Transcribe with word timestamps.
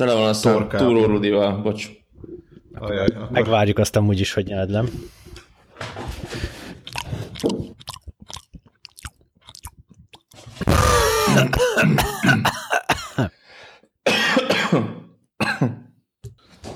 Tele 0.00 0.14
van 0.14 0.28
a 0.28 0.32
szám 0.32 0.68
túró 0.68 1.04
Rudival, 1.04 1.62
bocs. 1.62 1.88
Ajaj, 2.74 3.06
akkor... 3.06 3.30
Megvárjuk 3.30 3.78
azt 3.78 3.96
amúgy 3.96 4.20
is, 4.20 4.32
hogy 4.32 4.46
nyeled, 4.46 4.70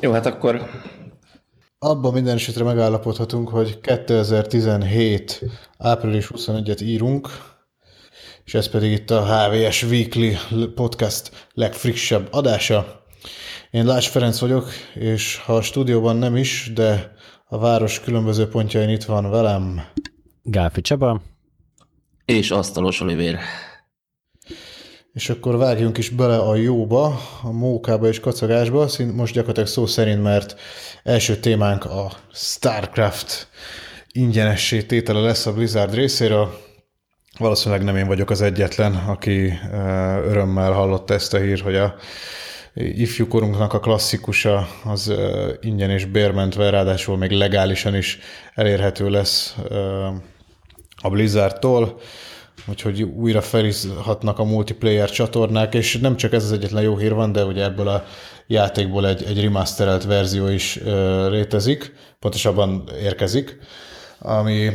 Jó, 0.00 0.12
hát 0.12 0.26
akkor... 0.26 0.70
Abban 1.78 2.12
minden 2.12 2.34
esetre 2.34 2.64
megállapodhatunk, 2.64 3.48
hogy 3.48 3.80
2017. 3.80 5.44
április 5.78 6.30
21-et 6.34 6.82
írunk, 6.82 7.28
és 8.44 8.54
ez 8.54 8.68
pedig 8.68 8.92
itt 8.92 9.10
a 9.10 9.26
HVS 9.26 9.82
Weekly 9.82 10.30
podcast 10.74 11.48
legfrissebb 11.54 12.28
adása. 12.30 13.02
Én 13.70 13.84
Lász 13.84 14.06
Ferenc 14.06 14.38
vagyok, 14.38 14.68
és 14.94 15.36
ha 15.36 15.56
a 15.56 15.62
stúdióban 15.62 16.16
nem 16.16 16.36
is, 16.36 16.70
de 16.74 17.12
a 17.46 17.58
város 17.58 18.00
különböző 18.00 18.48
pontjain 18.48 18.88
itt 18.88 19.04
van 19.04 19.30
velem. 19.30 19.84
Gáfi 20.42 20.80
Csaba. 20.80 21.20
És 22.24 22.50
Asztalos 22.50 23.00
Olivér. 23.00 23.38
És 25.12 25.30
akkor 25.30 25.56
vágjunk 25.56 25.98
is 25.98 26.08
bele 26.08 26.38
a 26.38 26.54
jóba, 26.54 27.20
a 27.42 27.50
mókába 27.50 28.08
és 28.08 28.20
kacagásba, 28.20 28.88
most 29.14 29.34
gyakorlatilag 29.34 29.68
szó 29.68 29.86
szerint, 29.86 30.22
mert 30.22 30.60
első 31.02 31.36
témánk 31.36 31.84
a 31.84 32.12
StarCraft 32.32 33.48
ingyenessé 34.12 34.82
tétele 34.82 35.20
lesz 35.20 35.46
a 35.46 35.52
Blizzard 35.52 35.94
részéről. 35.94 36.58
Valószínűleg 37.38 37.84
nem 37.84 37.96
én 37.96 38.06
vagyok 38.06 38.30
az 38.30 38.42
egyetlen, 38.42 38.94
aki 38.94 39.52
örömmel 40.24 40.72
hallotta 40.72 41.14
ezt 41.14 41.34
a 41.34 41.38
hír, 41.38 41.60
hogy 41.60 41.76
a 41.76 41.94
ifjúkorunknak 42.74 43.72
a 43.72 43.80
klasszikusa 43.80 44.66
az 44.84 45.12
ingyen 45.60 45.90
és 45.90 46.04
bérmentve, 46.04 46.70
ráadásul 46.70 47.16
még 47.16 47.30
legálisan 47.30 47.96
is 47.96 48.18
elérhető 48.54 49.10
lesz 49.10 49.56
a 51.02 51.10
Blizzardtól. 51.10 52.00
Úgyhogy 52.66 53.02
újra 53.02 53.40
felizhatnak 53.40 54.38
a 54.38 54.44
multiplayer 54.44 55.10
csatornák, 55.10 55.74
és 55.74 55.98
nem 55.98 56.16
csak 56.16 56.32
ez 56.32 56.44
az 56.44 56.52
egyetlen 56.52 56.82
jó 56.82 56.96
hír 56.96 57.14
van, 57.14 57.32
de 57.32 57.44
ugye 57.44 57.62
ebből 57.62 57.88
a 57.88 58.04
játékból 58.46 59.08
egy, 59.08 59.22
egy 59.22 59.42
remasterelt 59.42 60.04
verzió 60.04 60.48
is 60.48 60.80
ö, 60.84 61.30
létezik, 61.30 61.92
pontosabban 62.18 62.88
érkezik, 63.02 63.58
ami, 64.18 64.70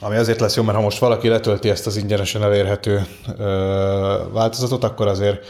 ami 0.00 0.16
azért 0.16 0.40
lesz 0.40 0.56
jó, 0.56 0.62
mert 0.62 0.76
ha 0.76 0.82
most 0.82 0.98
valaki 0.98 1.28
letölti 1.28 1.68
ezt 1.68 1.86
az 1.86 1.96
ingyenesen 1.96 2.42
elérhető 2.42 3.06
ö, 3.38 4.24
változatot, 4.32 4.84
akkor 4.84 5.06
azért 5.06 5.46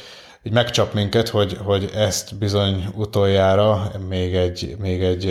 így 0.47 0.53
megcsap 0.53 0.95
minket, 0.95 1.28
hogy, 1.28 1.59
hogy 1.64 1.91
ezt 1.95 2.39
bizony 2.39 2.84
utoljára 2.95 3.91
még 4.09 4.34
egy, 4.34 4.77
még 4.78 5.03
egy 5.03 5.28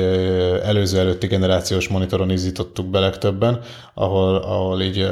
előző 0.63 0.99
előtti 0.99 1.27
generációs 1.27 1.87
monitoron 1.87 2.29
izítottuk 2.29 2.85
be 2.85 2.99
legtöbben, 2.99 3.59
ahol, 3.93 4.35
ahol 4.35 4.81
így 4.81 5.07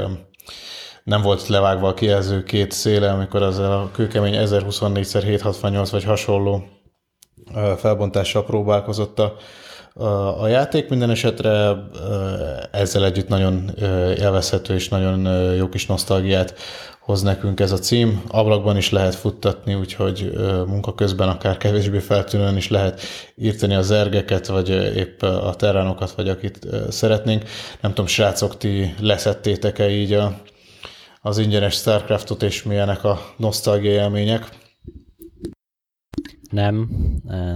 nem 1.04 1.22
volt 1.22 1.48
levágva 1.48 1.88
a 1.88 1.94
kijelző 1.94 2.44
két 2.44 2.72
széle, 2.72 3.12
amikor 3.12 3.42
az 3.42 3.58
a 3.58 3.90
kőkemény 3.94 4.36
1024x768 4.38 5.88
vagy 5.92 6.04
hasonló 6.04 6.64
felbontással 7.78 8.46
próbálkozott 8.46 9.20
a, 9.20 9.36
a, 10.42 10.48
játék. 10.48 10.90
Minden 10.90 11.10
esetre 11.10 11.76
ezzel 12.72 13.06
együtt 13.06 13.28
nagyon 13.28 13.72
élvezhető 14.18 14.74
és 14.74 14.90
nagyon 14.90 15.54
jó 15.56 15.70
kis 15.70 15.86
nosztalgiát 15.86 16.54
hoz 17.02 17.22
nekünk 17.22 17.60
ez 17.60 17.72
a 17.72 17.78
cím. 17.78 18.22
Ablakban 18.28 18.78
is 18.78 18.90
lehet 18.90 19.16
futtatni, 19.16 19.74
úgyhogy 19.74 20.32
munka 20.68 20.94
közben 20.96 21.30
akár 21.30 21.58
kevésbé 21.58 22.00
feltűnően 22.00 22.58
is 22.58 22.70
lehet 22.70 23.02
írtani 23.36 23.74
az 23.76 23.92
ergeket, 23.92 24.48
vagy 24.48 24.70
épp 24.96 25.22
a 25.22 25.56
terránokat, 25.56 26.12
vagy 26.12 26.30
akit 26.30 26.68
szeretnénk. 26.90 27.44
Nem 27.82 27.92
tudom, 27.92 28.06
srácok, 28.06 28.58
ti 28.58 28.94
leszettétek-e 29.00 29.90
így 29.90 30.14
a, 30.14 30.42
az 31.22 31.38
ingyenes 31.38 31.74
Starcraftot, 31.74 32.44
és 32.44 32.64
milyenek 32.64 33.04
a 33.04 33.20
nosztalgia 33.38 33.92
élmények. 33.92 34.50
Nem, 36.52 36.90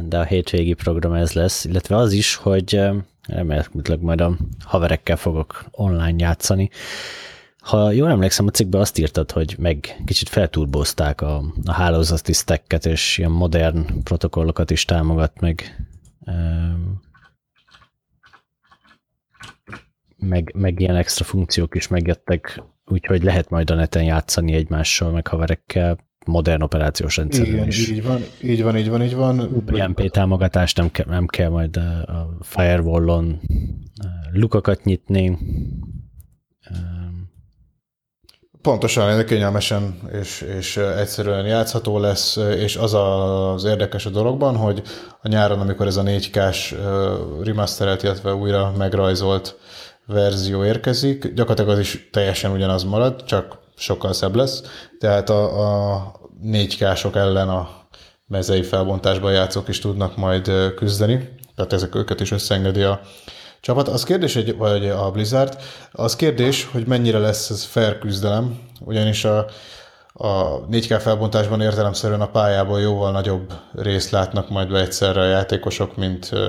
de 0.05 0.17
a 0.17 0.23
hétvégi 0.23 0.73
program 0.73 1.13
ez 1.13 1.31
lesz, 1.31 1.65
illetve 1.65 1.95
az 1.95 2.11
is, 2.11 2.35
hogy 2.35 2.81
remélhetőleg 3.27 4.01
majd 4.01 4.21
a 4.21 4.37
haverekkel 4.63 5.15
fogok 5.17 5.65
online 5.71 6.15
játszani. 6.17 6.69
Ha 7.65 7.91
jól 7.91 8.09
emlékszem, 8.09 8.47
a 8.47 8.49
cikkben 8.51 8.81
azt 8.81 8.97
írtad, 8.97 9.31
hogy 9.31 9.55
meg 9.59 10.01
kicsit 10.05 10.29
felturbozták 10.29 11.21
a, 11.21 11.43
a 11.65 11.71
hálózati 11.71 12.33
stacket, 12.33 12.85
és 12.85 13.17
ilyen 13.17 13.31
modern 13.31 14.03
protokollokat 14.03 14.71
is 14.71 14.85
támogat 14.85 15.39
meg. 15.39 15.85
Meg, 20.17 20.51
meg 20.55 20.79
ilyen 20.79 20.95
extra 20.95 21.25
funkciók 21.25 21.75
is 21.75 21.87
megjöttek 21.87 22.63
úgyhogy 22.85 23.23
lehet 23.23 23.49
majd 23.49 23.69
a 23.69 23.75
neten 23.75 24.03
játszani 24.03 24.53
egymással, 24.53 25.11
meg 25.11 25.27
haverekkel, 25.27 25.97
modern 26.25 26.61
operációs 26.61 27.17
rendszerűen 27.17 27.55
Igen, 27.55 27.67
is. 27.67 27.89
így 27.89 28.03
van, 28.03 28.19
így 28.43 28.63
van, 28.63 28.77
így 28.77 28.89
van, 28.89 29.03
így 29.03 29.15
van. 29.15 29.39
UPnP 29.39 30.09
támogatást 30.11 30.77
nem, 30.77 30.91
ke- 30.91 31.05
nem 31.05 31.25
kell 31.25 31.49
majd 31.49 31.77
a 31.77 32.37
firewall-on 32.41 33.41
lukakat 34.31 34.83
nyitni. 34.83 35.37
Pontosan, 38.65 39.25
kényelmesen 39.25 39.99
és, 40.19 40.41
és 40.57 40.77
egyszerűen 40.77 41.45
játszható 41.45 41.99
lesz, 41.99 42.35
és 42.35 42.75
az 42.75 42.93
az 42.93 43.63
érdekes 43.63 44.05
a 44.05 44.09
dologban, 44.09 44.55
hogy 44.55 44.81
a 45.21 45.27
nyáron, 45.27 45.59
amikor 45.59 45.87
ez 45.87 45.97
a 45.97 46.03
4K-s 46.03 46.75
remasterelt, 47.43 48.03
illetve 48.03 48.33
újra 48.33 48.71
megrajzolt 48.77 49.57
verzió 50.05 50.63
érkezik, 50.63 51.33
gyakorlatilag 51.33 51.69
az 51.69 51.79
is 51.79 52.09
teljesen 52.11 52.51
ugyanaz 52.51 52.83
marad, 52.83 53.23
csak 53.23 53.57
sokkal 53.75 54.13
szebb 54.13 54.35
lesz, 54.35 54.63
tehát 54.99 55.29
a, 55.29 55.93
a 55.93 56.11
4K-sok 56.43 57.15
ellen 57.15 57.49
a 57.49 57.69
mezei 58.27 58.63
felbontásban 58.63 59.31
játszók 59.31 59.67
is 59.67 59.79
tudnak 59.79 60.17
majd 60.17 60.51
küzdeni, 60.75 61.29
tehát 61.55 61.73
ezek 61.73 61.95
őket 61.95 62.19
is 62.19 62.31
összeengedi 62.31 62.81
a 62.81 63.01
csapat. 63.65 63.87
Az 63.87 64.03
kérdés, 64.03 64.33
hogy, 64.33 64.55
vagy 64.55 64.87
a 64.87 65.11
Blizzard, 65.11 65.57
az 65.91 66.15
kérdés, 66.15 66.65
hogy 66.65 66.87
mennyire 66.87 67.17
lesz 67.17 67.49
ez 67.49 67.63
fair 67.63 67.99
küzdelem, 67.99 68.59
ugyanis 68.79 69.25
a, 69.25 69.45
a 70.13 70.65
4K 70.65 70.97
felbontásban 71.01 71.61
értelemszerűen 71.61 72.21
a 72.21 72.29
pályából 72.29 72.81
jóval 72.81 73.11
nagyobb 73.11 73.53
részt 73.73 74.09
látnak 74.09 74.49
majd 74.49 74.71
be 74.71 74.79
egyszerre 74.79 75.21
a 75.21 75.25
játékosok, 75.25 75.95
mint 75.95 76.29
uh, 76.31 76.39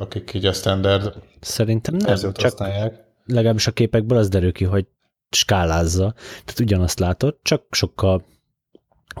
akik 0.00 0.34
így 0.34 0.46
a 0.46 0.52
standard 0.52 1.14
Szerintem 1.40 1.94
nem, 1.94 2.16
csak 2.16 2.40
használják. 2.40 3.04
legalábbis 3.26 3.66
a 3.66 3.72
képekből 3.72 4.18
az 4.18 4.28
derül 4.28 4.52
ki, 4.52 4.64
hogy 4.64 4.86
skálázza, 5.30 6.14
tehát 6.44 6.60
ugyanazt 6.60 6.98
látod, 6.98 7.36
csak 7.42 7.62
sokkal 7.70 8.24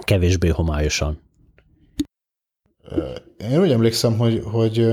kevésbé 0.00 0.48
homályosan. 0.48 1.29
Én 3.50 3.60
úgy 3.60 3.70
emlékszem, 3.70 4.18
hogy, 4.18 4.42
hogy 4.44 4.86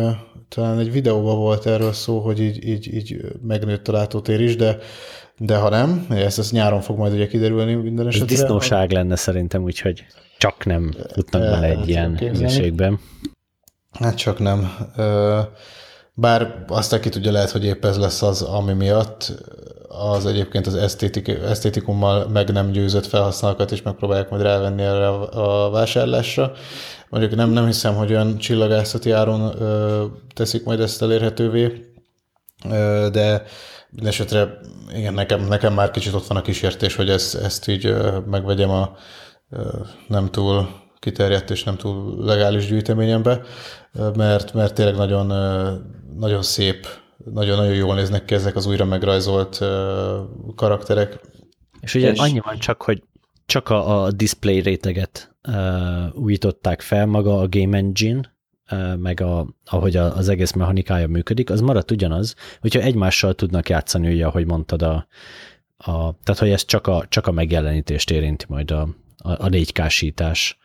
talán 0.50 0.80
egy 0.80 0.92
videóban 0.92 1.38
volt 1.38 1.66
erről 1.66 1.94
szó, 1.94 2.20
hogy 2.20 2.40
így, 2.42 2.68
így, 2.68 2.94
így 2.94 3.18
megnőtt 3.42 3.88
a 3.88 3.92
látótér 3.92 4.42
is, 4.42 4.56
de 4.56 4.78
de 5.40 5.58
ha 5.58 5.70
nem, 5.70 6.06
ez, 6.10 6.40
ez 6.40 6.52
nyáron 6.52 6.82
fog 6.82 6.98
majd 6.98 7.14
ugye 7.14 7.28
kiderülni 7.28 7.74
minden 7.74 8.08
esetre. 8.08 8.34
Ez 8.34 8.40
disznóság 8.40 8.92
lenne 8.92 9.16
szerintem, 9.16 9.64
úgyhogy 9.64 10.06
csak 10.38 10.66
nem 10.66 10.94
tudnak 11.08 11.42
bele 11.42 11.68
egy 11.68 11.88
ilyen 11.88 12.18
hülyeségben. 12.18 13.00
Hát 13.92 14.16
csak 14.16 14.40
nem. 14.40 14.78
Bár 16.14 16.64
azt 16.68 17.00
ki 17.00 17.10
tudja, 17.10 17.32
lehet, 17.32 17.52
hogy 17.52 17.66
épp 17.66 17.86
ez 17.86 17.98
lesz 17.98 18.22
az, 18.22 18.42
ami 18.42 18.74
miatt 18.74 19.34
az 19.88 20.26
egyébként 20.26 20.68
az 20.68 20.76
esztétik, 20.76 21.28
esztétikummal 21.28 22.28
meg 22.28 22.52
nem 22.52 22.72
győzött 22.72 23.06
felhasználókat 23.06 23.72
is 23.72 23.82
megpróbálják 23.82 24.30
majd 24.30 24.42
rávenni 24.42 24.82
erre 24.82 25.08
a 25.08 25.70
vásárlásra. 25.70 26.52
Mondjuk 27.10 27.36
nem, 27.36 27.50
nem 27.50 27.66
hiszem, 27.66 27.96
hogy 27.96 28.12
olyan 28.12 28.38
csillagászati 28.38 29.12
áron 29.12 29.62
ö, 29.62 30.06
teszik 30.34 30.64
majd 30.64 30.80
ezt 30.80 31.02
elérhetővé, 31.02 31.86
ö, 32.70 33.08
de 33.12 33.44
Mindenesetre 33.90 34.60
igen, 34.96 35.14
nekem, 35.14 35.48
nekem 35.48 35.74
már 35.74 35.92
kicsit 35.92 36.14
ott 36.14 36.28
van 36.28 36.38
a 36.38 36.42
kísértés, 36.42 36.96
hogy 36.96 37.10
ezt, 37.10 37.36
ezt 37.36 37.68
így 37.68 37.96
megvegyem 38.26 38.70
a 38.70 38.96
nem 40.08 40.32
túl 40.32 40.70
kiterjedt 41.00 41.50
és 41.50 41.64
nem 41.64 41.78
túl 41.78 42.26
legális 42.26 42.68
gyűjteményembe, 42.68 43.42
mert, 44.16 44.54
mert 44.54 44.74
tényleg 44.74 44.96
nagyon, 44.96 45.28
nagyon 46.16 46.42
szép, 46.42 46.88
nagyon-nagyon 47.18 47.74
jól 47.74 47.96
néznek 47.96 48.26
ki 48.26 48.34
ezek 48.34 48.56
az 48.56 48.66
újra 48.66 48.86
megrajzolt 48.86 49.60
karakterek. 50.56 51.20
És 51.80 51.96
ugye 51.96 52.12
és... 52.12 52.20
annyi 52.20 52.40
van 52.40 52.58
csak, 52.60 52.82
hogy 52.82 53.04
csak 53.48 53.70
a, 53.70 54.04
a 54.04 54.12
display 54.12 54.60
réteget 54.60 55.36
uh, 55.48 56.24
újították 56.24 56.82
fel, 56.82 57.06
maga 57.06 57.40
a 57.40 57.48
Game 57.50 57.78
Engine, 57.78 58.36
meg 59.00 59.22
a, 59.22 59.48
ahogy 59.66 59.96
az 59.96 60.30
egész 60.30 60.52
mechanikája 60.52 61.08
működik, 61.08 61.50
az 61.50 61.62
maradt 61.62 61.92
ugyanaz, 61.92 62.36
hogyha 62.62 62.82
egymással 62.82 63.34
tudnak 63.34 63.70
játszani, 63.70 64.14
ugye, 64.14 64.26
ahogy 64.26 64.46
mondtad, 64.46 64.82
a, 64.82 65.08
a, 65.78 65.92
tehát 66.24 66.40
hogy 66.40 66.50
ez 66.50 66.66
csak 66.66 66.88
a, 66.88 67.06
csak 67.10 67.28
a 67.28 67.32
megjelenítést 67.32 68.12
érinti 68.12 68.46
majd 68.48 68.72
a, 68.72 68.88
a, 69.18 69.46
a 69.46 69.50
4 69.50 69.72
k 69.72 69.86
És 69.86 70.56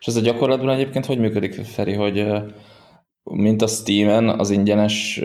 ez 0.00 0.16
a 0.16 0.20
gyakorlatban 0.20 0.74
egyébként 0.74 1.06
hogy 1.06 1.18
működik, 1.18 1.54
Feri, 1.54 1.92
hogy 1.92 2.26
mint 3.22 3.62
a 3.62 3.66
Steam-en 3.66 4.28
az 4.28 4.50
ingyenes 4.50 5.20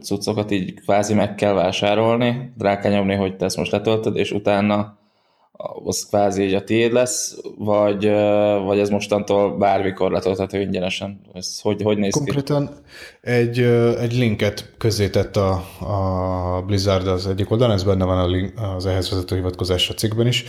cuccokat 0.00 0.50
így 0.50 0.74
kvázi 0.74 1.14
meg 1.14 1.34
kell 1.34 1.52
vásárolni, 1.52 2.52
rá 2.58 2.78
kell 2.78 2.92
nyomni, 2.92 3.14
hogy 3.14 3.36
te 3.36 3.44
ezt 3.44 3.56
most 3.56 3.72
letöltöd, 3.72 4.16
és 4.16 4.32
utána 4.32 4.98
az 5.84 6.06
kvázi 6.08 6.42
így 6.42 6.54
a 6.54 6.64
tiéd 6.64 6.92
lesz, 6.92 7.36
vagy, 7.58 8.04
vagy 8.64 8.78
ez 8.78 8.88
mostantól 8.88 9.56
bármikor 9.56 10.10
letölthető 10.10 10.60
ingyenesen? 10.60 11.20
Ez 11.32 11.60
hogy, 11.60 11.82
hogy 11.82 11.98
néz 11.98 12.14
Konkrétan 12.14 12.66
ki? 12.66 13.30
egy, 13.30 13.58
egy 14.00 14.16
linket 14.16 14.72
közzétett 14.78 15.36
a, 15.36 15.50
a 15.80 16.62
Blizzard 16.66 17.06
az 17.06 17.26
egyik 17.26 17.50
oldalon, 17.50 17.74
ez 17.74 17.84
benne 17.84 18.04
van 18.04 18.18
a 18.18 18.26
link, 18.26 18.52
az 18.76 18.86
ehhez 18.86 19.10
vezető 19.10 19.34
hivatkozás 19.34 19.90
a 19.90 19.94
cikkben 19.94 20.26
is, 20.26 20.44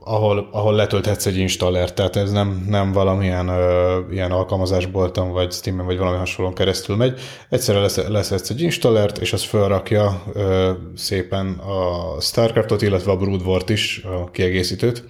ahol, 0.00 0.48
ahol 0.52 0.74
letölthetsz 0.74 1.26
egy 1.26 1.36
installert, 1.36 1.94
tehát 1.94 2.16
ez 2.16 2.32
nem, 2.32 2.64
nem 2.68 2.92
valamilyen 2.92 3.48
uh, 3.48 4.12
ilyen 4.12 4.30
alkalmazásbolton, 4.30 5.32
vagy 5.32 5.52
Steam-en, 5.52 5.86
vagy 5.86 5.98
valami 5.98 6.16
hasonlón 6.16 6.54
keresztül 6.54 6.96
megy. 6.96 7.20
Egyszerre 7.48 7.80
lesz, 8.08 8.30
egy 8.50 8.60
installert, 8.60 9.18
és 9.18 9.32
az 9.32 9.42
felrakja 9.42 10.22
uh, 10.34 10.68
szépen 10.96 11.52
a 11.52 12.20
Starcraftot, 12.20 12.82
illetve 12.82 13.10
a 13.10 13.16
Brood 13.16 13.46
War-t 13.46 13.68
is, 13.68 14.04
a 14.04 14.30
kiegészítőt. 14.30 15.04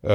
Uh, 0.00 0.12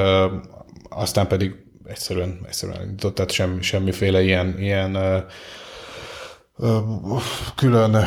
aztán 0.89 1.27
pedig 1.27 1.55
egyszerűen, 1.85 2.39
egyszerűen 2.47 2.81
indított, 2.81 3.15
tehát 3.15 3.31
semmi, 3.31 3.61
semmiféle 3.61 4.21
ilyen, 4.21 4.55
ilyen 4.59 4.97
külön 7.55 7.97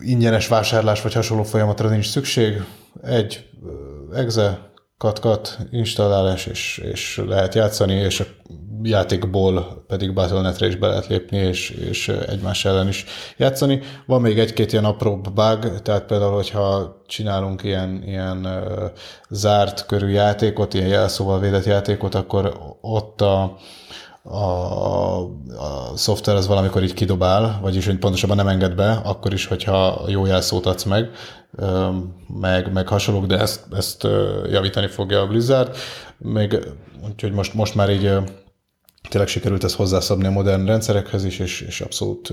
ingyenes 0.00 0.48
vásárlás 0.48 1.02
vagy 1.02 1.12
hasonló 1.12 1.42
folyamatra 1.42 1.88
nincs 1.88 2.08
szükség. 2.08 2.62
Egy 3.02 3.48
exe, 4.16 4.70
katkat, 4.98 5.58
installálás, 5.70 6.46
és, 6.46 6.78
és 6.92 7.22
lehet 7.26 7.54
játszani, 7.54 7.94
és 7.94 8.20
a 8.20 8.24
játékból 8.82 9.84
pedig 9.86 10.12
Battle.net-re 10.12 10.66
is 10.66 10.76
be 10.76 10.86
lehet 10.86 11.06
lépni, 11.06 11.36
és, 11.36 11.70
és 11.70 12.08
egymás 12.08 12.64
ellen 12.64 12.88
is 12.88 13.04
játszani. 13.36 13.80
Van 14.06 14.20
még 14.20 14.38
egy-két 14.38 14.72
ilyen 14.72 14.84
apró 14.84 15.16
bug, 15.20 15.80
tehát 15.82 16.04
például, 16.06 16.34
hogyha 16.34 16.96
csinálunk 17.06 17.62
ilyen, 17.62 18.02
ilyen 18.06 18.48
zárt 19.30 19.86
körű 19.86 20.08
játékot, 20.08 20.74
ilyen 20.74 20.88
jelszóval 20.88 21.40
védett 21.40 21.64
játékot, 21.64 22.14
akkor 22.14 22.58
ott 22.80 23.20
a, 23.20 23.56
a, 24.28 25.18
a 25.56 25.96
szoftver 25.96 26.36
az 26.36 26.46
valamikor 26.46 26.82
így 26.82 26.94
kidobál, 26.94 27.58
vagyis 27.62 27.86
hogy 27.86 27.98
pontosabban 27.98 28.36
nem 28.36 28.48
enged 28.48 28.74
be, 28.74 29.00
akkor 29.04 29.32
is, 29.32 29.46
hogyha 29.46 30.04
jó 30.08 30.26
jelszót 30.26 30.66
adsz 30.66 30.84
meg, 30.84 31.10
meg, 32.40 32.72
meg 32.72 32.88
hasonlók, 32.88 33.26
de 33.26 33.38
ezt, 33.38 33.60
ezt 33.72 34.06
javítani 34.50 34.86
fogja 34.86 35.20
a 35.20 35.26
Blizzard. 35.26 35.76
Még, 36.18 36.58
úgyhogy 37.08 37.32
most, 37.32 37.54
most 37.54 37.74
már 37.74 37.90
így 37.90 38.12
tényleg 39.08 39.28
sikerült 39.30 39.64
ezt 39.64 39.74
hozzászabni 39.74 40.26
a 40.26 40.30
modern 40.30 40.66
rendszerekhez 40.66 41.24
is, 41.24 41.38
és, 41.38 41.60
és 41.60 41.80
abszolút 41.80 42.32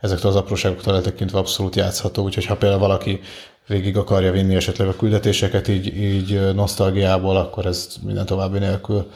ezektől 0.00 0.30
az 0.30 0.36
apróságoktól 0.36 0.94
eltekintve 0.94 1.38
abszolút 1.38 1.76
játszható, 1.76 2.22
úgyhogy 2.22 2.44
ha 2.44 2.56
például 2.56 2.80
valaki 2.80 3.20
végig 3.66 3.96
akarja 3.96 4.32
vinni 4.32 4.54
esetleg 4.54 4.88
a 4.88 4.96
küldetéseket 4.96 5.68
így, 5.68 5.96
így 5.96 6.54
nosztalgiából, 6.54 7.36
akkor 7.36 7.66
ez 7.66 7.88
minden 8.02 8.26
további 8.26 8.58
nélkül 8.58 9.10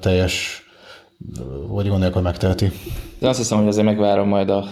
teljes 0.00 0.67
vagy 1.68 1.88
gond 1.88 2.00
nélkül 2.00 2.22
megteheti. 2.22 2.70
De 3.18 3.28
azt 3.28 3.38
hiszem, 3.38 3.58
hogy 3.58 3.68
azért 3.68 3.86
megvárom 3.86 4.28
majd 4.28 4.50
a 4.50 4.64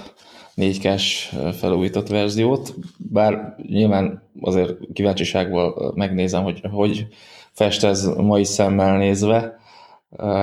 4K-s 0.56 1.36
felújított 1.58 2.08
verziót, 2.08 2.74
bár 2.98 3.54
nyilván 3.62 4.22
azért 4.40 4.72
kíváncsiságból 4.92 5.92
megnézem, 5.94 6.42
hogy 6.42 6.60
hogy 6.70 7.06
fest 7.52 7.84
ez 7.84 8.04
mai 8.04 8.44
szemmel 8.44 8.96
nézve 8.96 9.58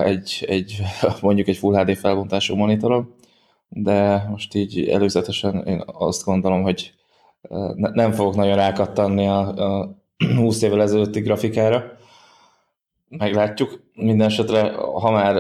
egy, 0.04 0.46
egy 0.48 0.82
mondjuk 1.22 1.48
egy 1.48 1.58
Full 1.58 1.84
HD 1.84 1.98
felbontású 1.98 2.56
monitoron, 2.56 3.14
de 3.70 4.28
most 4.30 4.56
így 4.56 4.88
előzetesen 4.88 5.64
én 5.66 5.84
azt 5.86 6.24
gondolom, 6.24 6.62
hogy 6.62 6.94
nem 7.76 8.12
fogok 8.12 8.36
nagyon 8.36 8.56
rákattanni 8.56 9.28
a, 9.28 9.40
a 9.80 9.96
20 10.36 10.62
évvel 10.62 10.82
ezelőtti 10.82 11.20
grafikára, 11.20 11.84
meglátjuk. 13.18 13.82
Minden 13.94 14.28
esetre, 14.28 14.72
ha 14.76 15.12
már 15.12 15.36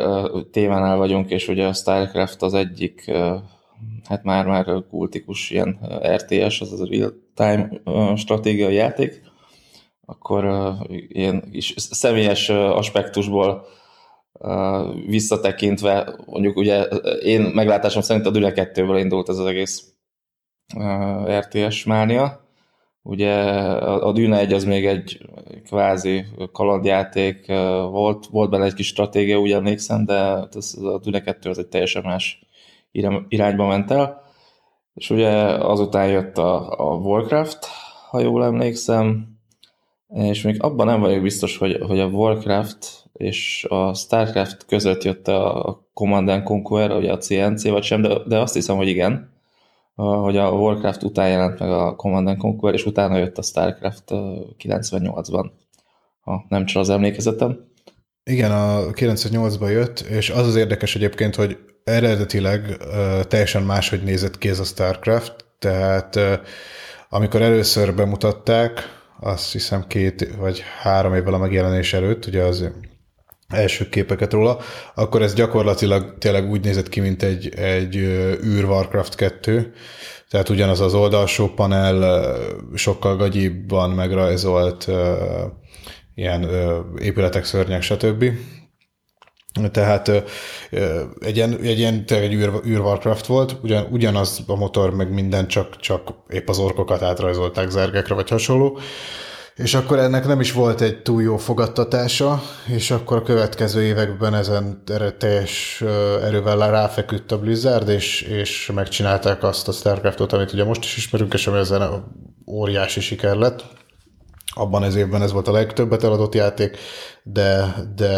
témánál 0.51 0.97
vagyunk, 0.97 1.29
és 1.29 1.47
ugye 1.47 1.67
a 1.67 1.73
StarCraft 1.73 2.41
az 2.41 2.53
egyik, 2.53 3.11
hát 4.03 4.23
már-már 4.23 4.65
kultikus 4.89 5.49
ilyen 5.49 5.79
RTS, 6.15 6.61
az 6.61 6.81
a 6.81 6.87
real-time 6.89 7.69
stratégiai 8.15 8.73
játék, 8.73 9.21
akkor 10.05 10.73
ilyen 11.07 11.49
kis 11.51 11.73
személyes 11.77 12.49
aspektusból 12.49 13.65
visszatekintve, 15.07 16.15
mondjuk 16.25 16.57
ugye 16.57 16.83
én 17.23 17.41
meglátásom 17.41 18.01
szerint 18.01 18.25
a 18.25 18.29
Dune 18.29 18.51
2-ből 18.55 18.99
indult 18.99 19.29
ez 19.29 19.37
az 19.37 19.45
egész 19.45 19.93
RTS 21.39 21.83
mánia, 21.83 22.42
Ugye 23.05 23.33
a, 23.33 24.11
Dűne 24.11 24.37
1 24.37 24.53
az 24.53 24.63
még 24.63 24.85
egy 24.85 25.17
kvázi 25.65 26.25
kalandjáték, 26.51 27.45
volt, 27.89 28.25
volt 28.25 28.49
benne 28.49 28.65
egy 28.65 28.73
kis 28.73 28.87
stratégia, 28.87 29.39
úgy 29.39 29.51
emlékszem, 29.51 30.05
de 30.05 30.47
ez, 30.55 30.75
a 30.83 30.99
Dűne 30.99 31.21
2 31.21 31.49
az 31.49 31.57
egy 31.57 31.67
teljesen 31.67 32.03
más 32.03 32.47
irányba 33.27 33.67
ment 33.67 33.91
el. 33.91 34.21
És 34.93 35.09
ugye 35.09 35.29
azután 35.45 36.07
jött 36.07 36.37
a, 36.37 36.79
a 36.79 36.95
Warcraft, 36.95 37.65
ha 38.09 38.19
jól 38.19 38.43
emlékszem, 38.43 39.37
és 40.13 40.41
még 40.41 40.63
abban 40.63 40.85
nem 40.85 40.99
vagyok 40.99 41.21
biztos, 41.21 41.57
hogy, 41.57 41.81
hogy 41.81 41.99
a 41.99 42.07
Warcraft 42.07 43.09
és 43.13 43.65
a 43.69 43.93
Starcraft 43.93 44.65
között 44.65 45.03
jött 45.03 45.27
a 45.27 45.87
Command 45.93 46.43
Conquer, 46.43 46.91
ugye 46.91 47.11
a 47.11 47.17
CNC 47.17 47.67
vagy 47.67 47.83
sem, 47.83 48.01
de, 48.01 48.17
de 48.27 48.39
azt 48.39 48.53
hiszem, 48.53 48.75
hogy 48.75 48.87
igen 48.87 49.32
hogy 49.95 50.37
a 50.37 50.49
Warcraft 50.49 51.03
után 51.03 51.29
jelent 51.29 51.59
meg 51.59 51.69
a 51.69 51.95
Command 51.95 52.37
Conquer, 52.37 52.73
és 52.73 52.85
utána 52.85 53.17
jött 53.17 53.37
a 53.37 53.41
Starcraft 53.41 54.03
98-ban, 54.63 55.51
ha 56.19 56.45
nem 56.49 56.65
csak 56.65 56.81
az 56.81 56.89
emlékezetem. 56.89 57.71
Igen, 58.23 58.51
a 58.51 58.79
98-ban 58.91 59.71
jött, 59.71 59.99
és 59.99 60.29
az 60.29 60.47
az 60.47 60.55
érdekes 60.55 60.95
egyébként, 60.95 61.35
hogy 61.35 61.57
eredetileg 61.83 62.77
teljesen 63.27 63.63
máshogy 63.63 64.03
nézett 64.03 64.37
ki 64.37 64.49
ez 64.49 64.59
a 64.59 64.63
StarCraft, 64.63 65.45
tehát 65.59 66.19
amikor 67.09 67.41
először 67.41 67.95
bemutatták, 67.95 68.79
azt 69.19 69.51
hiszem 69.51 69.87
két 69.87 70.35
vagy 70.39 70.63
három 70.81 71.15
évvel 71.15 71.33
a 71.33 71.37
megjelenés 71.37 71.93
előtt, 71.93 72.25
ugye 72.25 72.43
az 72.43 72.71
első 73.53 73.89
képeket 73.89 74.33
róla, 74.33 74.59
akkor 74.95 75.21
ez 75.21 75.33
gyakorlatilag 75.33 76.17
tényleg 76.17 76.49
úgy 76.49 76.63
nézett 76.63 76.89
ki, 76.89 76.99
mint 76.99 77.23
egy, 77.23 77.55
egy 77.55 77.95
űr 78.45 78.65
Warcraft 78.65 79.15
2, 79.15 79.73
tehát 80.29 80.49
ugyanaz 80.49 80.79
az 80.79 80.93
oldalsó 80.93 81.47
panel, 81.47 82.35
sokkal 82.73 83.15
gagyibban 83.15 83.89
megrajzolt 83.89 84.87
ilyen 86.15 86.49
épületek, 86.99 87.45
szörnyek, 87.45 87.81
stb. 87.81 88.25
Tehát 89.71 90.07
egy 91.19 91.35
ilyen, 91.35 91.59
egy 91.61 91.77
ilyen 91.77 92.03
egy 92.07 92.33
űr, 92.33 92.51
űr 92.65 92.79
Warcraft 92.79 93.25
volt, 93.25 93.57
ugyan, 93.63 93.87
ugyanaz 93.91 94.43
a 94.47 94.55
motor, 94.55 94.95
meg 94.95 95.13
minden, 95.13 95.47
csak, 95.47 95.77
csak 95.77 96.09
épp 96.29 96.49
az 96.49 96.59
orkokat 96.59 97.01
átrajzolták 97.01 97.69
zergekre, 97.69 98.15
vagy 98.15 98.29
hasonló. 98.29 98.79
És 99.55 99.73
akkor 99.73 99.99
ennek 99.99 100.25
nem 100.27 100.39
is 100.39 100.51
volt 100.51 100.81
egy 100.81 101.01
túl 101.01 101.21
jó 101.21 101.37
fogadtatása, 101.37 102.41
és 102.67 102.91
akkor 102.91 103.17
a 103.17 103.23
következő 103.23 103.83
években 103.83 104.33
ezen 104.33 104.83
teljes 105.17 105.83
erővel 106.23 106.71
ráfeküdt 106.71 107.31
a 107.31 107.39
Blizzard, 107.39 107.89
és, 107.89 108.21
és 108.21 108.71
megcsinálták 108.73 109.43
azt 109.43 109.67
a 109.67 109.71
Starcraftot, 109.71 110.33
amit 110.33 110.53
ugye 110.53 110.63
most 110.63 110.83
is 110.83 110.97
ismerünk, 110.97 111.33
és 111.33 111.47
ami 111.47 111.57
ezen 111.57 112.03
óriási 112.47 112.99
siker 112.99 113.35
lett. 113.35 113.63
Abban 114.55 114.83
ez 114.83 114.95
évben 114.95 115.21
ez 115.21 115.31
volt 115.31 115.47
a 115.47 115.51
legtöbbet 115.51 116.03
eladott 116.03 116.35
játék, 116.35 116.77
de, 117.23 117.75
de 117.95 118.11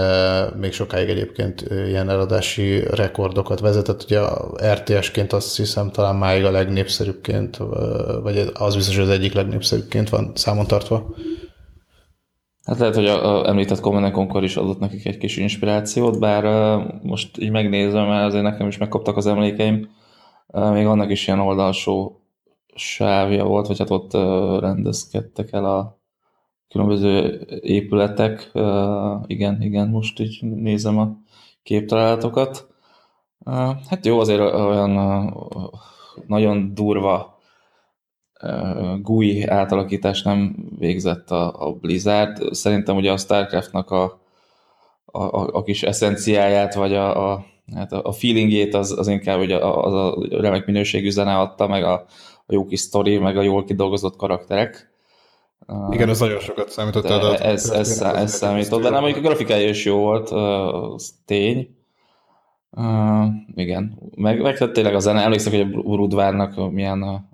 még 0.59 0.71
sokáig 0.71 1.09
egyébként 1.09 1.61
ilyen 1.87 2.09
eladási 2.09 2.79
rekordokat 2.79 3.59
vezetett. 3.59 4.03
Ugye 4.03 4.21
RTS-ként 4.73 5.33
azt 5.33 5.57
hiszem 5.57 5.91
talán 5.91 6.15
máig 6.15 6.43
a 6.45 6.51
legnépszerűbbként, 6.51 7.57
vagy 8.23 8.51
az 8.53 8.75
biztos, 8.75 8.95
hogy 8.95 9.05
az 9.05 9.11
egyik 9.11 9.33
legnépszerűbbként 9.33 10.09
van 10.09 10.31
számon 10.35 10.67
tartva. 10.67 11.15
Hát 12.65 12.77
lehet, 12.77 12.95
hogy 12.95 13.05
a, 13.05 13.41
a 13.41 13.47
említett 13.47 13.79
Command 13.79 14.11
Conquer 14.11 14.43
is 14.43 14.55
adott 14.55 14.79
nekik 14.79 15.05
egy 15.05 15.17
kis 15.17 15.37
inspirációt, 15.37 16.19
bár 16.19 16.45
uh, 16.45 16.83
most 17.01 17.37
így 17.37 17.51
megnézem, 17.51 18.07
mert 18.07 18.25
azért 18.25 18.43
nekem 18.43 18.67
is 18.67 18.77
megkaptak 18.77 19.17
az 19.17 19.25
emlékeim, 19.27 19.89
uh, 20.47 20.71
még 20.71 20.85
annak 20.85 21.11
is 21.11 21.27
ilyen 21.27 21.39
oldalsó 21.39 22.21
sávja 22.75 23.43
volt, 23.43 23.67
vagy 23.67 23.77
hát 23.77 23.89
ott 23.89 24.13
uh, 24.13 24.59
rendezkedtek 24.59 25.51
el 25.51 25.65
a 25.65 26.03
különböző 26.69 27.45
épületek. 27.61 28.51
Igen, 29.25 29.61
igen, 29.61 29.87
most 29.87 30.19
így 30.19 30.39
nézem 30.41 30.97
a 30.97 31.17
képtalálatokat. 31.63 32.67
Hát 33.89 34.05
jó, 34.05 34.19
azért 34.19 34.39
olyan 34.39 35.33
nagyon 36.27 36.73
durva 36.73 37.39
GUI 39.01 39.43
átalakítás 39.43 40.21
nem 40.21 40.55
végzett 40.79 41.31
a, 41.31 41.67
a 41.67 41.73
Blizzard. 41.73 42.53
Szerintem 42.53 42.95
ugye 42.95 43.11
a 43.11 43.17
Starcraftnak 43.17 43.91
a, 43.91 44.03
a, 45.05 45.57
a 45.57 45.63
kis 45.63 45.83
eszenciáját, 45.83 46.73
vagy 46.73 46.93
a, 46.93 47.31
a, 47.31 47.45
hát 47.75 47.91
a 47.91 48.11
feelingjét 48.11 48.73
az, 48.73 48.97
az 48.97 49.07
inkább 49.07 49.37
hogy 49.37 49.51
az 49.51 49.93
a 49.93 50.15
remek 50.29 50.65
minőségű 50.65 51.09
zene 51.09 51.37
adta, 51.37 51.67
meg 51.67 51.83
a, 51.83 51.93
a 52.45 52.53
jó 52.53 52.65
kis 52.65 52.79
sztori, 52.79 53.17
meg 53.17 53.37
a 53.37 53.41
jól 53.41 53.63
kidolgozott 53.63 54.15
karakterek. 54.15 54.94
Igen, 55.89 56.09
ez 56.09 56.19
nagyon 56.19 56.39
sokat 56.39 56.69
számított. 56.69 57.03
De 57.03 57.37
ez, 57.37 57.69
ez, 57.69 57.69
ez, 57.69 58.01
ez 58.01 58.33
számított, 58.33 58.81
de 58.81 58.89
nem, 58.89 59.01
mondjuk 59.01 59.25
a 59.25 59.27
grafikája 59.27 59.69
is 59.69 59.85
jó 59.85 59.97
volt, 59.97 60.29
az 60.29 61.13
tény. 61.25 61.75
Uh, 62.77 63.25
igen, 63.55 63.99
meg, 64.15 64.41
meg 64.41 64.71
tényleg 64.71 64.95
a 64.95 64.99
zene, 64.99 65.21
emlékszek, 65.21 65.51
hogy 65.51 65.61
a 65.61 65.65
Brudvárnak 65.65 66.71
milyen 66.71 67.01
a, 67.01 67.29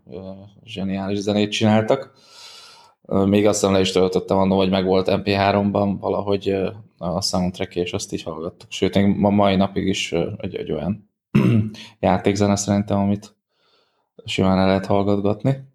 zseniális 0.63 1.19
zenét 1.19 1.51
csináltak. 1.51 2.13
Uh, 3.01 3.27
még 3.27 3.47
azt 3.47 3.61
le 3.61 3.79
is 3.79 3.91
töltöttem 3.91 4.37
annól, 4.37 4.57
hogy 4.57 4.69
meg 4.69 4.85
volt 4.85 5.07
MP3-ban 5.09 5.95
valahogy 5.99 6.49
uh, 6.49 7.15
a 7.15 7.21
soundtrack, 7.21 7.75
és 7.75 7.93
azt 7.93 8.13
így 8.13 8.23
hallgattuk. 8.23 8.71
Sőt, 8.71 8.95
még 8.95 9.05
ma 9.05 9.29
mai 9.29 9.55
napig 9.55 9.87
is 9.87 10.11
egy, 10.37 10.55
egy 10.55 10.71
olyan 10.71 11.09
játékzene 11.99 12.55
szerintem, 12.55 12.99
amit 12.99 13.35
simán 14.25 14.57
el 14.57 14.67
lehet 14.67 14.85
hallgatgatni. 14.85 15.70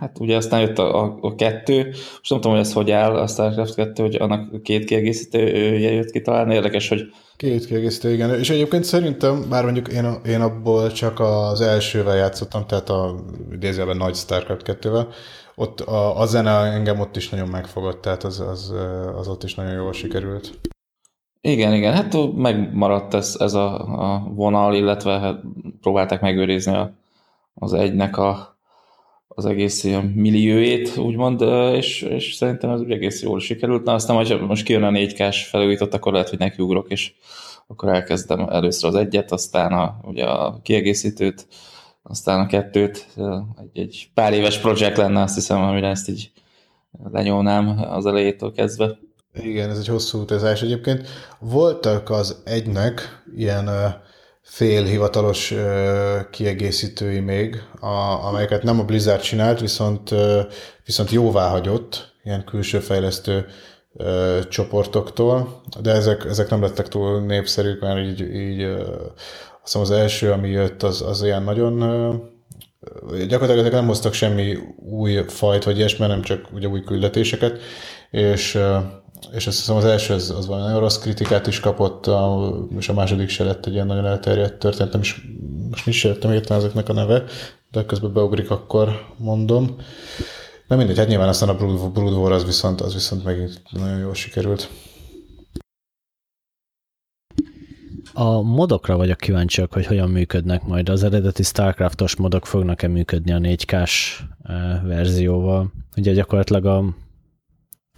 Hát 0.00 0.16
ugye 0.20 0.36
aztán 0.36 0.60
jött 0.60 0.78
a, 0.78 1.02
a, 1.02 1.18
a 1.20 1.34
kettő, 1.34 1.86
most 1.88 2.30
nem 2.30 2.40
tudom, 2.40 2.56
hogy 2.56 2.66
ez 2.66 2.72
hogy 2.72 2.90
áll 2.90 3.16
a 3.16 3.26
StarCraft 3.26 3.74
2, 3.74 4.02
hogy 4.02 4.14
annak 4.14 4.62
két 4.62 4.84
kiegészítője 4.84 5.92
jött 5.92 6.10
ki 6.10 6.20
talán, 6.20 6.50
érdekes, 6.50 6.88
hogy... 6.88 7.00
Két 7.36 7.66
kiegészítő, 7.66 8.12
igen, 8.12 8.38
és 8.38 8.50
egyébként 8.50 8.84
szerintem, 8.84 9.44
bár 9.48 9.64
mondjuk 9.64 9.88
én, 9.88 10.04
én 10.26 10.40
abból 10.40 10.92
csak 10.92 11.20
az 11.20 11.60
elsővel 11.60 12.16
játszottam, 12.16 12.66
tehát 12.66 12.88
a 12.88 13.14
idézőben 13.52 13.96
nagy 13.96 14.14
StarCraft 14.14 14.78
2-vel, 14.82 15.06
ott 15.54 15.80
a, 15.80 16.20
a 16.20 16.26
zene 16.26 16.50
engem 16.50 17.00
ott 17.00 17.16
is 17.16 17.28
nagyon 17.28 17.48
megfogott, 17.48 18.00
tehát 18.00 18.24
az, 18.24 18.40
az, 18.40 18.74
az 19.16 19.28
ott 19.28 19.42
is 19.42 19.54
nagyon 19.54 19.72
jól 19.72 19.92
sikerült. 19.92 20.58
Igen, 21.40 21.72
igen, 21.72 21.92
hát 21.92 22.16
megmaradt 22.36 23.14
ez, 23.14 23.36
ez 23.38 23.54
a, 23.54 23.80
a 24.14 24.28
vonal, 24.34 24.74
illetve 24.74 25.18
hát 25.18 25.40
próbálták 25.80 26.20
megőrizni 26.20 26.74
a, 26.74 26.92
az 27.54 27.72
egynek 27.72 28.16
a 28.16 28.55
az 29.38 29.46
egész 29.46 29.84
ilyen 29.84 30.04
millióét, 30.04 30.96
úgymond, 30.96 31.40
és, 31.74 32.02
és 32.02 32.34
szerintem 32.34 32.70
ez 32.70 32.80
úgy 32.80 32.90
egész 32.90 33.22
jól 33.22 33.40
sikerült. 33.40 33.84
Na 33.84 33.94
aztán, 33.94 34.16
hogy 34.16 34.40
most 34.40 34.64
kijön 34.64 34.82
a 34.82 34.90
4K-s 34.90 35.46
felújított, 35.46 35.94
akkor 35.94 36.12
lehet, 36.12 36.28
hogy 36.28 36.38
nekiugrok, 36.38 36.90
és 36.90 37.12
akkor 37.66 37.88
elkezdem 37.88 38.40
először 38.40 38.88
az 38.88 38.94
egyet, 38.94 39.32
aztán 39.32 39.72
a, 39.72 39.98
ugye 40.02 40.24
a 40.24 40.60
kiegészítőt, 40.62 41.46
aztán 42.02 42.40
a 42.40 42.46
kettőt. 42.46 43.06
Egy, 43.56 43.82
egy 43.82 44.10
pár 44.14 44.32
éves 44.32 44.58
projekt 44.58 44.96
lenne, 44.96 45.22
azt 45.22 45.34
hiszem, 45.34 45.62
amire 45.62 45.88
ezt 45.88 46.08
így 46.08 46.30
lenyomnám 47.12 47.84
az 47.90 48.06
elejétől 48.06 48.52
kezdve. 48.52 48.98
Igen, 49.34 49.70
ez 49.70 49.78
egy 49.78 49.88
hosszú 49.88 50.20
utazás 50.20 50.62
egyébként. 50.62 51.08
Voltak 51.38 52.10
az 52.10 52.42
egynek 52.44 53.22
ilyen 53.36 53.68
félhivatalos 54.46 55.54
kiegészítői 56.30 57.20
még, 57.20 57.62
a, 57.80 58.24
amelyeket 58.26 58.62
nem 58.62 58.80
a 58.80 58.84
Blizzard 58.84 59.20
csinált, 59.20 59.60
viszont, 59.60 60.14
viszont 60.84 61.10
jóvá 61.10 61.48
hagyott, 61.48 62.14
ilyen 62.24 62.44
külső 62.44 62.78
fejlesztő 62.78 63.46
csoportoktól, 64.48 65.60
de 65.80 65.90
ezek, 65.90 66.24
ezek 66.24 66.50
nem 66.50 66.62
lettek 66.62 66.88
túl 66.88 67.20
népszerűk, 67.20 67.80
mert 67.80 68.06
így, 68.06 68.20
így 68.34 68.62
ö, 68.62 68.80
azt 68.80 69.62
hiszem 69.62 69.80
az 69.80 69.90
első, 69.90 70.32
ami 70.32 70.48
jött, 70.48 70.82
az, 70.82 71.02
az 71.02 71.22
ilyen 71.22 71.42
nagyon 71.42 71.80
ö, 71.80 72.14
gyakorlatilag 73.26 73.58
ezek 73.58 73.72
nem 73.72 73.86
hoztak 73.86 74.12
semmi 74.12 74.58
új 74.76 75.22
fajt, 75.26 75.64
vagy 75.64 75.76
ilyesmi, 75.76 76.06
nem 76.06 76.22
csak 76.22 76.52
ugye 76.52 76.68
új 76.68 76.82
küldetéseket, 76.82 77.60
és 78.10 78.58
és 79.32 79.46
azt 79.46 79.58
hiszem 79.58 79.76
az 79.76 79.84
első 79.84 80.14
az, 80.14 80.30
az 80.30 80.46
valami 80.46 80.64
nagyon 80.64 80.80
rossz 80.80 80.98
kritikát 80.98 81.46
is 81.46 81.60
kapott, 81.60 82.06
a, 82.06 82.52
és 82.78 82.88
a 82.88 82.92
második 82.92 83.28
se 83.28 83.44
lett 83.44 83.66
egy 83.66 83.72
ilyen 83.72 83.86
nagyon 83.86 84.06
elterjedt 84.06 84.58
történet, 84.58 84.92
nem 84.92 85.00
is, 85.00 85.26
most 85.70 85.86
is 85.86 86.04
értem 86.04 86.32
értem 86.32 86.56
ezeknek 86.56 86.88
a 86.88 86.92
neve, 86.92 87.24
de 87.70 87.84
közben 87.84 88.12
beugrik, 88.12 88.50
akkor 88.50 89.06
mondom. 89.16 89.76
Na 90.68 90.76
mindegy, 90.76 90.98
hát 90.98 91.08
nyilván 91.08 91.28
aztán 91.28 91.48
a 91.48 91.54
Brood, 91.54 91.92
Brood 91.92 92.12
War 92.12 92.32
az 92.32 92.44
viszont, 92.44 92.80
az 92.80 92.92
viszont 92.92 93.24
megint 93.24 93.62
nagyon 93.70 93.98
jól 93.98 94.14
sikerült. 94.14 94.70
A 98.12 98.42
modokra 98.42 98.96
vagyok 98.96 99.16
kíváncsiak, 99.16 99.72
hogy 99.72 99.86
hogyan 99.86 100.10
működnek 100.10 100.62
majd. 100.62 100.88
Az 100.88 101.02
eredeti 101.02 101.42
Starcraftos 101.42 102.16
modok 102.16 102.46
fognak-e 102.46 102.88
működni 102.88 103.32
a 103.32 103.38
4K-s 103.38 104.22
eh, 104.42 104.82
verzióval. 104.82 105.72
Ugye 105.96 106.12
gyakorlatilag 106.12 106.66
a 106.66 106.84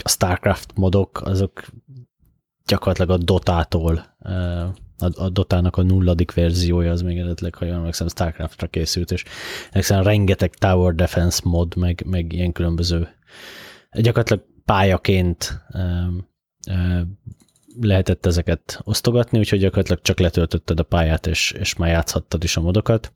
a 0.04 0.08
StarCraft 0.08 0.72
modok, 0.74 1.20
azok 1.24 1.64
gyakorlatilag 2.66 3.10
a 3.10 3.24
Dotától, 3.24 4.16
a, 4.98 5.24
a 5.24 5.28
Dotának 5.28 5.76
a 5.76 5.82
nulladik 5.82 6.34
verziója, 6.34 6.90
az 6.90 7.02
még 7.02 7.18
eredetileg, 7.18 7.54
ha 7.54 7.64
jól 7.64 7.74
emlékszem, 7.74 8.08
StarCraftra 8.08 8.66
készült, 8.66 9.10
és 9.10 9.24
egyszerűen 9.72 10.04
rengeteg 10.04 10.54
Tower 10.54 10.94
Defense 10.94 11.40
mod, 11.44 11.76
meg, 11.76 12.02
meg 12.06 12.32
ilyen 12.32 12.52
különböző 12.52 13.08
gyakorlatilag 13.92 14.44
pályaként 14.64 15.64
lehetett 17.80 18.26
ezeket 18.26 18.80
osztogatni, 18.84 19.38
úgyhogy 19.38 19.58
gyakorlatilag 19.58 20.00
csak 20.02 20.18
letöltötted 20.18 20.80
a 20.80 20.82
pályát, 20.82 21.26
és, 21.26 21.50
és 21.50 21.76
már 21.76 21.90
játszhattad 21.90 22.44
is 22.44 22.56
a 22.56 22.60
modokat 22.60 23.12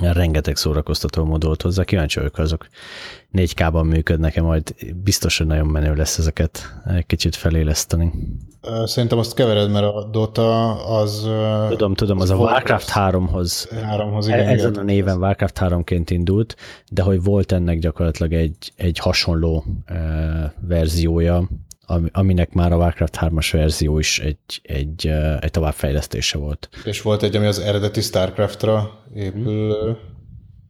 rengeteg 0.00 0.56
szórakoztató 0.56 1.24
mód 1.24 1.44
volt 1.44 1.62
hozzá, 1.62 1.84
kíváncsi 1.84 2.18
vagyok, 2.18 2.38
azok 2.38 2.66
4K-ban 3.34 3.84
működnek-e, 3.84 4.42
majd 4.42 4.74
biztos, 5.04 5.38
hogy 5.38 5.46
nagyon 5.46 5.66
menő 5.66 5.94
lesz 5.94 6.18
ezeket 6.18 6.74
egy 6.86 7.06
kicsit 7.06 7.36
feléleszteni. 7.36 8.12
Szerintem 8.84 9.18
azt 9.18 9.34
kevered, 9.34 9.70
mert 9.70 9.84
a 9.84 10.04
Dota 10.04 10.70
az... 10.86 11.28
Tudom, 11.68 11.94
tudom, 11.94 12.20
az, 12.20 12.30
az 12.30 12.38
a 12.38 12.42
Warcraft 12.42 12.90
3-hoz, 12.94 13.68
3-hoz 13.96 14.26
igen, 14.26 14.38
ezen 14.38 14.70
igen. 14.70 14.82
a 14.82 14.84
néven 14.84 15.18
Warcraft 15.18 15.58
3-ként 15.60 16.06
indult, 16.08 16.56
de 16.90 17.02
hogy 17.02 17.22
volt 17.22 17.52
ennek 17.52 17.78
gyakorlatilag 17.78 18.32
egy, 18.32 18.72
egy 18.76 18.98
hasonló 18.98 19.64
uh, 19.90 19.96
verziója, 20.60 21.48
aminek 22.12 22.52
már 22.52 22.72
a 22.72 22.76
Warcraft 22.76 23.18
3-as 23.20 23.48
verzió 23.52 23.98
is 23.98 24.18
egy, 24.18 24.60
egy, 24.62 25.06
egy 25.40 25.50
továbbfejlesztése 25.50 26.38
volt. 26.38 26.68
És 26.84 27.02
volt 27.02 27.22
egy, 27.22 27.36
ami 27.36 27.46
az 27.46 27.58
eredeti 27.58 28.00
Starcraftra 28.00 29.04
épül, 29.14 29.98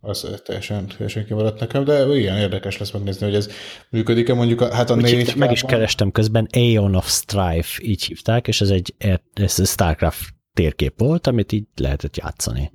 az 0.01 0.41
teljesen, 0.45 0.87
teljesen 0.87 1.25
kimaradt 1.25 1.61
nekem, 1.61 1.85
de 1.85 2.05
ilyen 2.17 2.37
érdekes 2.37 2.79
lesz 2.79 2.91
megnézni, 2.91 3.27
hogy 3.27 3.35
ez 3.35 3.51
működik-e 3.91 4.35
mondjuk, 4.35 4.61
a, 4.61 4.75
hát 4.75 4.91
a 4.91 4.95
négy 4.95 5.11
hívták, 5.11 5.37
Meg 5.37 5.51
is 5.51 5.63
kerestem 5.63 6.11
közben, 6.11 6.49
Aeon 6.53 6.95
of 6.95 7.11
Strife, 7.11 7.83
így 7.83 8.05
hívták, 8.05 8.49
és 8.49 8.61
ez 8.61 8.71
egy 8.71 8.95
ez 9.35 9.69
Starcraft 9.69 10.35
térkép 10.55 10.99
volt, 10.99 11.27
amit 11.27 11.53
így 11.53 11.65
lehetett 11.77 12.17
játszani. 12.17 12.73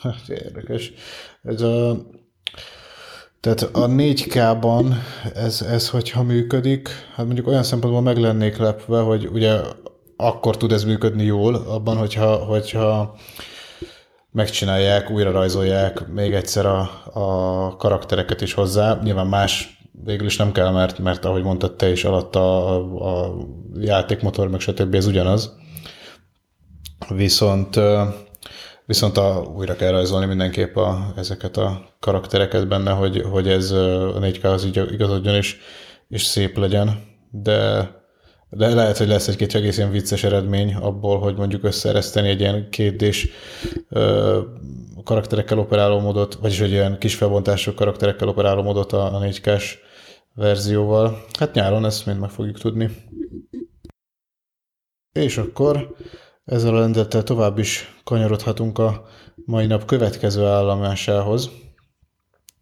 Hát 0.00 0.28
érdekes. 0.28 0.92
Ez 1.42 1.60
a 1.60 2.06
tehát 3.42 3.62
a 3.62 3.86
4K-ban 3.86 4.94
ez, 5.34 5.62
ez 5.62 5.88
hogyha 5.88 6.22
működik, 6.22 6.88
hát 7.14 7.26
mondjuk 7.26 7.46
olyan 7.46 7.62
szempontból 7.62 8.02
meg 8.02 8.16
lennék 8.16 8.56
lepve, 8.56 9.00
hogy 9.00 9.28
ugye 9.32 9.60
akkor 10.16 10.56
tud 10.56 10.72
ez 10.72 10.84
működni 10.84 11.24
jól, 11.24 11.54
abban, 11.54 11.96
hogyha, 11.96 12.36
hogyha 12.36 13.16
megcsinálják, 14.30 15.10
újra 15.10 15.30
rajzolják 15.30 16.06
még 16.08 16.32
egyszer 16.32 16.66
a, 16.66 16.90
a 17.12 17.76
karaktereket 17.76 18.40
is 18.40 18.54
hozzá. 18.54 18.98
Nyilván 19.02 19.26
más 19.26 19.82
végül 20.04 20.26
is 20.26 20.36
nem 20.36 20.52
kell, 20.52 20.70
mert, 20.70 20.98
mert 20.98 21.24
ahogy 21.24 21.42
mondtad 21.42 21.76
te 21.76 21.90
is 21.90 22.04
alatt 22.04 22.36
a, 22.36 22.76
a 23.24 23.34
játékmotor, 23.74 24.48
meg 24.48 24.60
stb. 24.60 24.94
ez 24.94 25.06
ugyanaz. 25.06 25.56
Viszont 27.08 27.80
Viszont 28.86 29.16
a, 29.16 29.52
újra 29.56 29.76
kell 29.76 29.90
rajzolni 29.90 30.26
mindenképp 30.26 30.76
a, 30.76 31.12
ezeket 31.16 31.56
a 31.56 31.94
karaktereket 32.00 32.68
benne, 32.68 32.90
hogy, 32.90 33.22
hogy 33.30 33.48
ez 33.48 33.70
a 33.70 34.18
4K 34.20 34.42
az 34.42 34.64
így 34.64 34.92
igazodjon 34.92 35.34
és, 35.34 35.56
és 36.08 36.22
szép 36.22 36.56
legyen, 36.56 37.02
de, 37.30 37.90
de 38.50 38.74
lehet, 38.74 38.98
hogy 38.98 39.08
lesz 39.08 39.28
egy-két 39.28 39.54
egész 39.54 39.76
ilyen 39.76 39.90
vicces 39.90 40.24
eredmény 40.24 40.74
abból, 40.74 41.18
hogy 41.18 41.36
mondjuk 41.36 41.64
összeereszteni 41.64 42.28
egy 42.28 42.40
ilyen 42.40 42.70
kétdés 42.70 43.28
karakterekkel 45.04 45.58
operáló 45.58 46.00
módot, 46.00 46.34
vagyis 46.34 46.60
egy 46.60 46.70
ilyen 46.70 46.98
kis 46.98 47.14
felbontású 47.14 47.74
karakterekkel 47.74 48.28
operáló 48.28 48.62
módot 48.62 48.92
a, 48.92 49.14
a 49.14 49.20
4K-s 49.20 49.78
verzióval. 50.34 51.24
Hát 51.38 51.54
nyáron 51.54 51.84
ezt 51.84 52.06
mind 52.06 52.18
meg 52.18 52.30
fogjuk 52.30 52.58
tudni. 52.58 52.90
És 55.12 55.38
akkor 55.38 55.94
ezzel 56.44 56.74
a 56.74 56.78
lendettel 56.80 57.22
tovább 57.22 57.58
is 57.58 58.00
kanyarodhatunk 58.04 58.78
a 58.78 59.04
mai 59.34 59.66
nap 59.66 59.84
következő 59.84 60.46
állomásához, 60.46 61.50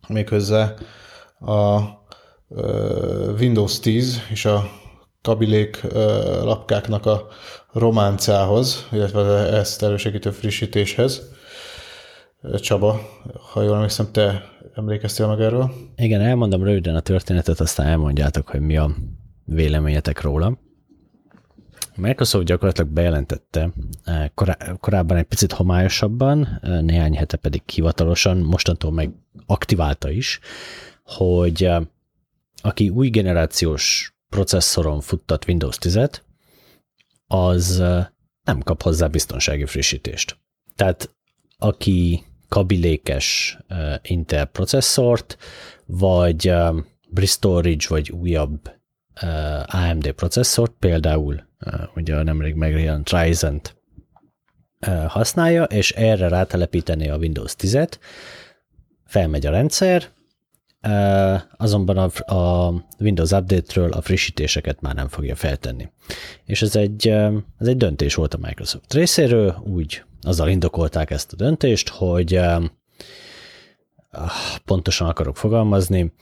méghozzá 0.09 0.75
a 1.41 1.81
Windows 3.39 3.81
10 3.81 4.21
és 4.31 4.45
a 4.45 4.71
kabilék 5.23 5.81
lapkáknak 6.43 7.07
a 7.07 7.27
románcához, 7.73 8.89
illetve 8.93 9.23
ezt 9.53 9.83
elősegítő 9.83 10.31
frissítéshez. 10.31 11.31
Csaba, 12.61 13.01
ha 13.53 13.63
jól 13.63 13.75
emlékszem, 13.75 14.13
te 14.13 14.43
emlékeztél 14.75 15.27
meg 15.27 15.41
erről? 15.41 15.71
Igen, 15.97 16.21
elmondom 16.21 16.65
röviden 16.65 16.95
a 16.95 17.01
történetet, 17.01 17.61
aztán 17.61 17.87
elmondjátok, 17.87 18.49
hogy 18.49 18.61
mi 18.61 18.77
a 18.77 18.91
véleményetek 19.45 20.21
róla. 20.21 20.59
Microsoft 22.01 22.45
gyakorlatilag 22.45 22.91
bejelentette 22.91 23.73
korábban 24.81 25.17
egy 25.17 25.25
picit 25.25 25.53
homályosabban, 25.53 26.61
néhány 26.63 27.17
hete 27.17 27.37
pedig 27.37 27.63
hivatalosan, 27.67 28.39
mostantól 28.39 28.93
meg 28.93 29.11
aktiválta 29.47 30.11
is, 30.11 30.41
hogy 31.05 31.71
aki 32.63 32.89
új 32.89 33.09
generációs 33.09 34.15
processzoron 34.29 35.01
futtat 35.01 35.49
Windows 35.49 35.77
10-et, 35.81 36.21
az 37.27 37.79
nem 38.45 38.61
kap 38.65 38.83
hozzá 38.83 39.07
biztonsági 39.07 39.67
frissítést. 39.67 40.39
Tehát 40.77 41.15
aki 41.59 42.25
kabilékes 42.49 43.59
Intel 44.03 44.45
processzort, 44.45 45.37
vagy 45.87 46.53
Bristol 47.09 47.63
Ridge, 47.63 47.87
vagy 47.89 48.11
újabb 48.11 48.79
AMD 49.65 50.13
processzort, 50.13 50.73
például 50.79 51.49
ugye 51.95 52.17
a 52.17 52.23
nemrég 52.23 52.55
megjelent 52.55 53.11
ryzen 53.11 53.61
használja, 55.07 55.65
és 55.65 55.91
erre 55.91 56.29
rátelepíteni 56.29 57.09
a 57.09 57.17
Windows 57.17 57.55
10-et, 57.59 57.99
felmegy 59.05 59.47
a 59.47 59.51
rendszer, 59.51 60.09
azonban 61.57 61.97
a, 61.97 62.35
a 62.35 62.73
Windows 62.99 63.31
Update-ről 63.31 63.93
a 63.93 64.01
frissítéseket 64.01 64.81
már 64.81 64.95
nem 64.95 65.09
fogja 65.09 65.35
feltenni. 65.35 65.89
És 66.45 66.63
ez 66.63 66.77
egy, 66.77 67.09
ez 67.59 67.67
egy 67.67 67.77
döntés 67.77 68.15
volt 68.15 68.35
a 68.35 68.39
Microsoft 68.39 68.95
részéről, 68.95 69.63
úgy 69.65 70.03
azzal 70.23 70.49
indokolták 70.49 71.11
ezt 71.11 71.33
a 71.33 71.37
döntést, 71.37 71.89
hogy 71.89 72.35
ah, 72.35 72.71
pontosan 74.65 75.09
akarok 75.09 75.37
fogalmazni, 75.37 76.13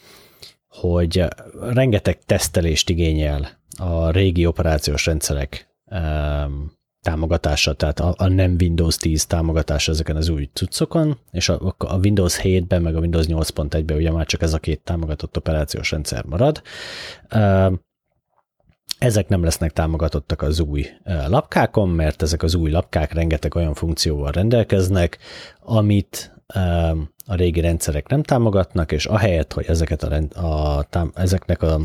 hogy 0.81 1.25
rengeteg 1.61 2.19
tesztelést 2.27 2.91
igényel 2.91 3.49
a 3.79 4.11
régi 4.11 4.47
operációs 4.47 5.07
rendszerek 5.07 5.69
támogatása, 7.01 7.73
tehát 7.73 8.01
a, 8.01 8.29
nem 8.29 8.57
Windows 8.61 8.97
10 8.97 9.27
támogatása 9.27 9.93
ezeken 9.93 10.17
az 10.17 10.29
új 10.29 10.49
cuccokon, 10.53 11.19
és 11.31 11.49
a, 11.49 11.75
a 11.79 11.97
Windows 11.97 12.41
7-ben, 12.43 12.83
meg 12.83 12.97
a 12.97 13.01
Windows 13.01 13.27
8.1-ben 13.27 13.97
ugye 13.97 14.11
már 14.11 14.27
csak 14.27 14.43
ez 14.43 14.55
a 14.55 14.59
két 14.59 14.81
támogatott 14.81 15.37
operációs 15.37 15.91
rendszer 15.91 16.25
marad. 16.25 16.63
Ezek 18.99 19.29
nem 19.29 19.45
lesznek 19.45 19.73
támogatottak 19.73 20.43
az 20.43 20.61
új 20.61 20.87
lapkákon, 21.27 21.89
mert 21.89 22.23
ezek 22.23 22.43
az 22.43 22.55
új 22.55 22.71
lapkák 22.71 23.13
rengeteg 23.13 23.55
olyan 23.55 23.75
funkcióval 23.75 24.31
rendelkeznek, 24.31 25.19
amit 25.61 26.38
a 27.27 27.35
régi 27.35 27.61
rendszerek 27.61 28.09
nem 28.09 28.23
támogatnak, 28.23 28.93
és 28.93 29.07
ahelyett, 29.07 29.53
hogy 29.53 29.65
ezeket 29.69 30.03
a, 30.03 30.41
a, 30.41 30.79
a 30.79 31.09
ezeknek 31.15 31.63
a, 31.63 31.81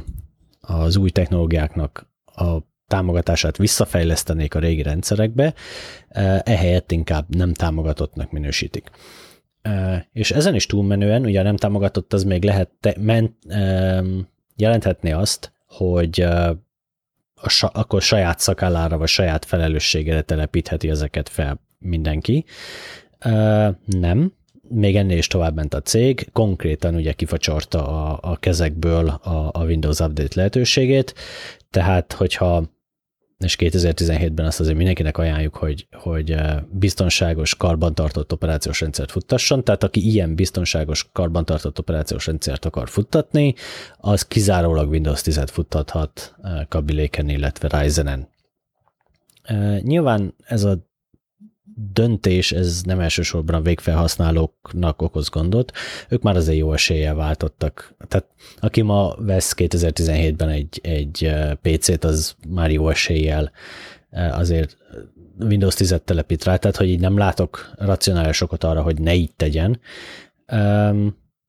az 0.62 0.96
új 0.96 1.10
technológiáknak 1.10 2.08
a 2.26 2.58
támogatását 2.88 3.58
visszafejlesztenék 3.58 4.56
a 4.56 4.60
régi 4.60 4.82
rendszerekbe, 4.82 5.54
ehelyett 6.44 6.92
inkább 6.92 7.36
nem 7.36 7.54
támogatottnak 7.54 8.32
minősítik. 8.32 8.90
És 10.12 10.32
ezen 10.32 10.56
is 10.56 10.66
túlmenően, 10.66 11.26
ugye 11.26 11.42
nem 11.42 11.56
támogatott, 11.56 12.14
az 12.14 12.24
még 12.24 12.44
lehet, 12.44 12.70
te, 12.80 12.96
men, 13.00 13.38
jelenthetné 14.56 15.12
azt, 15.12 15.52
hogy 15.68 16.22
a, 17.36 17.70
akkor 17.72 18.02
saját 18.02 18.40
szakállára 18.40 18.98
vagy 18.98 19.08
saját 19.08 19.46
felelősségére 19.46 20.22
telepítheti 20.22 20.90
ezeket 20.90 21.30
fel 21.30 21.60
mindenki. 21.80 22.46
Nem, 23.86 24.34
még 24.70 24.96
ennél 24.96 25.18
is 25.18 25.28
tovább 25.28 25.56
ment 25.56 25.74
a 25.74 25.82
cég, 25.82 26.30
konkrétan 26.32 26.96
ugye 26.96 27.14
kifacsarta 27.14 27.88
a, 27.88 28.20
a 28.32 28.38
kezekből 28.38 29.08
a, 29.08 29.50
a 29.54 29.64
Windows 29.64 30.00
Update 30.00 30.34
lehetőségét, 30.36 31.14
tehát 31.70 32.14
hogyha 32.14 32.72
és 33.44 33.56
2017-ben 33.60 34.46
azt 34.46 34.60
azért 34.60 34.78
mindenkinek 34.78 35.18
ajánljuk, 35.18 35.56
hogy, 35.56 35.88
hogy 35.92 36.36
biztonságos, 36.72 37.56
karbantartott 37.56 38.32
operációs 38.32 38.80
rendszert 38.82 39.12
futtasson, 39.12 39.64
tehát 39.64 39.84
aki 39.84 40.10
ilyen 40.10 40.36
biztonságos, 40.36 41.10
karbantartott 41.12 41.80
operációs 41.80 42.26
rendszert 42.26 42.66
akar 42.66 42.90
futtatni, 42.90 43.56
az 43.98 44.26
kizárólag 44.26 44.90
Windows 44.90 45.22
10-et 45.24 45.48
futtathat 45.52 46.36
kabiléken, 46.68 47.30
illetve 47.30 47.80
Ryzen-en. 47.80 48.28
Nyilván 49.82 50.36
ez 50.46 50.64
a 50.64 50.78
döntés, 51.94 52.52
ez 52.52 52.82
nem 52.84 53.00
elsősorban 53.00 53.64
végfelhasználóknak 53.64 55.02
okoz 55.02 55.30
gondot, 55.30 55.72
ők 56.10 56.22
már 56.22 56.36
azért 56.36 56.58
jó 56.58 56.74
eséllyel 56.74 57.16
váltottak. 57.16 57.96
Tehát 58.08 58.28
aki 58.60 58.82
ma 58.82 59.16
vesz 59.18 59.54
2017-ben 59.58 60.50
egy, 60.50 60.80
egy 60.84 61.32
PC-t, 61.62 62.04
az 62.04 62.36
már 62.48 62.72
jó 62.72 62.90
eséllyel 62.90 63.52
azért 64.12 64.78
Windows 65.40 65.74
10-et 65.78 66.04
telepít 66.04 66.44
rá, 66.44 66.56
tehát 66.56 66.78
hogy 66.78 66.90
így 66.90 67.00
nem 67.00 67.18
látok 67.18 67.72
racionális 67.78 68.42
okot 68.42 68.64
arra, 68.64 68.82
hogy 68.82 69.02
ne 69.02 69.14
így 69.14 69.36
tegyen. 69.36 69.80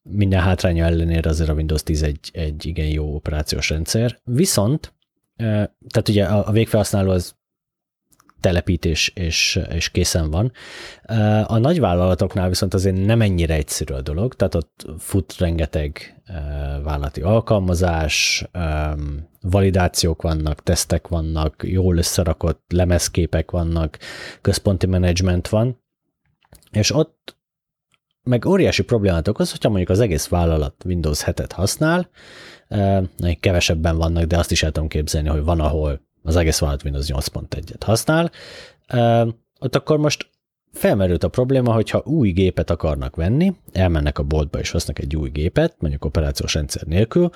Minden 0.02 0.40
hátránya 0.40 0.84
ellenére 0.84 1.30
azért 1.30 1.48
a 1.48 1.54
Windows 1.54 1.82
10 1.82 2.02
egy, 2.02 2.30
egy 2.32 2.66
igen 2.66 2.87
jó 2.87 3.14
operációs 3.14 3.70
rendszer. 3.70 4.18
Viszont, 4.24 4.92
tehát 5.88 6.08
ugye 6.08 6.24
a 6.24 6.52
végfelhasználó 6.52 7.10
az 7.10 7.34
telepítés 8.44 9.09
és, 9.14 9.61
és 9.70 9.90
készen 9.90 10.30
van. 10.30 10.52
A 11.46 11.59
nagyvállalatoknál 11.59 12.48
viszont 12.48 12.74
azért 12.74 13.04
nem 13.04 13.20
ennyire 13.20 13.54
egyszerű 13.54 13.94
a 13.94 14.00
dolog, 14.02 14.35
tehát 14.35 14.54
ott 14.54 14.87
fut 14.98 15.37
rengeteg 15.38 16.22
vállalati 16.83 17.20
alkalmazás, 17.20 18.44
validációk 19.40 20.22
vannak, 20.22 20.62
tesztek 20.62 21.09
vannak, 21.09 21.62
jól 21.66 21.96
összerakott 21.96 22.64
lemezképek 22.68 23.50
vannak, 23.50 23.98
központi 24.40 24.87
menedzsment 24.87 25.48
van, 25.48 25.83
és 26.70 26.94
ott 26.94 27.37
meg 28.22 28.46
óriási 28.46 28.83
problémát 28.83 29.28
okoz, 29.28 29.50
hogyha 29.50 29.68
mondjuk 29.68 29.90
az 29.90 30.00
egész 30.00 30.28
vállalat 30.28 30.85
Windows 30.85 31.22
7-et 31.26 31.50
használ, 31.54 32.09
kevesebben 33.40 33.96
vannak, 33.96 34.24
de 34.24 34.38
azt 34.38 34.50
is 34.50 34.62
el 34.62 34.70
tudom 34.70 34.88
képzelni, 34.88 35.28
hogy 35.28 35.44
van, 35.44 35.61
ahol 35.61 36.00
az 36.24 36.37
egész 36.37 36.58
vállalat 36.58 36.84
Windows 36.84 37.06
8.1-et 37.06 37.82
használ, 37.84 38.30
ott 39.60 39.76
akkor 39.76 39.98
most 39.98 40.30
felmerült 40.72 41.24
a 41.24 41.28
probléma, 41.28 41.72
hogyha 41.72 42.02
új 42.04 42.30
gépet 42.30 42.70
akarnak 42.70 43.16
venni, 43.16 43.54
elmennek 43.72 44.18
a 44.18 44.22
boltba 44.22 44.58
és 44.58 44.70
vesznek 44.70 44.98
egy 44.98 45.16
új 45.16 45.30
gépet, 45.30 45.76
mondjuk 45.78 46.04
operációs 46.04 46.54
rendszer 46.54 46.82
nélkül, 46.82 47.30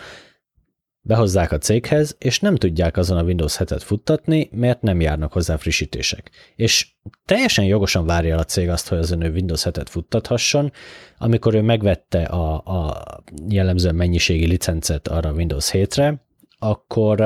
behozzák 1.01 1.53
a 1.53 1.59
céghez, 1.59 2.17
és 2.19 2.41
nem 2.41 2.57
tudják 2.57 2.97
azon 2.97 3.19
a 3.19 3.23
Windows 3.23 3.57
7-et 3.59 3.83
futtatni, 3.85 4.49
mert 4.53 4.83
nem 4.83 5.01
járnak 5.01 5.33
hozzá 5.33 5.57
frissítések. 5.57 6.31
És 6.57 6.89
teljesen 7.25 7.65
jogosan 7.65 8.07
várja 8.07 8.39
a 8.39 8.45
cég 8.45 8.69
azt, 8.69 8.89
hogy 8.89 8.99
az 8.99 9.11
ő 9.11 9.31
Windows 9.31 9.63
7-et 9.65 9.87
futtathasson, 9.89 10.73
amikor 11.19 11.55
ő 11.55 11.63
megvette 11.63 12.23
a, 12.23 12.55
a 12.55 13.03
jellemző 13.49 13.93
mennyiségi 13.93 14.47
licencet 14.47 15.09
arra 15.09 15.33
Windows 15.33 15.71
7-re, 15.73 16.27
akkor 16.59 17.21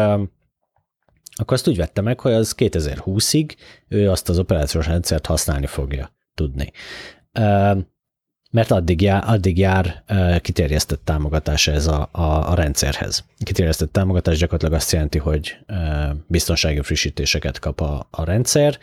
akkor 1.34 1.56
azt 1.56 1.68
úgy 1.68 1.76
vette 1.76 2.00
meg, 2.00 2.20
hogy 2.20 2.32
az 2.32 2.54
2020-ig 2.58 3.50
ő 3.88 4.10
azt 4.10 4.28
az 4.28 4.38
operációs 4.38 4.86
rendszert 4.86 5.26
használni 5.26 5.66
fogja 5.66 6.12
tudni. 6.34 6.72
Mert 8.50 8.70
addig 8.70 9.00
jár, 9.00 9.22
addig 9.26 9.58
jár 9.58 10.04
kiterjesztett 10.40 11.04
támogatása 11.04 11.72
ez 11.72 11.86
a, 11.86 12.08
a, 12.12 12.50
a 12.50 12.54
rendszerhez. 12.54 13.24
Kiterjesztett 13.38 13.92
támogatás 13.92 14.38
gyakorlatilag 14.38 14.74
azt 14.74 14.92
jelenti, 14.92 15.18
hogy 15.18 15.58
biztonsági 16.26 16.82
frissítéseket 16.82 17.58
kap 17.58 17.80
a, 17.80 18.06
a 18.10 18.24
rendszer. 18.24 18.78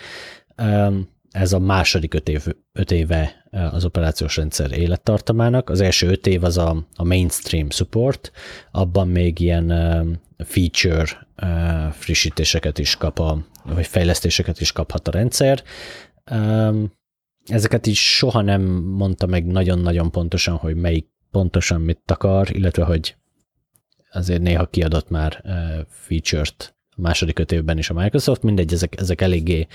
Ez 1.32 1.54
a 1.54 1.60
második 1.60 2.14
öt, 2.14 2.30
év, 2.30 2.46
öt 2.72 2.92
éve 2.92 3.48
az 3.52 3.86
operációs 3.86 4.38
rendszer 4.38 4.72
élettartamának. 4.72 5.70
Az 5.70 5.82
első 5.82 6.08
öt 6.08 6.28
év 6.28 6.44
az 6.44 6.58
a, 6.58 6.88
a 6.96 7.04
mainstream 7.04 7.70
support, 7.70 8.32
abban 8.72 9.08
még 9.08 9.40
ilyen 9.40 9.68
feature 10.38 11.28
frissítéseket 11.92 12.80
is 12.80 12.96
kap, 12.96 13.20
a, 13.20 13.46
vagy 13.64 13.88
fejlesztéseket 13.88 14.62
is 14.62 14.72
kaphat 14.72 15.08
a 15.08 15.12
rendszer. 15.12 15.64
Ezeket 17.46 17.86
is 17.86 18.16
soha 18.16 18.42
nem 18.42 18.62
mondta 18.72 19.26
meg 19.26 19.46
nagyon-nagyon 19.46 20.12
pontosan, 20.12 20.56
hogy 20.56 20.76
melyik 20.76 21.08
pontosan 21.32 21.82
mit 21.82 22.12
akar, 22.12 22.48
illetve 22.56 22.84
hogy 22.84 23.16
azért 24.12 24.42
néha 24.42 24.66
kiadott 24.66 25.10
már 25.10 25.44
feature-t 25.88 26.78
második 26.96 27.40
öt 27.40 27.52
évben 27.52 27.78
is 27.78 27.90
a 27.90 27.94
Microsoft, 27.94 28.44
mindegy, 28.44 28.74
ezek, 28.74 29.00
ezek 29.00 29.22
eléggé 29.22 29.68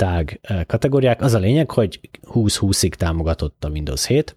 tág 0.00 0.40
kategóriák. 0.66 1.20
Az 1.22 1.34
a 1.34 1.38
lényeg, 1.38 1.70
hogy 1.70 2.00
20-20-ig 2.22 2.92
támogatott 2.92 3.64
a 3.64 3.68
Windows 3.68 4.06
7, 4.06 4.36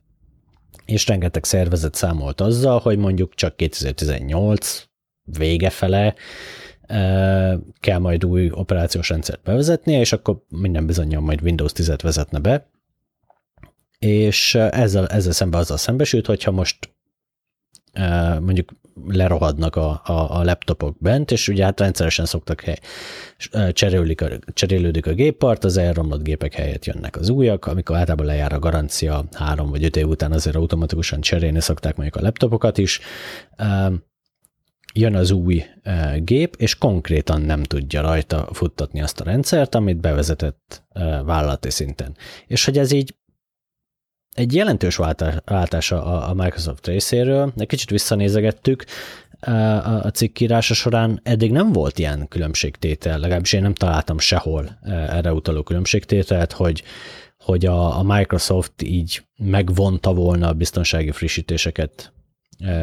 és 0.86 1.08
rengeteg 1.08 1.44
szervezet 1.44 1.96
számolt 1.96 2.42
azzal, 2.42 2.80
hogy 2.80 2.98
mondjuk 2.98 3.34
csak 3.34 3.56
2018 3.56 4.88
vége 5.24 5.70
fele 5.70 6.16
kell 7.80 8.00
majd 8.00 8.26
új 8.26 8.50
operációs 8.52 9.10
rendszert 9.10 9.44
bevezetnie, 9.44 10.00
és 10.00 10.14
akkor 10.14 10.44
minden 10.50 10.86
bizonyal 10.86 11.22
majd 11.22 11.42
Windows 11.42 11.72
10-et 11.76 12.00
vezetne 12.02 12.40
be, 12.40 12.70
és 14.00 14.56
ezzel, 14.56 15.08
ezzel 15.08 15.32
szemben 15.32 15.60
azzal 15.60 15.78
szembesült, 15.78 16.26
hogyha 16.26 16.52
most 16.52 16.94
mondjuk 18.40 18.72
lerohadnak 19.08 19.76
a, 19.76 20.02
a, 20.06 20.38
a 20.38 20.44
laptopok 20.44 20.96
bent, 21.00 21.32
és 21.32 21.48
ugye 21.48 21.64
hát 21.64 21.80
rendszeresen 21.80 22.26
szoktak 22.26 22.62
hely, 22.62 22.80
cserélődik 23.72 24.22
a, 24.22 24.28
cserélődik 24.54 25.08
a 25.08 25.14
géppart, 25.14 25.64
az 25.64 25.78
elromlott 25.78 26.24
gépek 26.24 26.54
helyett 26.54 26.86
jönnek 26.86 27.16
az 27.16 27.30
újak, 27.30 27.66
amikor 27.66 27.96
általában 27.96 28.26
lejár 28.26 28.54
a 28.54 28.60
garancia 28.60 29.26
három 29.32 29.70
vagy 29.70 29.84
öt 29.84 29.96
év 29.96 30.08
után 30.08 30.32
azért 30.32 30.56
automatikusan 30.56 31.22
cserélni 31.22 31.62
szokták 31.62 31.96
mondjuk 31.96 32.22
a 32.22 32.26
laptopokat 32.26 32.78
is, 32.78 33.00
jön 34.94 35.16
az 35.16 35.32
új 35.32 35.64
gép, 36.18 36.56
és 36.58 36.76
konkrétan 36.76 37.42
nem 37.42 37.64
tudja 37.64 38.02
rajta 38.02 38.50
futtatni 38.52 39.02
azt 39.02 39.20
a 39.20 39.24
rendszert, 39.24 39.76
amit 39.76 40.02
bevezetett 40.02 40.84
vállalati 41.26 41.70
szinten. 41.70 42.16
És 42.48 42.66
hogy 42.66 42.78
ez 42.78 42.92
így 42.92 43.16
egy 44.34 44.56
jelentős 44.56 45.00
váltása 45.46 46.28
a 46.28 46.34
Microsoft 46.34 46.88
részéről, 46.88 47.54
egy 47.58 47.68
kicsit 47.68 47.90
visszanézegettük, 47.90 48.86
a 50.04 50.08
cikkírása 50.08 50.74
során. 50.74 51.20
Eddig 51.24 51.52
nem 51.52 51.72
volt 51.72 52.00
ilyen 52.00 52.28
különbségtétel, 52.28 53.20
legalábbis 53.20 53.54
én 53.54 53.62
nem 53.62 53.74
találtam 53.74 54.20
sehol 54.20 54.80
erre 54.84 55.34
utaló 55.34 55.64
különbségtételt, 55.64 56.52
hogy, 56.52 56.84
hogy 57.40 57.66
a, 57.66 57.98
a 57.98 58.04
Microsoft 58.04 58.82
így 58.82 59.24
megvonta 59.38 60.14
volna 60.14 60.48
a 60.48 60.54
biztonsági 60.54 61.12
frissítéseket 61.12 62.14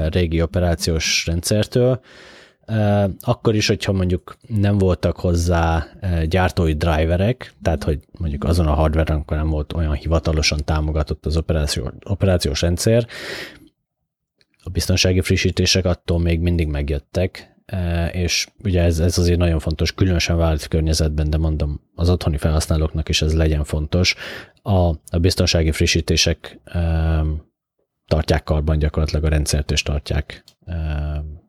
régi 0.09 0.43
operációs 0.43 1.27
rendszertől, 1.27 2.01
akkor 3.21 3.55
is, 3.55 3.67
hogyha 3.67 3.93
mondjuk 3.93 4.37
nem 4.47 4.79
voltak 4.79 5.17
hozzá 5.17 5.87
gyártói 6.25 6.73
driverek, 6.73 7.55
tehát 7.63 7.85
hogy 7.85 8.01
mondjuk 8.19 8.45
azon 8.45 8.67
a 8.67 8.75
hardware 8.75 9.13
amikor 9.13 9.37
nem 9.37 9.49
volt 9.49 9.73
olyan 9.73 9.95
hivatalosan 9.95 10.65
támogatott 10.65 11.27
az 11.27 11.37
operáció, 11.37 11.93
operációs 12.05 12.61
rendszer, 12.61 13.07
a 14.63 14.71
biztonsági 14.71 15.21
frissítések 15.21 15.85
attól 15.85 16.19
még 16.19 16.41
mindig 16.41 16.69
megjöttek, 16.69 17.55
és 18.13 18.47
ugye 18.65 18.83
ez, 18.83 18.99
ez 18.99 19.19
azért 19.19 19.39
nagyon 19.39 19.59
fontos, 19.59 19.95
különösen 19.95 20.37
vált 20.37 20.69
környezetben, 20.69 21.31
de 21.31 21.37
mondom, 21.37 21.81
az 21.95 22.11
otthoni 22.11 22.37
felhasználóknak 22.37 23.09
is 23.09 23.23
ez 23.23 23.35
legyen 23.35 23.65
fontos. 23.65 24.15
A, 24.63 24.89
a 24.89 25.19
biztonsági 25.21 25.73
frissítések 25.73 26.61
tartják 28.07 28.45
karban 28.45 28.79
gyakorlatilag 28.79 29.25
a 29.25 29.29
rendszert, 29.29 29.71
és 29.71 29.83
tartják 29.83 30.45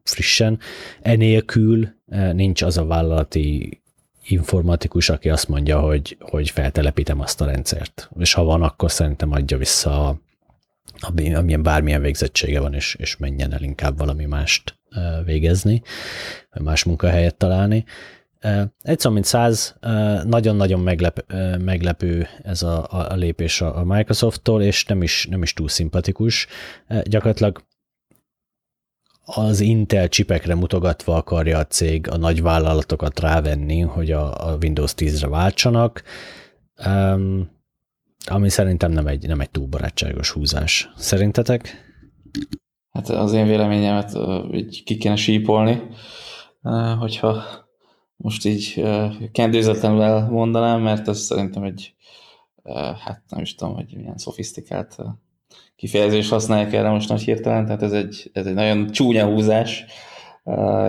frissen. 0.04 0.60
Enélkül 1.02 1.90
nincs 2.34 2.62
az 2.62 2.78
a 2.78 2.86
vállalati 2.86 3.82
informatikus, 4.24 5.10
aki 5.10 5.30
azt 5.30 5.48
mondja, 5.48 5.80
hogy, 5.80 6.18
hogy 6.20 6.50
feltelepítem 6.50 7.20
azt 7.20 7.42
a 7.42 7.46
rendszert. 7.46 8.10
És 8.20 8.34
ha 8.34 8.44
van, 8.44 8.62
akkor 8.62 8.92
szerintem 8.92 9.32
adja 9.32 9.58
vissza, 9.58 10.22
amilyen 11.34 11.64
bármilyen 11.64 12.02
végzettsége 12.02 12.60
van, 12.60 12.74
és, 12.74 12.96
és 13.00 13.18
menjen 13.18 13.54
el 13.54 13.62
inkább 13.62 13.98
valami 13.98 14.26
mást 14.26 14.80
végezni, 15.26 15.82
vagy 16.52 16.64
más 16.64 16.84
munkahelyet 16.84 17.36
találni. 17.36 17.86
Egyszer, 18.82 19.12
mint 19.12 19.26
száz, 19.26 19.76
nagyon-nagyon 20.24 20.80
meglep, 20.80 21.34
meglepő 21.60 22.28
ez 22.44 22.62
a, 22.62 22.88
a 23.12 23.16
lépés 23.16 23.62
a 23.62 23.84
Microsofttól, 23.84 24.62
és 24.62 24.86
nem 24.86 25.02
is, 25.02 25.28
nem 25.30 25.42
is 25.42 25.54
túl 25.54 25.70
szimpatikus. 25.70 26.48
Gyakorlatilag 27.04 27.64
az 29.36 29.60
Intel 29.60 30.08
csipekre 30.08 30.56
mutogatva 30.56 31.16
akarja 31.16 31.58
a 31.58 31.66
cég 31.66 32.10
a 32.10 32.18
nagy 32.18 32.42
vállalatokat 32.42 33.20
rávenni, 33.20 33.80
hogy 33.80 34.12
a, 34.12 34.50
a 34.50 34.58
Windows 34.62 34.94
10-re 34.98 35.28
váltsanak, 35.28 36.04
um, 36.88 37.50
ami 38.26 38.50
szerintem 38.50 38.92
nem 38.92 39.08
egy, 39.08 39.28
nem 39.28 39.40
egy 39.40 39.50
túl 39.50 39.68
barátságos 39.68 40.32
húzás. 40.32 40.92
Szerintetek? 40.96 41.90
Hát 42.92 43.10
az 43.10 43.34
én 43.34 43.48
véleményemet 43.48 44.18
így 44.52 44.84
ki 44.84 44.98
kéne 44.98 45.16
sípolni, 45.16 45.82
hogyha 47.00 47.44
most 48.16 48.46
így 48.46 48.84
kendőzetlenül 49.32 50.20
mondanám, 50.30 50.82
mert 50.82 51.08
ez 51.08 51.20
szerintem 51.20 51.64
egy, 51.64 51.96
hát 53.06 53.24
nem 53.30 53.42
is 53.42 53.56
tudom, 53.56 53.74
hogy 53.74 53.94
milyen 53.96 54.18
szofisztikált 54.18 54.98
kifejezés 55.76 56.30
használják 56.30 56.74
erre 56.74 56.90
most 56.90 57.10
nagy 57.10 57.22
hirtelen, 57.22 57.66
tehát 57.66 57.84
ez 57.84 57.92
egy, 57.92 58.30
ez 58.34 58.46
egy 58.46 58.54
nagyon 58.54 58.92
csúnya 58.92 59.26
húzás, 59.26 59.86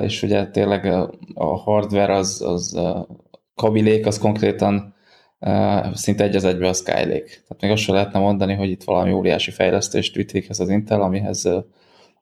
és 0.03 0.23
ugye 0.23 0.47
tényleg 0.47 0.85
a 1.35 1.57
hardware 1.57 2.15
az, 2.15 2.43
az 2.47 2.81
kabilék, 3.55 4.07
az 4.07 4.19
konkrétan 4.19 4.95
szinte 5.95 6.25
egy 6.25 6.37
az 6.37 6.45
egybe 6.45 6.69
a 6.69 6.73
Skylake. 6.73 7.25
Tehát 7.25 7.61
még 7.61 7.71
azt 7.71 7.83
sem 7.83 7.95
lehetne 7.95 8.19
mondani, 8.19 8.55
hogy 8.55 8.71
itt 8.71 8.85
valami 8.85 9.13
óriási 9.13 9.51
fejlesztést 9.51 10.15
vitt 10.15 10.47
az 10.49 10.69
Intel, 10.69 11.03
amihez 11.03 11.49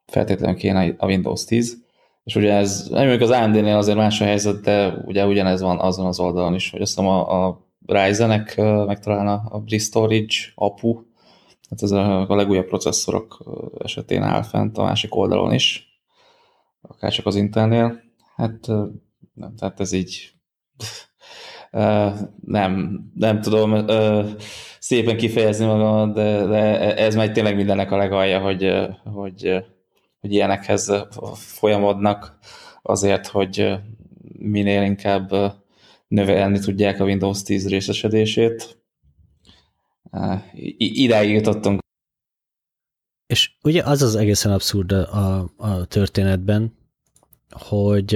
feltétlenül 0.07 0.57
kéne 0.57 0.95
a 0.99 1.07
Windows 1.07 1.45
10. 1.45 1.77
És 2.25 2.37
ugye 2.37 2.53
ez, 2.53 2.87
nem 2.91 3.21
az 3.21 3.31
AMD-nél 3.31 3.77
azért 3.77 3.97
más 3.97 4.21
a 4.21 4.25
helyzet, 4.25 4.61
de 4.61 4.95
ugye 5.05 5.27
ugyanez 5.27 5.61
van 5.61 5.79
azon 5.79 6.07
az 6.07 6.21
oldalon 6.21 6.55
is, 6.55 6.71
hogy 6.71 6.81
azt 6.81 6.95
hiszem 6.95 7.11
a, 7.11 7.47
a 7.47 7.69
Ryzen-ek 7.87 8.57
megtalálna 8.87 9.43
a 9.51 9.59
Bristolage 9.59 10.37
APU, 10.55 11.03
hát 11.71 11.83
ez 11.83 11.91
a, 11.91 12.31
a 12.31 12.35
legújabb 12.35 12.67
processzorok 12.67 13.45
esetén 13.79 14.23
áll 14.23 14.43
fent 14.43 14.79
a 14.79 14.83
másik 14.83 15.15
oldalon 15.15 15.53
is, 15.53 16.01
akár 16.81 17.13
csak 17.13 17.27
az 17.27 17.35
Intelnél. 17.35 18.01
Hát 18.37 18.67
nem, 19.35 19.55
tehát 19.57 19.81
ez 19.81 19.93
így 19.93 20.33
nem, 22.41 23.01
nem 23.15 23.41
tudom 23.41 23.87
szépen 24.79 25.17
kifejezni 25.17 25.67
magam, 25.67 26.13
de, 26.13 26.47
de 26.47 26.97
ez 26.97 27.15
majd 27.15 27.33
tényleg 27.33 27.57
mindennek 27.57 27.91
a 27.91 27.97
legalja, 27.97 28.41
hogy, 28.41 28.73
hogy, 29.05 29.65
hogy 30.21 30.33
ilyenekhez 30.33 30.93
folyamodnak 31.35 32.39
azért, 32.83 33.27
hogy 33.27 33.75
minél 34.39 34.83
inkább 34.83 35.31
növelni 36.09 36.59
tudják 36.59 37.01
a 37.01 37.05
Windows 37.05 37.43
10 37.43 37.69
részesedését. 37.69 38.80
Idáig 40.77 41.31
jutottunk. 41.31 41.81
És 43.27 43.53
ugye 43.63 43.83
az 43.83 44.03
az 44.03 44.15
egészen 44.15 44.53
abszurd 44.53 44.93
a, 44.93 45.51
a 45.57 45.85
történetben, 45.85 46.77
hogy 47.51 48.15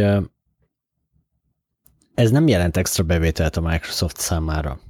ez 2.15 2.31
nem 2.31 2.49
jelent 2.49 2.77
extra 2.77 3.05
bevételt 3.05 3.57
a 3.57 3.61
Microsoft 3.61 4.17
számára. 4.17 4.81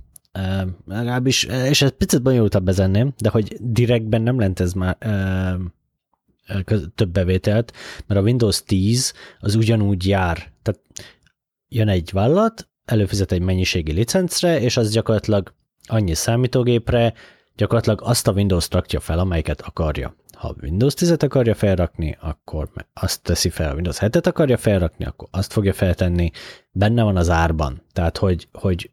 Legalábbis, 0.86 1.44
és 1.44 1.82
ez 1.82 1.96
picit 1.96 2.22
bonyolultabb 2.22 2.64
bezenném, 2.64 3.12
de 3.18 3.28
hogy 3.28 3.56
direktben 3.60 4.22
nem 4.22 4.38
lent 4.38 4.60
ez 4.60 4.72
már 4.72 4.96
több 6.94 7.10
bevételt, 7.12 7.72
mert 8.06 8.20
a 8.20 8.22
Windows 8.22 8.62
10 8.62 9.12
az 9.40 9.54
ugyanúgy 9.54 10.06
jár. 10.06 10.52
Tehát 10.62 10.80
jön 11.68 11.88
egy 11.88 12.10
vállalat, 12.12 12.68
előfizet 12.84 13.32
egy 13.32 13.42
mennyiségi 13.42 13.92
licencre, 13.92 14.60
és 14.60 14.76
az 14.76 14.92
gyakorlatilag 14.92 15.54
annyi 15.86 16.14
számítógépre 16.14 17.14
gyakorlatilag 17.56 18.00
azt 18.02 18.28
a 18.28 18.32
Windows 18.32 18.68
rakja 18.70 19.00
fel, 19.00 19.18
amelyiket 19.18 19.60
akarja. 19.60 20.14
Ha 20.32 20.54
Windows 20.62 20.94
10-et 20.96 21.22
akarja 21.22 21.54
felrakni, 21.54 22.18
akkor 22.20 22.70
azt 22.92 23.22
teszi 23.22 23.48
fel, 23.48 23.70
a 23.70 23.74
Windows 23.74 23.96
7-et 24.00 24.26
akarja 24.26 24.56
felrakni, 24.56 25.04
akkor 25.04 25.28
azt 25.30 25.52
fogja 25.52 25.72
feltenni, 25.72 26.30
benne 26.70 27.02
van 27.02 27.16
az 27.16 27.30
árban. 27.30 27.82
Tehát, 27.92 28.18
hogy, 28.18 28.48
hogy 28.52 28.90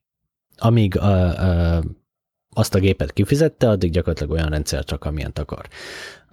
amíg 0.58 0.98
a, 0.98 1.40
a, 1.76 1.84
azt 2.54 2.76
a 2.76 2.80
gépet 2.80 3.14
kifizette, 3.14 3.70
addig 3.70 3.92
gyakorlatilag 3.92 4.32
olyan 4.32 4.50
rendszer 4.50 4.84
csak, 4.84 5.06
amilyen 5.06 5.32
akar. 5.36 5.68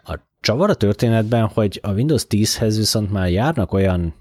A 0.05 0.19
csavar 0.41 0.71
a 0.71 0.75
történetben, 0.75 1.47
hogy 1.47 1.79
a 1.83 1.93
Windows 1.93 2.27
10-hez 2.29 2.75
viszont 2.77 3.11
már 3.11 3.31
járnak 3.31 3.73
olyan 3.73 4.15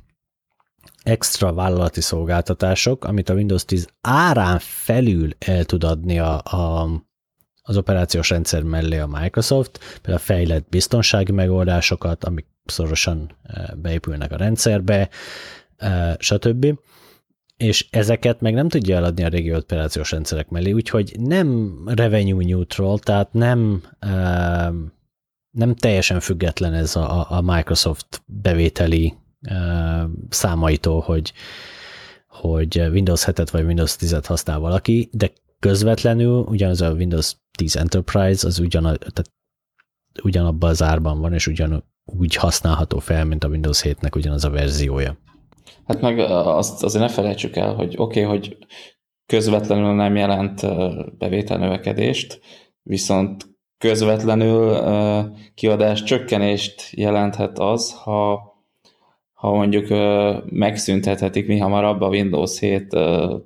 extra 1.08 1.54
vállalati 1.54 2.02
szolgáltatások, 2.02 3.06
amit 3.06 3.30
a 3.30 3.34
Windows 3.34 3.66
10 3.66 3.88
árán 4.02 4.60
felül 4.60 5.30
el 5.40 5.66
tud 5.66 5.84
adni 5.84 6.20
a, 6.20 6.42
a, 6.44 6.90
az 7.62 7.78
operációs 7.78 8.30
rendszer 8.30 8.64
mellé 8.64 8.98
a 8.98 9.08
Microsoft, 9.08 9.80
például 10.02 10.26
fejlett 10.26 10.70
biztonsági 10.70 11.32
megoldásokat, 11.32 12.24
amik 12.24 12.46
szorosan 12.66 13.36
e, 13.44 13.74
beépülnek 13.76 14.32
a 14.32 14.38
rendszerbe, 14.38 15.10
e, 15.78 16.16
stb. 16.20 16.80
És 17.58 17.88
ezeket 17.90 18.42
meg 18.42 18.54
nem 18.54 18.70
tudja 18.70 18.96
eladni 18.96 19.24
a 19.24 19.28
régi 19.28 19.56
operációs 19.56 20.12
rendszerek 20.12 20.50
mellé, 20.50 20.72
úgyhogy 20.72 21.16
nem 21.20 21.82
revenue 21.86 22.46
neutral, 22.46 23.00
tehát 23.00 23.34
nem 23.34 23.82
e, 24.00 24.10
nem 25.52 25.76
teljesen 25.76 26.20
független 26.20 26.74
ez 26.74 26.96
a, 26.96 27.32
a 27.32 27.42
Microsoft 27.42 28.22
bevételi 28.26 29.14
számaitól, 30.30 31.00
hogy, 31.00 31.34
hogy 32.28 32.80
Windows 32.80 33.24
7-et 33.26 33.48
vagy 33.52 33.64
Windows 33.64 33.96
10-et 34.00 34.24
használ 34.28 34.60
valaki, 34.60 35.10
de 35.12 35.32
közvetlenül 35.60 36.40
ugyanaz 36.40 36.82
a 36.82 36.92
Windows 36.92 37.36
10 37.58 37.76
Enterprise 37.76 38.48
az 38.48 38.60
ugyan, 38.60 38.84
tehát 38.84 39.32
ugyanabban 40.24 40.70
az 40.70 40.82
árban 40.82 41.20
van, 41.20 41.34
és 41.34 41.48
ugyan 41.48 41.84
úgy 42.06 42.36
használható 42.36 43.00
fel, 43.00 43.26
mint 43.26 43.44
a 43.44 43.48
Windows 43.48 43.82
7-nek 43.84 44.16
ugyanaz 44.16 44.44
a 44.44 44.50
verziója. 44.50 45.18
Hát 45.86 46.02
meg 46.02 46.20
azt 46.20 46.84
azért 46.84 47.04
ne 47.04 47.10
felejtsük 47.10 47.56
el, 47.56 47.74
hogy 47.74 47.94
oké, 47.98 48.24
okay, 48.24 48.38
hogy 48.38 48.58
közvetlenül 49.26 49.94
nem 49.94 50.16
jelent 50.16 50.62
bevételnövekedést, 51.18 52.40
viszont 52.84 53.56
közvetlenül 53.78 54.82
kiadás 55.54 56.04
csökkenést 56.04 56.92
jelenthet 56.92 57.60
az, 57.60 57.94
ha, 57.94 58.40
ha 59.38 59.54
mondjuk 59.54 59.88
megszüntethetik 60.46 61.48
mi 61.48 61.58
hamarabb 61.58 62.02
a 62.02 62.08
Windows 62.08 62.60
7 62.60 62.88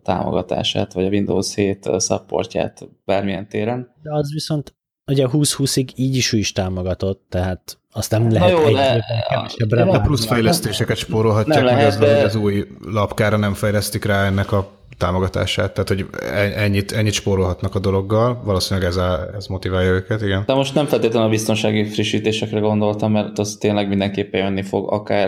támogatását, 0.04 0.94
vagy 0.94 1.06
a 1.06 1.10
Windows 1.10 1.56
7 1.56 1.90
supportját 1.98 2.90
bármilyen 3.06 3.48
téren. 3.48 3.96
De 4.02 4.14
az 4.14 4.32
viszont 4.34 4.76
ugye 5.12 5.28
20-20-ig 5.32 5.90
így 5.96 6.16
is 6.16 6.34
ő 6.34 6.38
is 6.38 6.52
támogatott, 6.52 7.26
tehát 7.30 7.81
azt 7.94 8.12
nem 8.12 8.32
lehet 8.32 8.50
jó, 8.50 8.66
egy 8.66 8.74
de- 8.74 9.26
kevesebbre 9.30 9.82
A 9.82 9.86
várni. 9.86 10.06
plusz 10.06 10.26
fejlesztéseket 10.26 10.98
spórolhatják 10.98 11.64
meg 11.64 11.86
azzal, 11.86 12.00
de- 12.08 12.16
hogy 12.16 12.24
az 12.26 12.36
új 12.36 12.68
lapkára 12.86 13.38
nem 13.38 13.54
fejlesztik 13.54 14.06
rá 14.06 14.26
ennek 14.26 14.52
a 14.52 14.68
támogatását, 14.98 15.72
tehát 15.74 15.88
hogy 15.88 16.06
en- 16.34 16.54
ennyit, 16.54 16.92
ennyit 16.92 17.14
spórolhatnak 17.14 17.76
a 17.76 17.80
dologgal, 17.80 18.42
valószínűleg 18.44 18.90
ez, 18.90 18.96
a, 18.96 19.20
ez 19.36 19.48
motiválja 19.48 19.92
őket, 19.92 20.22
igen. 20.22 20.44
De 20.46 20.54
most 20.54 20.74
nem 20.76 20.86
feltétlenül 20.86 21.28
a 21.28 21.32
biztonsági 21.32 21.86
frissítésekre 21.86 22.60
gondoltam, 22.60 23.12
mert 23.12 23.40
az 23.40 23.58
tényleg 23.60 23.88
mindenképpen 23.88 24.42
jönni 24.42 24.62
fog, 24.62 24.94
akár 24.94 25.28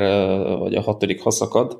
vagy 0.60 0.76
a 0.76 0.82
hatodik 0.82 1.22
haszakad, 1.22 1.78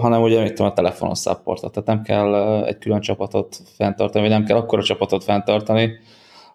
hanem 0.00 0.22
ugye 0.22 0.42
mit 0.42 0.48
tudom, 0.54 0.66
a 0.70 0.72
telefonos 0.74 1.18
supportot. 1.18 1.72
Tehát 1.72 1.88
nem 1.88 2.02
kell 2.02 2.62
egy 2.64 2.78
külön 2.78 3.00
csapatot 3.00 3.56
fenntartani, 3.76 4.28
vagy 4.28 4.34
nem 4.36 4.44
kell 4.44 4.56
akkora 4.56 4.82
csapatot 4.82 5.24
fenntartani 5.24 5.90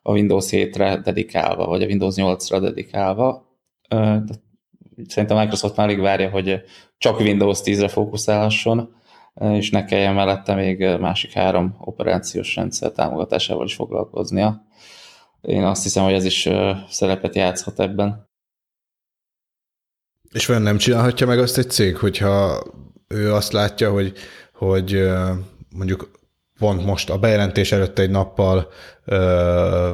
a 0.08 0.12
Windows 0.12 0.46
7-re 0.50 0.98
dedikálva, 0.98 1.66
vagy 1.66 1.84
a 1.84 1.86
Windows 1.86 2.16
8-ra 2.18 2.58
dedikálva. 2.62 3.46
Szerintem 5.08 5.38
a 5.38 5.40
Microsoft 5.40 5.76
már 5.76 5.88
alig 5.88 6.00
várja, 6.00 6.30
hogy 6.30 6.62
csak 6.98 7.20
Windows 7.20 7.60
10-re 7.64 7.88
fókuszálhasson, 7.88 8.96
és 9.34 9.70
ne 9.70 9.86
kelljen 9.86 10.14
mellette 10.14 10.54
még 10.54 10.80
másik 11.00 11.32
három 11.32 11.76
operációs 11.80 12.56
rendszer 12.56 12.92
támogatásával 12.92 13.66
is 13.66 13.76
foglalkoznia. 13.76 14.66
Én 15.42 15.64
azt 15.64 15.84
hiszem, 15.84 16.04
hogy 16.04 16.14
ez 16.14 16.26
is 16.26 16.50
szerepet 16.90 17.36
játszhat 17.36 17.80
ebben. 17.80 18.30
És 20.32 20.46
vajon 20.46 20.64
nem 20.64 20.78
csinálhatja 20.78 21.28
meg 21.28 21.40
azt 21.40 21.58
egy 21.58 21.70
cég, 21.70 21.98
hogyha 21.98 22.64
ő 23.08 23.34
azt 23.34 23.52
látja, 23.52 23.92
hogy, 23.92 24.14
hogy 24.54 25.10
mondjuk 25.76 26.12
pont 26.58 26.86
most 26.86 27.10
a 27.10 27.18
bejelentés 27.18 27.72
előtt 27.72 28.00
egy 28.00 28.10
nappal 28.10 28.70
ö, 29.06 29.92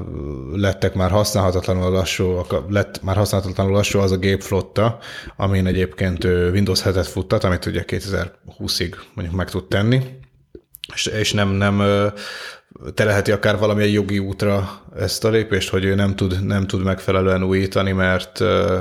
lettek 0.54 0.94
már 0.94 1.12
használhatatlanul 1.12 1.92
lassú, 1.92 2.42
lett 2.70 3.04
már 3.04 3.16
használhatatlanul 3.16 3.74
lassú 3.74 4.00
az 4.00 4.12
a 4.12 4.18
gépflotta, 4.18 4.98
amin 5.36 5.66
egyébként 5.66 6.24
Windows 6.24 6.82
7-et 6.84 7.08
futtat, 7.10 7.44
amit 7.44 7.66
ugye 7.66 7.84
2020-ig 7.88 8.94
mondjuk 9.14 9.38
meg 9.38 9.50
tud 9.50 9.68
tenni, 9.68 10.02
és, 10.94 11.06
és 11.06 11.34
nem, 11.34 11.50
nem 11.50 11.80
ö, 11.80 12.08
terelheti 12.94 13.32
akár 13.32 13.58
valamilyen 13.58 13.92
jogi 13.92 14.20
útra 14.20 14.82
ezt 14.96 15.26
a 15.26 15.30
lépést, 15.30 15.70
hogy 15.70 15.84
ő 15.84 15.96
nem 15.96 16.16
tud, 16.16 16.46
nem 16.46 16.68
tud 16.68 16.84
megfelelően 16.84 17.44
újítani, 17.44 17.92
mert 17.92 18.40
ö, 18.40 18.78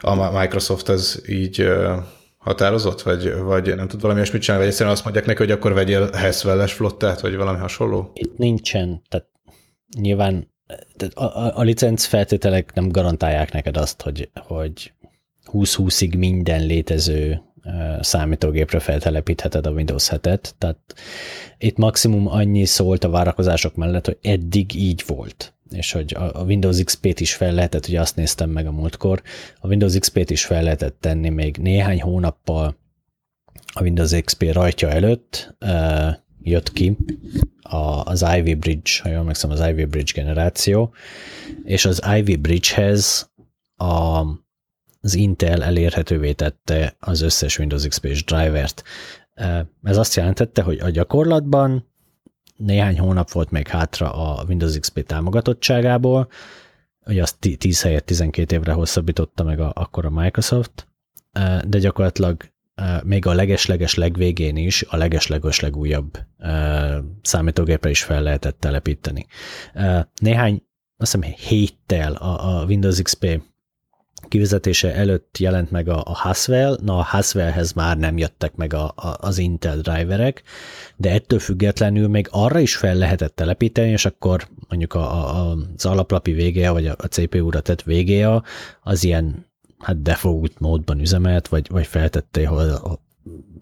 a 0.00 0.38
Microsoft 0.38 0.88
ez 0.88 1.20
így 1.26 1.60
ö, 1.60 1.94
határozott, 2.42 3.02
vagy, 3.02 3.34
vagy 3.34 3.76
nem 3.76 3.88
tud 3.88 4.00
valami 4.00 4.18
olyasmit 4.18 4.42
csinálni, 4.42 4.64
vagy 4.64 4.72
egyszerűen 4.72 4.94
azt 4.96 5.04
mondják 5.04 5.26
neki, 5.26 5.38
hogy 5.38 5.50
akkor 5.50 5.72
vegyél 5.72 6.10
Hesswell-es 6.12 6.72
flottát, 6.72 7.20
vagy 7.20 7.36
valami 7.36 7.58
hasonló? 7.58 8.10
Itt 8.14 8.36
nincsen, 8.36 9.02
tehát 9.08 9.26
nyilván 10.00 10.50
tehát 10.96 11.14
a, 11.14 11.44
a, 11.46 11.58
a 11.58 11.62
licenc 11.62 12.04
feltételek 12.04 12.74
nem 12.74 12.88
garantálják 12.88 13.52
neked 13.52 13.76
azt, 13.76 14.02
hogy, 14.02 14.30
hogy 14.34 14.92
20-20-ig 15.52 16.18
minden 16.18 16.66
létező 16.66 17.42
számítógépre 18.00 18.78
feltelepítheted 18.78 19.66
a 19.66 19.70
Windows 19.70 20.08
7-et, 20.10 20.50
tehát 20.58 20.94
itt 21.58 21.76
maximum 21.76 22.26
annyi 22.28 22.64
szólt 22.64 23.04
a 23.04 23.10
várakozások 23.10 23.74
mellett, 23.74 24.06
hogy 24.06 24.18
eddig 24.22 24.74
így 24.74 25.04
volt 25.06 25.54
és 25.72 25.92
hogy 25.92 26.14
a 26.14 26.42
Windows 26.42 26.84
XP-t 26.84 27.20
is 27.20 27.34
fel 27.34 27.52
lehetett, 27.52 27.86
ugye 27.86 28.00
azt 28.00 28.16
néztem 28.16 28.50
meg 28.50 28.66
a 28.66 28.72
múltkor, 28.72 29.22
a 29.60 29.66
Windows 29.66 29.98
XP-t 29.98 30.30
is 30.30 30.44
fel 30.44 30.62
lehetett 30.62 30.96
tenni 31.00 31.28
még 31.28 31.56
néhány 31.56 32.02
hónappal 32.02 32.76
a 33.72 33.82
Windows 33.82 34.20
XP 34.24 34.52
rajtja 34.52 34.88
előtt 34.88 35.56
uh, 35.60 36.14
jött 36.42 36.72
ki 36.72 36.96
a, 37.62 38.02
az 38.04 38.24
Ivy 38.36 38.54
Bridge, 38.54 38.90
ha 39.02 39.08
jól 39.08 39.18
emlékszem, 39.18 39.50
az 39.50 39.60
Ivy 39.60 39.84
Bridge 39.84 40.12
generáció, 40.14 40.94
és 41.64 41.84
az 41.84 42.02
Ivy 42.16 42.36
Bridge-hez 42.36 43.30
a, 43.76 44.20
az 45.00 45.14
Intel 45.14 45.62
elérhetővé 45.62 46.32
tette 46.32 46.96
az 46.98 47.20
összes 47.20 47.58
Windows 47.58 47.88
XP-s 47.88 48.24
drivert. 48.24 48.82
Ez 49.82 49.96
azt 49.96 50.14
jelentette, 50.14 50.62
hogy 50.62 50.78
a 50.78 50.90
gyakorlatban 50.90 51.91
néhány 52.64 52.98
hónap 52.98 53.30
volt 53.30 53.50
még 53.50 53.68
hátra 53.68 54.12
a 54.12 54.44
Windows 54.48 54.78
XP 54.78 55.06
támogatottságából, 55.06 56.28
hogy 57.04 57.18
azt 57.18 57.36
10 57.58 57.82
helyett 57.82 58.06
12 58.06 58.56
évre 58.56 58.72
hosszabbította 58.72 59.44
meg 59.44 59.60
a, 59.60 59.72
akkor 59.74 60.04
a 60.04 60.10
Microsoft, 60.10 60.88
de 61.66 61.78
gyakorlatilag 61.78 62.50
még 63.02 63.26
a 63.26 63.32
legesleges 63.32 63.94
legvégén 63.94 64.56
is 64.56 64.82
a 64.88 64.96
legesleges 64.96 65.60
legújabb 65.60 66.18
számítógépre 67.22 67.90
is 67.90 68.02
fel 68.02 68.22
lehetett 68.22 68.60
telepíteni. 68.60 69.26
Néhány, 70.14 70.62
azt 70.96 71.12
hiszem 71.12 71.34
héttel 71.36 72.12
a 72.12 72.64
Windows 72.64 73.02
XP 73.02 73.42
kivezetése 74.28 74.94
előtt 74.94 75.38
jelent 75.38 75.70
meg 75.70 75.88
a, 75.88 76.02
a 76.04 76.14
Haswell, 76.14 76.78
na 76.82 76.98
a 76.98 77.02
Haswellhez 77.02 77.72
már 77.72 77.98
nem 77.98 78.18
jöttek 78.18 78.54
meg 78.54 78.74
a, 78.74 78.84
a, 78.96 79.16
az 79.20 79.38
Intel 79.38 79.76
driverek, 79.76 80.42
de 80.96 81.10
ettől 81.10 81.38
függetlenül 81.38 82.08
még 82.08 82.28
arra 82.30 82.58
is 82.58 82.76
fel 82.76 82.94
lehetett 82.94 83.34
telepíteni, 83.34 83.90
és 83.90 84.04
akkor 84.04 84.48
mondjuk 84.68 84.94
a, 84.94 85.36
a, 85.36 85.56
az 85.76 85.86
alaplapi 85.86 86.32
VGA, 86.32 86.72
vagy 86.72 86.86
a, 86.86 86.94
a 86.98 87.06
CPU-ra 87.06 87.60
tett 87.60 87.82
VGA, 87.82 88.42
az 88.82 89.04
ilyen 89.04 89.46
hát 89.78 90.02
default 90.02 90.58
módban 90.58 91.00
üzemelt, 91.00 91.48
vagy, 91.48 91.66
vagy 91.70 91.86
feltette 91.86 92.40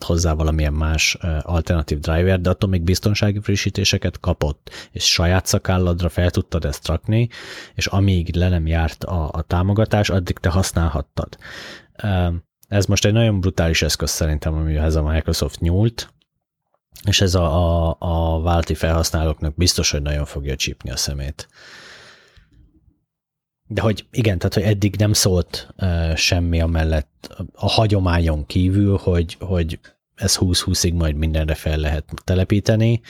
hozzá 0.07 0.33
valamilyen 0.33 0.73
más 0.73 1.19
alternatív 1.41 1.99
driver, 1.99 2.41
de 2.41 2.51
attól 2.51 2.71
még 2.71 2.83
biztonsági 2.83 3.41
frissítéseket 3.41 4.21
kapott, 4.21 4.71
és 4.91 5.13
saját 5.13 5.47
szakálladra 5.47 6.09
fel 6.09 6.31
tudtad 6.31 6.65
ezt 6.65 6.87
rakni, 6.87 7.29
és 7.75 7.87
amíg 7.87 8.37
le 8.37 8.49
nem 8.49 8.67
járt 8.67 9.05
a, 9.05 9.29
a 9.33 9.43
támogatás, 9.43 10.11
addig 10.11 10.39
te 10.39 10.49
használhattad. 10.49 11.37
Ez 12.69 12.87
most 12.87 13.05
egy 13.05 13.13
nagyon 13.13 13.41
brutális 13.41 13.83
eszköz 13.83 14.11
szerintem, 14.11 14.55
amihez 14.55 14.95
a 14.95 15.03
Microsoft 15.03 15.61
nyúlt, 15.61 16.13
és 17.05 17.21
ez 17.21 17.35
a, 17.35 17.89
a, 17.89 17.97
a 17.99 18.41
válti 18.41 18.75
felhasználóknak 18.75 19.55
biztos, 19.57 19.91
hogy 19.91 20.03
nagyon 20.03 20.25
fogja 20.25 20.57
csípni 20.57 20.91
a 20.91 20.97
szemét. 20.97 21.49
De 23.73 23.81
hogy 23.81 24.07
igen, 24.11 24.39
tehát 24.39 24.55
hogy 24.55 24.63
eddig 24.63 24.97
nem 24.97 25.13
szólt 25.13 25.75
uh, 25.77 26.15
semmi 26.15 26.61
amellett 26.61 27.35
a 27.55 27.69
hagyományon 27.69 28.47
kívül, 28.47 28.97
hogy, 28.97 29.37
hogy 29.41 29.79
ez 30.15 30.37
20-20-ig 30.41 30.95
majd 30.95 31.17
mindenre 31.17 31.55
fel 31.55 31.77
lehet 31.77 32.05
telepíteni. 32.25 33.01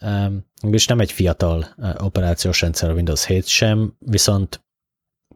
Um, 0.00 0.46
és 0.70 0.86
nem 0.86 1.00
egy 1.00 1.12
fiatal 1.12 1.66
uh, 1.76 2.04
operációs 2.04 2.60
rendszer 2.60 2.90
a 2.90 2.94
Windows 2.94 3.26
7 3.26 3.46
sem, 3.46 3.96
viszont 3.98 4.64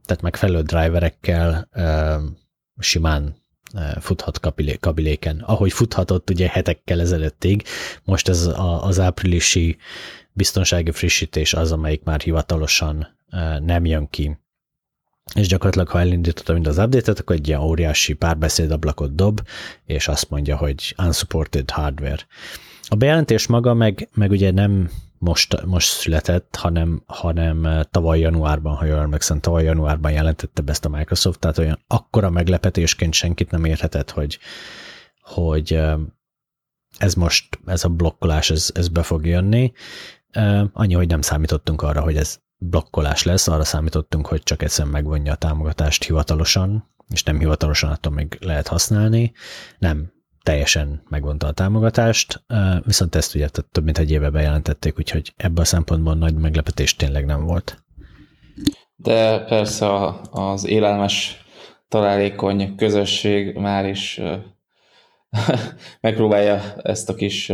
tehát 0.05 0.23
megfelelő 0.23 0.63
driverekkel 0.63 1.69
uh, 1.75 2.23
simán 2.79 3.39
futhat 4.01 4.41
kabilé, 4.41 4.77
kabiléken. 4.81 5.39
Ahogy 5.39 5.73
futhatott 5.73 6.31
ugye 6.31 6.49
hetekkel 6.49 7.01
ezelőttig, 7.01 7.65
most 8.05 8.29
ez 8.29 8.47
a, 8.47 8.85
az 8.85 8.99
áprilisi 8.99 9.77
biztonsági 10.33 10.91
frissítés 10.91 11.55
az, 11.55 11.73
amelyik 11.73 12.03
már 12.03 12.21
hivatalosan 12.21 13.19
nem 13.61 13.85
jön 13.85 14.09
ki. 14.09 14.40
És 15.35 15.47
gyakorlatilag, 15.47 15.89
ha 15.89 16.01
elindította 16.01 16.53
mind 16.53 16.67
az 16.67 16.79
update-et, 16.79 17.19
akkor 17.19 17.37
egy 17.37 17.49
ilyen 17.49 17.61
óriási 17.61 18.13
párbeszédablakot 18.13 19.15
dob, 19.15 19.41
és 19.85 20.09
azt 20.09 20.31
mondja, 20.31 20.57
hogy 20.57 20.95
unsupported 20.99 21.71
hardware. 21.71 22.27
A 22.89 22.95
bejelentés 22.95 23.47
maga 23.47 23.75
meg, 23.75 24.09
meg 24.15 24.31
ugye 24.31 24.51
nem 24.51 24.91
most, 25.19 25.65
most 25.65 25.89
született, 25.89 26.57
hanem, 26.57 27.03
hanem 27.07 27.87
tavaly 27.91 28.19
januárban, 28.19 28.77
ha 28.77 28.85
jól 28.85 28.99
emlékszem, 28.99 29.41
tavaly 29.41 29.65
januárban 29.65 30.13
jelentette 30.13 30.63
be 30.63 30.71
ezt 30.71 30.85
a 30.85 30.89
Microsoft, 30.89 31.39
tehát 31.39 31.59
olyan 31.59 31.79
akkora 31.87 32.31
meglepetésként 32.31 33.15
senkit 33.15 33.51
nem 33.51 33.65
érhetett, 33.65 34.11
hogy, 34.11 34.39
hogy 35.21 35.81
ez 36.99 37.15
most, 37.15 37.59
ez 37.67 37.85
a 37.85 37.89
blokkolás, 37.89 38.51
ez, 38.51 38.71
ez 38.75 38.89
be 38.89 39.03
fog 39.03 39.27
jönni. 39.27 39.73
Annyi, 40.73 40.95
hogy 40.95 41.09
nem 41.09 41.21
számítottunk 41.21 41.83
arra, 41.83 42.01
hogy 42.01 42.17
ez 42.17 42.41
blokkolás 42.61 43.23
lesz, 43.23 43.49
arra 43.49 43.65
számítottunk, 43.65 44.27
hogy 44.27 44.43
csak 44.43 44.63
egyszerűen 44.63 44.93
megvonja 44.93 45.33
a 45.33 45.37
támogatást 45.37 46.05
hivatalosan, 46.05 46.89
és 47.09 47.23
nem 47.23 47.39
hivatalosan 47.39 47.91
attól 47.91 48.13
még 48.13 48.39
lehet 48.41 48.69
használni. 48.69 49.33
Nem, 49.79 50.13
teljesen 50.43 51.03
megvonta 51.09 51.47
a 51.47 51.53
támogatást, 51.53 52.45
viszont 52.85 53.15
ezt 53.15 53.35
ugye 53.35 53.49
több 53.49 53.85
mint 53.85 53.99
egy 53.99 54.11
éve 54.11 54.31
bejelentették, 54.31 54.99
úgyhogy 54.99 55.33
ebből 55.37 55.65
a 55.65 55.67
szempontból 55.67 56.15
nagy 56.15 56.35
meglepetés 56.35 56.97
tényleg 56.97 57.25
nem 57.25 57.45
volt. 57.45 57.85
De 58.97 59.39
persze 59.45 59.87
az 60.31 60.67
élelmes 60.67 61.45
találékony 61.89 62.77
közösség 62.77 63.55
már 63.57 63.87
is 63.87 64.21
megpróbálja 66.01 66.75
ezt 66.83 67.09
a 67.09 67.15
kis 67.15 67.53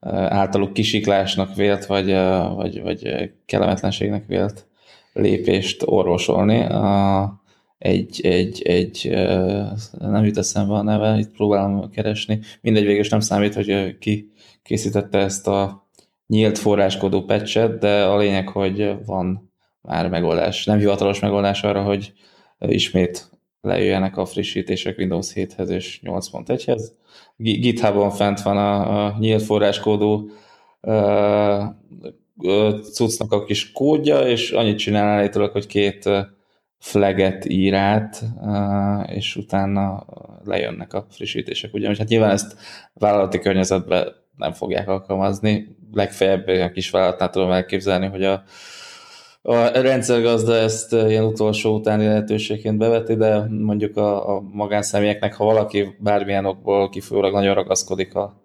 általuk 0.00 0.72
kisiklásnak 0.72 1.54
vélt, 1.54 1.86
vagy, 1.86 2.12
vagy, 2.54 2.82
vagy 2.82 3.30
kellemetlenségnek 3.46 4.26
vélt 4.26 4.66
lépést 5.12 5.82
orvosolni. 5.84 6.66
Egy, 7.78 8.20
egy, 8.22 8.62
egy, 8.62 9.10
nem 9.98 10.24
jut 10.24 10.38
eszembe 10.38 10.74
a 10.74 10.82
neve, 10.82 11.18
itt 11.18 11.32
próbálom 11.32 11.90
keresni. 11.90 12.40
Mindegy, 12.60 12.84
végül 12.84 13.04
nem 13.10 13.20
számít, 13.20 13.54
hogy 13.54 13.98
ki 13.98 14.32
készítette 14.62 15.18
ezt 15.18 15.46
a 15.46 15.88
nyílt 16.26 16.58
forráskodó 16.58 17.24
patchet, 17.24 17.78
de 17.78 18.04
a 18.04 18.16
lényeg, 18.16 18.48
hogy 18.48 18.96
van 19.06 19.52
már 19.80 20.08
megoldás, 20.08 20.64
nem 20.64 20.78
hivatalos 20.78 21.20
megoldás 21.20 21.62
arra, 21.62 21.82
hogy 21.82 22.12
ismét 22.58 23.30
lejöjjenek 23.68 24.16
a 24.16 24.26
frissítések 24.26 24.98
Windows 24.98 25.32
7-hez 25.34 25.68
és 25.68 26.00
8.1-hez. 26.04 26.82
GitHubon 27.36 28.10
fent 28.10 28.42
van 28.42 28.56
a, 28.56 29.04
a 29.06 29.16
nyílt 29.18 29.42
forráskódú 29.42 30.30
cuccnak 32.92 33.32
a 33.32 33.44
kis 33.44 33.72
kódja, 33.72 34.20
és 34.20 34.50
annyit 34.50 34.78
csinál 34.78 35.08
állítólag, 35.08 35.50
hogy 35.50 35.66
két 35.66 36.08
flaget 36.78 37.44
ír 37.44 37.74
át, 37.74 38.24
és 39.06 39.36
utána 39.36 40.06
lejönnek 40.44 40.92
a 40.92 41.06
frissítések. 41.10 41.74
Ugyanis 41.74 41.98
hát 41.98 42.08
nyilván 42.08 42.30
ezt 42.30 42.56
vállalati 42.94 43.38
környezetben 43.38 44.14
nem 44.36 44.52
fogják 44.52 44.88
alkalmazni, 44.88 45.76
legfeljebb 45.92 46.46
a 46.46 46.70
kis 46.70 46.90
vállalatnál 46.90 47.30
tudom 47.30 47.50
elképzelni, 47.50 48.06
hogy 48.06 48.24
a, 48.24 48.42
a 49.42 49.80
rendszergazda 49.80 50.54
ezt 50.54 50.92
ilyen 50.92 51.24
utolsó 51.24 51.74
utáni 51.74 52.06
lehetőségként 52.06 52.78
beveti, 52.78 53.14
de 53.14 53.46
mondjuk 53.48 53.96
a, 53.96 54.36
a 54.36 54.40
magánszemélyeknek, 54.40 55.34
ha 55.34 55.44
valaki 55.44 55.96
bármilyen 55.98 56.44
okból 56.44 56.88
kifolyólag 56.88 57.32
nagyon 57.32 57.54
ragaszkodik 57.54 58.14
a 58.14 58.42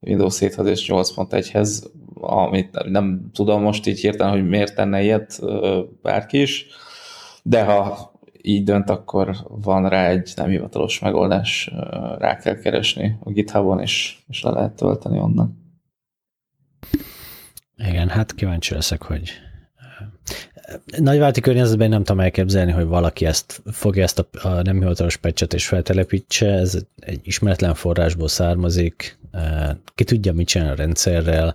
Windows 0.00 0.38
7-hez 0.40 0.66
és 0.66 0.88
8.1-hez, 0.92 1.84
amit 2.20 2.84
nem 2.90 3.30
tudom 3.32 3.62
most 3.62 3.86
így 3.86 4.00
hirtelen, 4.00 4.32
hogy 4.32 4.48
miért 4.48 4.74
tenne 4.74 5.02
ilyet 5.02 5.40
bárki 6.02 6.40
is, 6.40 6.66
de 7.42 7.64
ha 7.64 8.12
így 8.42 8.64
dönt, 8.64 8.90
akkor 8.90 9.36
van 9.48 9.88
rá 9.88 10.08
egy 10.08 10.32
nem 10.36 10.48
hivatalos 10.48 10.98
megoldás, 10.98 11.70
rá 12.18 12.36
kell 12.36 12.58
keresni 12.58 13.18
a 13.20 13.30
GitHubon, 13.30 13.80
és, 13.80 14.18
és 14.28 14.42
le 14.42 14.50
lehet 14.50 14.72
tölteni 14.72 15.18
onnan. 15.18 15.62
Igen, 17.76 18.08
hát 18.08 18.34
kíváncsi 18.34 18.74
leszek, 18.74 19.02
hogy 19.02 19.30
nagyválti 20.98 21.40
környezetben 21.40 21.88
nem 21.88 22.04
tudom 22.04 22.20
elképzelni, 22.20 22.72
hogy 22.72 22.86
valaki 22.86 23.26
ezt 23.26 23.62
fogja 23.72 24.02
ezt 24.02 24.18
a, 24.18 24.48
a 24.48 24.62
nem 24.62 24.78
hivatalos 24.78 25.16
pecset 25.16 25.54
és 25.54 25.66
feltelepítse, 25.66 26.46
ez 26.46 26.78
egy 26.98 27.20
ismeretlen 27.22 27.74
forrásból 27.74 28.28
származik, 28.28 29.18
ki 29.94 30.04
tudja, 30.04 30.32
mit 30.32 30.46
csinál 30.46 30.72
a 30.72 30.74
rendszerrel, 30.74 31.54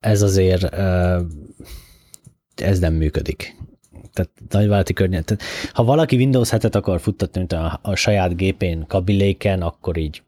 ez 0.00 0.22
azért 0.22 0.74
ez 2.54 2.78
nem 2.78 2.94
működik. 2.94 3.56
Tehát 4.12 4.30
nagyválti 4.48 4.92
környezet. 4.92 5.42
Ha 5.72 5.84
valaki 5.84 6.16
Windows 6.16 6.48
7-et 6.52 6.74
akar 6.74 7.00
futtatni, 7.00 7.38
mint 7.38 7.52
a, 7.52 7.78
a 7.82 7.94
saját 7.94 8.36
gépén, 8.36 8.84
kabiléken, 8.86 9.62
akkor 9.62 9.96
így 9.96 10.22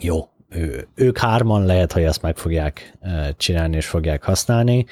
jó. 0.00 0.28
Ő, 0.48 0.88
ők 0.94 1.18
hárman 1.18 1.64
lehet, 1.64 1.92
hogy 1.92 2.02
ezt 2.02 2.22
meg 2.22 2.36
fogják 2.36 2.98
csinálni 3.36 3.76
és 3.76 3.86
fogják 3.86 4.22
használni. 4.22 4.86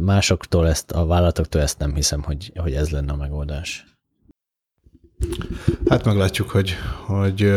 Másoktól 0.00 0.68
ezt, 0.68 0.90
a 0.90 1.06
vállalatoktól 1.06 1.60
ezt 1.60 1.78
nem 1.78 1.94
hiszem, 1.94 2.22
hogy, 2.22 2.52
hogy 2.54 2.72
ez 2.72 2.90
lenne 2.90 3.12
a 3.12 3.16
megoldás. 3.16 3.84
Hát 5.88 6.04
meglátjuk, 6.04 6.50
hogy, 6.50 6.74
hogy 7.06 7.52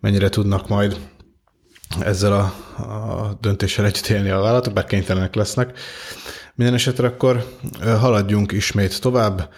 mennyire 0.00 0.28
tudnak 0.28 0.68
majd 0.68 0.96
ezzel 2.00 2.32
a, 2.32 2.42
a 2.82 3.38
döntéssel 3.40 3.84
együtt 3.84 4.06
élni 4.06 4.30
a 4.30 4.40
vállalatok, 4.40 4.72
bár 4.72 4.84
kénytelenek 4.84 5.34
lesznek. 5.34 5.78
Minden 6.54 6.74
esetre 6.74 7.06
akkor 7.06 7.44
haladjunk 7.80 8.52
ismét 8.52 9.00
tovább, 9.00 9.52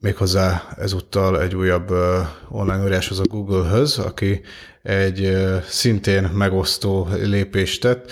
méghozzá 0.00 0.62
ezúttal 0.76 1.40
egy 1.40 1.54
újabb 1.54 1.90
online 2.48 2.82
óriáshoz 2.82 3.18
a 3.18 3.24
Google-höz, 3.24 3.98
aki 3.98 4.40
egy 4.82 5.36
szintén 5.66 6.22
megosztó 6.22 7.08
lépést 7.22 7.80
tett. 7.80 8.10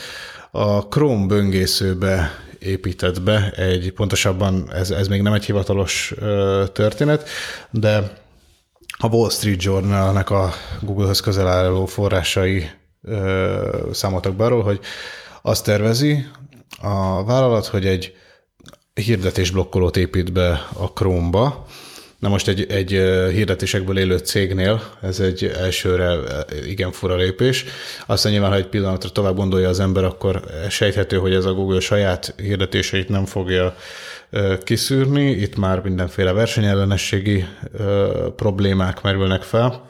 A 0.51 0.81
Chrome 0.89 1.27
böngészőbe 1.27 2.31
épített 2.65 3.23
be 3.23 3.51
egy, 3.51 3.93
pontosabban 3.93 4.73
ez, 4.73 4.91
ez 4.91 5.09
még 5.09 5.23
nem 5.23 5.33
egy 5.33 5.45
hivatalos 5.45 6.15
történet, 6.73 7.29
de 7.71 8.21
a 8.99 9.07
Wall 9.07 9.31
Street 9.31 9.63
Journal-nek 9.63 10.31
a 10.31 10.53
Google-höz 10.81 11.21
közel 11.21 11.49
álló 11.49 11.87
forrásai 11.87 12.71
számoltak 13.93 14.35
be 14.35 14.45
arról, 14.45 14.63
hogy 14.63 14.81
azt 15.43 15.65
tervezi 15.65 16.27
a 16.81 17.25
vállalat, 17.25 17.67
hogy 17.67 17.87
egy 17.87 18.15
hirdetésblokkolót 18.95 19.97
épít 19.97 20.33
be 20.33 20.51
a 20.73 20.93
Chrome-ba, 20.93 21.67
Na 22.23 22.29
most 22.29 22.49
egy, 22.49 22.67
egy 22.69 22.91
hirdetésekből 23.33 23.99
élő 23.99 24.19
cégnél 24.19 24.83
ez 25.01 25.21
egy 25.21 25.45
elsőre 25.45 26.17
igen 26.67 26.93
fura 26.93 27.17
lépés. 27.17 27.65
Aztán 28.07 28.33
nyilván, 28.33 28.51
ha 28.51 28.57
egy 28.57 28.67
pillanatra 28.67 29.11
tovább 29.11 29.37
gondolja 29.37 29.69
az 29.69 29.81
ember, 29.81 30.05
akkor 30.05 30.43
sejthető, 30.69 31.17
hogy 31.17 31.35
ez 31.35 31.45
a 31.45 31.53
Google 31.53 31.81
saját 31.81 32.35
hirdetéseit 32.37 33.09
nem 33.09 33.25
fogja 33.25 33.77
kiszűrni. 34.63 35.31
Itt 35.31 35.57
már 35.57 35.81
mindenféle 35.81 36.33
versenyellenességi 36.33 37.45
problémák 38.37 39.03
merülnek 39.03 39.43
fel. 39.43 39.85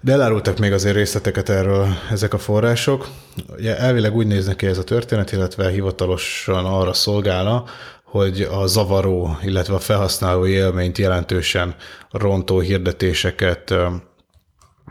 De 0.00 0.12
elárultak 0.12 0.58
még 0.58 0.72
azért 0.72 0.94
részleteket 0.94 1.48
erről 1.48 1.88
ezek 2.10 2.34
a 2.34 2.38
források. 2.38 3.08
Ugye 3.56 3.78
elvileg 3.78 4.14
úgy 4.14 4.26
néznek 4.26 4.56
ki 4.56 4.66
ez 4.66 4.78
a 4.78 4.84
történet, 4.84 5.32
illetve 5.32 5.70
hivatalosan 5.70 6.64
arra 6.64 6.92
szolgálna, 6.92 7.64
hogy 8.10 8.48
a 8.50 8.66
zavaró, 8.66 9.36
illetve 9.42 9.74
a 9.74 9.78
felhasználó 9.78 10.46
élményt 10.46 10.98
jelentősen 10.98 11.74
rontó 12.10 12.58
hirdetéseket 12.60 13.74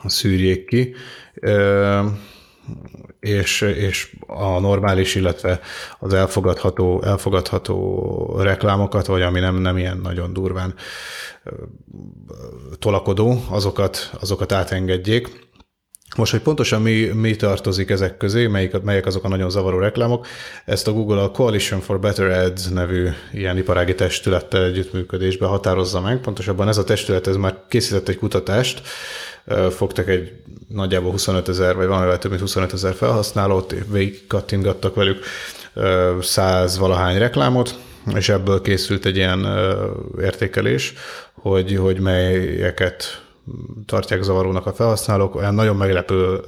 szűrjék 0.05 0.65
ki, 0.65 0.95
és, 3.19 3.61
és 3.61 4.15
a 4.27 4.59
normális, 4.59 5.15
illetve 5.15 5.59
az 5.99 6.13
elfogadható, 6.13 7.01
elfogadható 7.03 8.39
reklámokat, 8.41 9.05
vagy 9.05 9.21
ami 9.21 9.39
nem, 9.39 9.55
nem 9.55 9.77
ilyen 9.77 9.97
nagyon 9.97 10.33
durván 10.33 10.73
tolakodó, 12.79 13.43
azokat, 13.49 14.11
azokat 14.19 14.51
átengedjék. 14.51 15.48
Most, 16.17 16.31
hogy 16.31 16.41
pontosan 16.41 16.81
mi, 16.81 17.05
mi 17.05 17.35
tartozik 17.35 17.89
ezek 17.89 18.17
közé, 18.17 18.47
melyik, 18.47 18.81
melyek 18.81 19.05
azok 19.05 19.23
a 19.23 19.27
nagyon 19.27 19.49
zavaró 19.49 19.79
reklámok, 19.79 20.27
ezt 20.65 20.87
a 20.87 20.91
Google 20.91 21.21
a 21.21 21.31
Coalition 21.31 21.79
for 21.79 21.99
Better 21.99 22.29
Ads 22.29 22.67
nevű 22.67 23.07
ilyen 23.33 23.57
iparági 23.57 23.95
testülettel 23.95 24.63
együttműködésbe 24.63 25.45
határozza 25.45 26.01
meg. 26.01 26.19
Pontosabban 26.19 26.67
ez 26.67 26.77
a 26.77 26.83
testület 26.83 27.27
ez 27.27 27.35
már 27.35 27.55
készített 27.67 28.07
egy 28.07 28.17
kutatást, 28.17 28.81
fogtak 29.69 30.07
egy 30.07 30.31
nagyjából 30.67 31.11
25 31.11 31.49
ezer, 31.49 31.75
vagy 31.75 31.87
valamivel 31.87 32.17
több 32.17 32.29
mint 32.31 32.43
25 32.43 32.73
ezer 32.73 32.93
felhasználót, 32.93 33.75
végig 33.91 34.27
kattingattak 34.27 34.95
velük 34.95 35.23
száz 36.21 36.77
valahány 36.77 37.17
reklámot, 37.17 37.75
és 38.15 38.29
ebből 38.29 38.61
készült 38.61 39.05
egy 39.05 39.15
ilyen 39.15 39.47
értékelés, 40.21 40.93
hogy, 41.33 41.75
hogy 41.75 41.99
melyeket 41.99 43.23
tartják 43.85 44.21
zavarónak 44.21 44.65
a 44.65 44.73
felhasználók, 44.73 45.35
olyan 45.35 45.53
nagyon 45.53 45.75
meglepő 45.75 46.41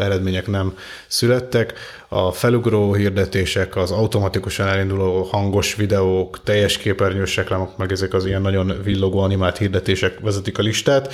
eredmények 0.00 0.46
nem 0.46 0.76
születtek. 1.06 1.74
A 2.08 2.32
felugró 2.32 2.94
hirdetések, 2.94 3.76
az 3.76 3.90
automatikusan 3.90 4.66
elinduló 4.66 5.22
hangos 5.22 5.74
videók, 5.74 6.42
teljes 6.42 6.78
képernyős 6.78 7.36
reklámok, 7.36 7.76
meg 7.76 7.92
ezek 7.92 8.14
az 8.14 8.26
ilyen 8.26 8.42
nagyon 8.42 8.80
villogó 8.84 9.18
animált 9.18 9.58
hirdetések 9.58 10.20
vezetik 10.20 10.58
a 10.58 10.62
listát. 10.62 11.12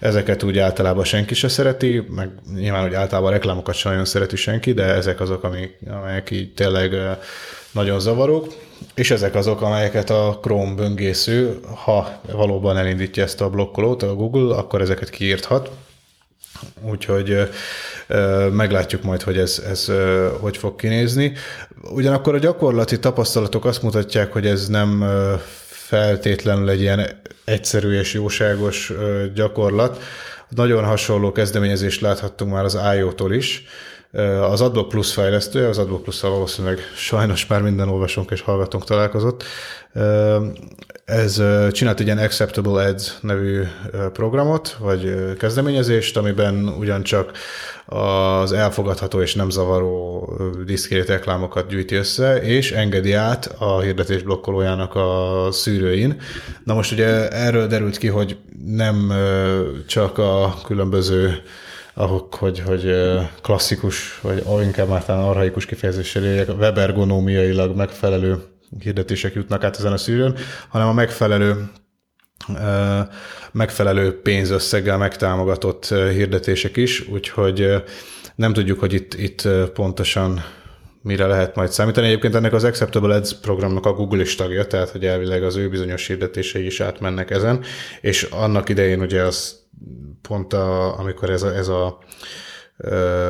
Ezeket 0.00 0.42
úgy 0.42 0.58
általában 0.58 1.04
senki 1.04 1.34
se 1.34 1.48
szereti, 1.48 2.04
meg 2.14 2.30
nyilván, 2.54 2.82
hogy 2.82 2.94
általában 2.94 3.30
reklámokat 3.30 3.74
sem 3.74 3.90
nagyon 3.90 4.06
szereti 4.06 4.36
senki, 4.36 4.72
de 4.72 4.84
ezek 4.84 5.20
azok, 5.20 5.44
amik, 5.44 5.78
amelyek 5.90 6.30
így 6.30 6.54
tényleg 6.54 6.94
nagyon 7.72 8.00
zavarók, 8.00 8.46
és 8.94 9.10
ezek 9.10 9.34
azok, 9.34 9.62
amelyeket 9.62 10.10
a 10.10 10.38
Chrome 10.42 10.74
böngésző, 10.74 11.60
ha 11.84 12.20
valóban 12.32 12.76
elindítja 12.76 13.22
ezt 13.22 13.40
a 13.40 13.50
blokkolót, 13.50 14.02
a 14.02 14.14
Google, 14.14 14.56
akkor 14.56 14.80
ezeket 14.80 15.10
kiírthat. 15.10 15.70
Úgyhogy 16.82 17.48
meglátjuk 18.52 19.02
majd, 19.02 19.22
hogy 19.22 19.38
ez, 19.38 19.62
ez 19.70 19.92
hogy 20.40 20.56
fog 20.56 20.76
kinézni. 20.76 21.32
Ugyanakkor 21.82 22.34
a 22.34 22.38
gyakorlati 22.38 22.98
tapasztalatok 22.98 23.64
azt 23.64 23.82
mutatják, 23.82 24.32
hogy 24.32 24.46
ez 24.46 24.68
nem 24.68 25.04
feltétlenül 25.66 26.68
egy 26.68 26.80
ilyen 26.80 27.06
egyszerű 27.44 27.98
és 27.98 28.14
jóságos 28.14 28.92
gyakorlat. 29.34 30.02
Nagyon 30.48 30.84
hasonló 30.84 31.32
kezdeményezést 31.32 32.00
láthattunk 32.00 32.52
már 32.52 32.64
az 32.64 32.78
IO-tól 32.96 33.32
is, 33.32 33.64
az 34.50 34.60
AdBlock 34.60 34.88
Plus 34.88 35.12
fejlesztője, 35.12 35.68
az 35.68 35.78
AdBlock 35.78 36.02
plus 36.02 36.20
valószínűleg 36.20 36.78
sajnos 36.96 37.46
már 37.46 37.62
minden 37.62 37.88
olvasónk 37.88 38.30
és 38.30 38.40
hallgatónk 38.40 38.84
találkozott. 38.84 39.44
Ez 41.04 41.42
csinált 41.70 42.00
egy 42.00 42.06
ilyen 42.06 42.18
Acceptable 42.18 42.86
Ads 42.86 43.18
nevű 43.20 43.62
programot, 44.12 44.76
vagy 44.78 45.14
kezdeményezést, 45.38 46.16
amiben 46.16 46.68
ugyancsak 46.78 47.32
az 47.86 48.52
elfogadható 48.52 49.20
és 49.20 49.34
nem 49.34 49.50
zavaró 49.50 50.28
diszkrét 50.66 51.08
reklámokat 51.08 51.68
gyűjti 51.68 51.94
össze, 51.94 52.36
és 52.42 52.72
engedi 52.72 53.12
át 53.12 53.54
a 53.58 53.80
hirdetés 53.80 54.22
blokkolójának 54.22 54.94
a 54.94 55.48
szűrőin. 55.50 56.20
Na 56.64 56.74
most 56.74 56.92
ugye 56.92 57.28
erről 57.28 57.66
derült 57.66 57.98
ki, 57.98 58.08
hogy 58.08 58.36
nem 58.66 59.12
csak 59.86 60.18
a 60.18 60.54
különböző 60.64 61.42
ahok, 62.00 62.34
hogy, 62.34 62.60
hogy 62.60 62.94
klasszikus, 63.42 64.20
vagy 64.20 64.44
inkább 64.62 64.88
már 64.88 65.04
talán 65.04 65.24
arhaikus 65.24 65.66
kifejezéssel 65.66 66.24
éljek, 66.24 66.48
webergonómiailag 66.48 67.76
megfelelő 67.76 68.38
hirdetések 68.78 69.34
jutnak 69.34 69.64
át 69.64 69.76
ezen 69.76 69.92
a 69.92 69.96
szűrőn, 69.96 70.36
hanem 70.68 70.88
a 70.88 70.92
megfelelő 70.92 71.70
megfelelő 73.52 74.20
pénzösszeggel 74.20 74.98
megtámogatott 74.98 75.86
hirdetések 75.88 76.76
is, 76.76 77.08
úgyhogy 77.08 77.82
nem 78.34 78.52
tudjuk, 78.52 78.80
hogy 78.80 78.92
itt, 78.92 79.14
itt 79.14 79.48
pontosan 79.74 80.44
mire 81.02 81.26
lehet 81.26 81.54
majd 81.54 81.70
számítani. 81.70 82.06
Egyébként 82.06 82.34
ennek 82.34 82.52
az 82.52 82.64
Acceptable 82.64 83.14
Ads 83.14 83.34
programnak 83.40 83.86
a 83.86 83.92
Google 83.92 84.20
is 84.20 84.34
tagja, 84.34 84.66
tehát 84.66 84.90
hogy 84.90 85.06
elvileg 85.06 85.42
az 85.42 85.56
ő 85.56 85.68
bizonyos 85.68 86.06
hirdetései 86.06 86.66
is 86.66 86.80
átmennek 86.80 87.30
ezen, 87.30 87.62
és 88.00 88.22
annak 88.22 88.68
idején 88.68 89.00
ugye 89.00 89.22
az 89.22 89.59
pont 90.22 90.52
a, 90.52 90.98
amikor 90.98 91.30
ez 91.30 91.42
a, 91.42 91.54
ez 91.54 91.68
a 91.68 91.98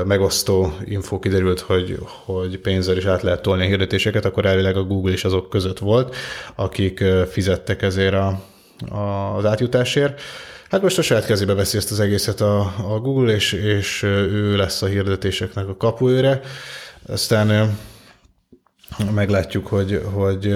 megosztó 0.05 0.73
info 0.85 1.19
kiderült, 1.19 1.61
hogy, 1.61 1.99
hogy 2.25 2.59
pénzzel 2.59 2.97
is 2.97 3.05
át 3.05 3.23
lehet 3.23 3.43
tolni 3.43 3.63
a 3.63 3.67
hirdetéseket, 3.67 4.25
akkor 4.25 4.47
elvileg 4.47 4.77
a 4.77 4.85
Google 4.85 5.13
is 5.13 5.25
azok 5.25 5.49
között 5.49 5.79
volt, 5.79 6.17
akik 6.55 7.05
fizettek 7.31 7.83
ezért 7.83 8.15
a, 8.15 8.43
a, 8.89 9.37
az 9.37 9.45
átjutásért. 9.45 10.21
Hát 10.71 10.83
most 10.83 10.99
a 10.99 11.03
saját 11.03 11.27
kezébe 11.27 11.55
veszi 11.55 11.77
ezt 11.77 11.91
az 11.91 12.01
egészet 12.01 12.41
a, 12.41 12.61
a 12.95 12.99
Google, 12.99 13.35
és, 13.35 13.53
és 13.53 14.03
ő 14.03 14.57
lesz 14.57 14.83
a 14.83 14.87
hirdetéseknek 14.87 15.69
a 15.69 15.77
kapuőre. 15.77 16.41
Aztán 17.07 17.79
meglátjuk, 19.15 19.67
hogy, 19.67 20.03
hogy 20.13 20.55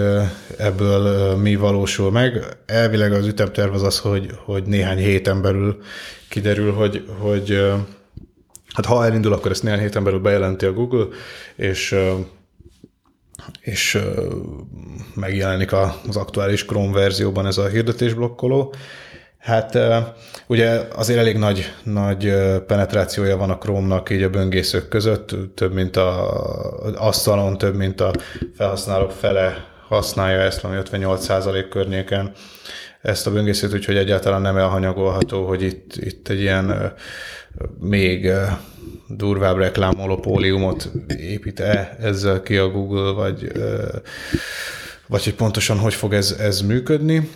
ebből 0.59 1.37
mi 1.37 1.55
valósul 1.55 2.11
meg. 2.11 2.57
Elvileg 2.66 3.12
az 3.12 3.26
ütemterv 3.26 3.74
az 3.74 3.82
az, 3.82 3.99
hogy, 3.99 4.30
hogy 4.45 4.64
néhány 4.64 4.99
héten 4.99 5.43
belül 5.43 5.82
kiderül, 6.28 6.72
hogy, 6.72 7.05
hogy 7.18 7.72
hát 8.72 8.87
ha 8.87 9.05
elindul, 9.05 9.32
akkor 9.32 9.51
ezt 9.51 9.62
néhány 9.62 9.80
héten 9.80 10.05
belül 10.05 10.20
bejelenti 10.20 10.66
a 10.66 10.72
Google, 10.72 11.07
és 11.57 11.97
és 13.61 13.99
megjelenik 15.14 15.72
az 15.72 16.16
aktuális 16.16 16.64
Chrome 16.64 16.93
verzióban 16.93 17.47
ez 17.47 17.59
a 17.59 17.66
hirdetésblokkoló. 17.66 18.74
Hát 19.45 19.78
ugye 20.47 20.80
azért 20.95 21.18
elég 21.18 21.36
nagy, 21.36 21.72
nagy 21.82 22.32
penetrációja 22.66 23.36
van 23.36 23.51
a 23.51 23.59
Chrome-nak 23.59 24.11
így 24.11 24.22
a 24.22 24.30
böngészők 24.30 24.88
között, 24.88 25.36
több 25.55 25.72
mint 25.72 25.97
a 25.97 26.38
asztalon, 26.95 27.59
több 27.59 27.76
mint 27.76 28.01
a 28.01 28.12
felhasználók 28.57 29.11
fele 29.11 29.64
használja 29.88 30.40
ezt, 30.40 30.61
valami 30.61 30.82
58% 30.90 31.66
környéken 31.70 32.32
ezt 33.03 33.26
a 33.26 33.30
böngészőt, 33.30 33.72
úgyhogy 33.72 33.97
egyáltalán 33.97 34.42
nem 34.42 34.57
elhanyagolható, 34.57 35.47
hogy 35.47 35.62
itt, 35.62 35.97
itt 35.97 36.28
egy 36.28 36.40
ilyen 36.40 36.92
még 37.80 38.30
durvább 39.09 39.57
reklámmonopóliumot 39.57 40.90
épít-e 41.18 41.97
ezzel 42.01 42.42
ki 42.42 42.57
a 42.57 42.68
Google, 42.68 43.12
vagy, 43.12 43.53
vagy 45.07 45.24
hogy 45.24 45.34
pontosan 45.34 45.78
hogy 45.78 45.95
fog 45.95 46.14
ez, 46.14 46.36
ez 46.38 46.61
működni. 46.61 47.28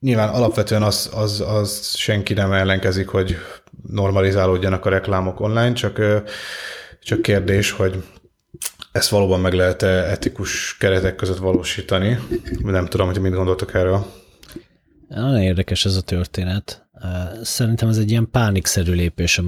Nyilván 0.00 0.28
alapvetően 0.28 0.82
az, 0.82 1.10
az, 1.14 1.40
az 1.40 1.94
senki 1.96 2.34
nem 2.34 2.52
ellenkezik, 2.52 3.08
hogy 3.08 3.36
normalizálódjanak 3.86 4.84
a 4.84 4.90
reklámok 4.90 5.40
online, 5.40 5.72
csak, 5.72 6.00
csak 7.02 7.22
kérdés, 7.22 7.70
hogy 7.70 8.04
ezt 8.92 9.08
valóban 9.08 9.40
meg 9.40 9.52
lehet-e 9.52 9.86
etikus 9.86 10.76
keretek 10.76 11.16
között 11.16 11.38
valósítani. 11.38 12.18
Nem 12.62 12.86
tudom, 12.86 13.06
hogy 13.06 13.20
mit 13.20 13.32
gondoltok 13.32 13.74
erről. 13.74 14.06
Nagyon 15.08 15.40
érdekes 15.40 15.84
ez 15.84 15.96
a 15.96 16.00
történet. 16.00 16.88
Szerintem 17.42 17.88
ez 17.88 17.98
egy 17.98 18.10
ilyen 18.10 18.30
pánikszerű 18.30 18.92
lépés 18.92 19.38
a 19.38 19.42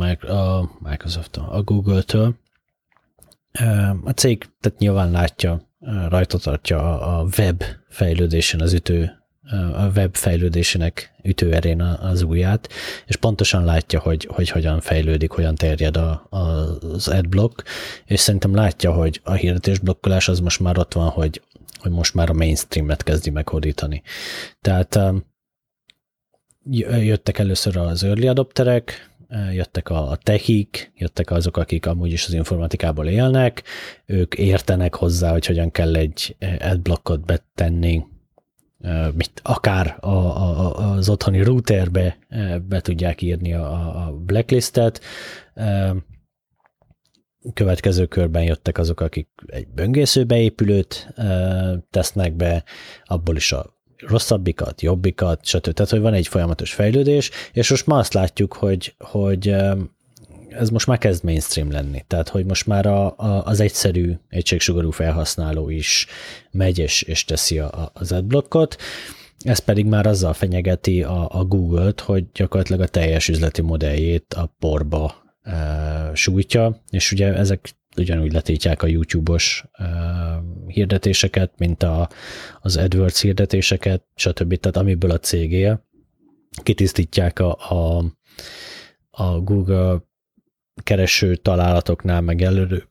Microsoft, 0.78 1.36
a 1.36 1.62
Google-től. 1.64 2.34
A 4.04 4.10
cég 4.10 4.46
tehát 4.60 4.78
nyilván 4.78 5.10
látja, 5.10 5.68
rajta 6.08 6.38
tartja 6.38 7.00
a 7.00 7.26
web 7.38 7.62
fejlődésen 7.88 8.60
az 8.60 8.72
ütő, 8.72 9.19
a 9.72 9.90
web 9.94 10.14
fejlődésének 10.14 11.14
ütőerén 11.22 11.80
az 11.80 12.22
ujját, 12.22 12.68
és 13.06 13.16
pontosan 13.16 13.64
látja, 13.64 14.00
hogy, 14.00 14.28
hogy 14.30 14.48
hogyan 14.48 14.80
fejlődik, 14.80 15.30
hogyan 15.30 15.54
terjed 15.54 15.96
a, 15.96 16.26
a, 16.30 16.38
az 16.92 17.08
adblock, 17.08 17.64
és 18.04 18.20
szerintem 18.20 18.54
látja, 18.54 18.92
hogy 18.92 19.20
a 19.24 19.32
hirdetésblokkolás 19.32 20.28
az 20.28 20.40
most 20.40 20.60
már 20.60 20.78
ott 20.78 20.92
van, 20.92 21.08
hogy, 21.08 21.42
hogy 21.78 21.90
most 21.90 22.14
már 22.14 22.30
a 22.30 22.34
mainstreamet 22.34 23.02
kezdi 23.02 23.30
meghódítani. 23.30 24.02
Tehát 24.60 24.98
jöttek 27.00 27.38
először 27.38 27.76
az 27.76 28.04
early 28.04 28.28
adopterek, 28.28 29.10
jöttek 29.52 29.88
a 29.88 30.18
techik, 30.22 30.92
jöttek 30.96 31.30
azok, 31.30 31.56
akik 31.56 31.86
amúgy 31.86 32.12
is 32.12 32.26
az 32.26 32.32
informatikából 32.32 33.06
élnek, 33.06 33.62
ők 34.06 34.34
értenek 34.34 34.94
hozzá, 34.94 35.30
hogy 35.30 35.46
hogyan 35.46 35.70
kell 35.70 35.94
egy 35.94 36.36
adblockot 36.60 37.24
betenni, 37.24 38.04
mit, 39.14 39.40
akár 39.42 39.96
a, 40.00 40.08
a, 40.08 40.76
az 40.90 41.08
otthoni 41.08 41.42
routerbe 41.42 42.18
be 42.68 42.80
tudják 42.80 43.22
írni 43.22 43.54
a, 43.54 44.06
a 44.06 44.12
blacklistet. 44.12 45.00
Következő 47.54 48.06
körben 48.06 48.42
jöttek 48.42 48.78
azok, 48.78 49.00
akik 49.00 49.28
egy 49.46 49.68
böngészőbeépülőt 49.68 51.14
tesznek 51.90 52.32
be, 52.32 52.64
abból 53.04 53.36
is 53.36 53.52
a 53.52 53.78
rosszabbikat, 54.06 54.80
jobbikat, 54.80 55.44
stb. 55.44 55.72
Tehát, 55.72 55.90
hogy 55.90 56.00
van 56.00 56.14
egy 56.14 56.28
folyamatos 56.28 56.72
fejlődés, 56.72 57.30
és 57.52 57.70
most 57.70 57.86
már 57.86 57.98
azt 57.98 58.14
látjuk, 58.14 58.52
hogy, 58.52 58.94
hogy 58.98 59.56
ez 60.50 60.70
most 60.70 60.86
már 60.86 60.98
kezd 60.98 61.24
mainstream 61.24 61.70
lenni. 61.70 62.04
Tehát, 62.06 62.28
hogy 62.28 62.44
most 62.44 62.66
már 62.66 62.86
a, 62.86 63.14
a, 63.16 63.44
az 63.44 63.60
egyszerű 63.60 64.14
egységsugarú 64.28 64.90
felhasználó 64.90 65.68
is 65.68 66.06
megy 66.50 66.78
és, 66.78 67.02
és 67.02 67.24
teszi 67.24 67.58
a, 67.58 67.90
az 67.94 68.12
adblockot, 68.12 68.76
ez 69.38 69.58
pedig 69.58 69.86
már 69.86 70.06
azzal 70.06 70.32
fenyegeti 70.32 71.02
a, 71.02 71.28
a 71.30 71.44
Google-t, 71.44 72.00
hogy 72.00 72.24
gyakorlatilag 72.32 72.80
a 72.80 72.86
teljes 72.86 73.28
üzleti 73.28 73.62
modelljét 73.62 74.34
a 74.34 74.54
porba 74.58 75.14
e, 75.42 76.10
sújtja, 76.14 76.82
és 76.90 77.12
ugye 77.12 77.34
ezek 77.34 77.74
ugyanúgy 77.96 78.32
letétják 78.32 78.82
a 78.82 78.86
YouTube-os 78.86 79.64
uh, 79.78 79.86
hirdetéseket, 80.66 81.52
mint 81.58 81.82
a, 81.82 82.08
az 82.60 82.76
AdWords 82.76 83.20
hirdetéseket, 83.20 84.04
stb. 84.14 84.54
Tehát 84.54 84.76
amiből 84.76 85.10
a 85.10 85.18
cég 85.18 85.52
él, 85.52 85.86
kitisztítják 86.62 87.38
a, 87.38 87.56
a, 87.68 88.04
a 89.10 89.40
Google 89.40 90.08
kereső 90.82 91.36
találatoknál 91.36 92.20
meg 92.20 92.42
előre 92.42 92.88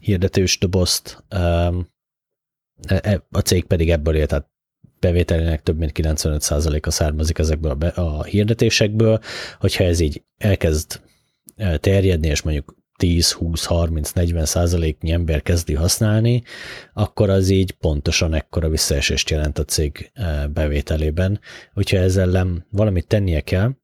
hirdetős 0.00 0.58
dobozt, 0.58 1.24
um, 1.34 1.88
a 3.30 3.38
cég 3.38 3.64
pedig 3.64 3.90
ebből 3.90 4.16
él, 4.16 4.26
tehát 4.26 4.50
bevételének 5.00 5.62
több 5.62 5.78
mint 5.78 5.92
95%-a 5.94 6.90
származik 6.90 7.38
ezekből 7.38 7.70
a, 7.70 8.00
a 8.00 8.22
hirdetésekből, 8.22 9.20
hogyha 9.58 9.84
ez 9.84 10.00
így 10.00 10.22
elkezd 10.36 11.00
terjedni, 11.80 12.28
és 12.28 12.42
mondjuk 12.42 12.74
10, 12.96 13.32
20, 13.32 13.64
30, 13.64 14.10
40 14.10 14.44
százaléknyi 14.44 15.10
ember 15.10 15.42
kezdi 15.42 15.74
használni, 15.74 16.42
akkor 16.92 17.30
az 17.30 17.48
így 17.48 17.70
pontosan 17.70 18.34
ekkora 18.34 18.68
visszaesést 18.68 19.30
jelent 19.30 19.58
a 19.58 19.64
cég 19.64 20.12
bevételében. 20.52 21.40
Úgyhogy 21.74 21.98
ezzel 21.98 22.64
valamit 22.70 23.06
tennie 23.06 23.40
kell, 23.40 23.74